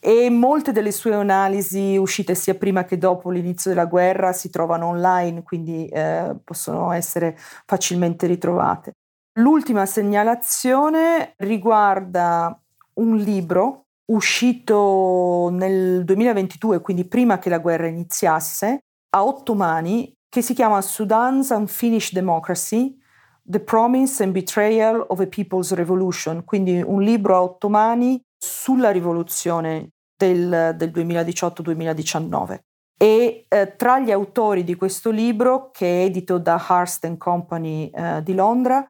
e 0.03 0.30
molte 0.30 0.72
delle 0.72 0.92
sue 0.92 1.14
analisi 1.14 1.98
uscite 1.98 2.34
sia 2.34 2.55
prima 2.55 2.84
che 2.84 2.96
dopo 2.96 3.28
l'inizio 3.28 3.70
della 3.70 3.84
guerra 3.84 4.32
si 4.32 4.48
trovano 4.48 4.86
online, 4.86 5.42
quindi 5.42 5.86
eh, 5.88 6.34
possono 6.42 6.90
essere 6.92 7.36
facilmente 7.66 8.26
ritrovate. 8.26 8.92
L'ultima 9.38 9.84
segnalazione 9.84 11.34
riguarda 11.36 12.59
un 12.94 13.16
libro 13.16 13.84
uscito 14.11 15.51
nel 15.53 16.05
2022, 16.05 16.80
quindi 16.80 17.07
prima 17.07 17.38
che 17.38 17.51
la 17.51 17.59
guerra 17.59 17.86
iniziasse, 17.86 18.78
a 19.11 19.24
otto 19.24 19.55
mani, 19.55 20.11
che 20.31 20.43
si 20.43 20.55
chiama 20.55 20.81
Sudan's 20.81 21.51
Unfinished 21.51 22.14
Democracy, 22.14 22.97
The 23.43 23.59
Promise 23.59 24.22
and 24.22 24.33
Betrayal 24.33 25.05
of 25.09 25.18
a 25.18 25.26
People's 25.26 25.72
Revolution, 25.74 26.45
quindi 26.45 26.81
un 26.81 27.03
libro 27.03 27.35
a 27.37 27.43
otto 27.43 27.68
mani 27.68 28.22
sulla 28.39 28.91
rivoluzione 28.91 29.91
del, 30.16 30.74
del 30.76 30.91
2018-2019. 30.91 32.59
E 32.97 33.45
eh, 33.49 33.74
tra 33.76 33.99
gli 33.99 34.12
autori 34.12 34.62
di 34.62 34.76
questo 34.76 35.11
libro, 35.11 35.70
che 35.72 35.87
è 35.87 36.05
edito 36.05 36.39
da 36.39 36.64
Hearst 36.68 37.16
Company 37.16 37.91
eh, 37.93 38.22
di 38.22 38.35
Londra, 38.35 38.87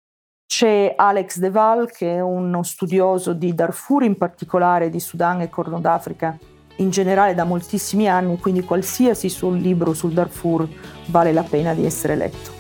c'è 0.47 0.93
Alex 0.95 1.39
Deval, 1.39 1.91
che 1.91 2.17
è 2.17 2.21
uno 2.21 2.63
studioso 2.65 3.33
di 3.33 3.55
Darfur, 3.55 4.03
in 4.03 4.19
particolare 4.19 4.91
di 4.91 5.01
Sudan 5.01 5.41
e 5.41 5.49
Corno 5.49 5.81
d'Africa, 5.81 6.37
in 6.81 6.91
generale 6.91 7.35
da 7.35 7.45
moltissimi 7.45 8.09
anni, 8.09 8.39
quindi 8.39 8.65
qualsiasi 8.65 9.29
suo 9.29 9.51
libro 9.51 9.95
sul 9.95 10.13
Darfur 10.13 10.67
vale 11.07 11.33
la 11.33 11.43
pena 11.43 11.73
di 11.75 11.85
essere 11.85 12.17
letto. 12.17 12.59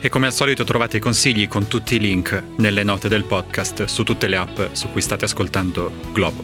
E 0.00 0.08
come 0.08 0.26
al 0.26 0.32
solito 0.32 0.64
trovate 0.64 0.96
i 0.96 1.00
consigli 1.00 1.46
con 1.46 1.68
tutti 1.68 1.94
i 1.94 2.00
link 2.00 2.42
nelle 2.56 2.82
note 2.82 3.08
del 3.08 3.24
podcast 3.24 3.84
su 3.84 4.02
tutte 4.02 4.26
le 4.26 4.36
app 4.36 4.60
su 4.72 4.90
cui 4.90 5.00
state 5.00 5.24
ascoltando 5.24 5.92
Globo. 6.12 6.42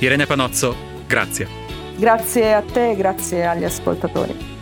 Irene 0.00 0.26
Panozzo, 0.26 0.74
grazie. 1.06 1.46
Grazie 1.96 2.52
a 2.52 2.62
te 2.62 2.90
e 2.90 2.96
grazie 2.96 3.46
agli 3.46 3.64
ascoltatori. 3.64 4.53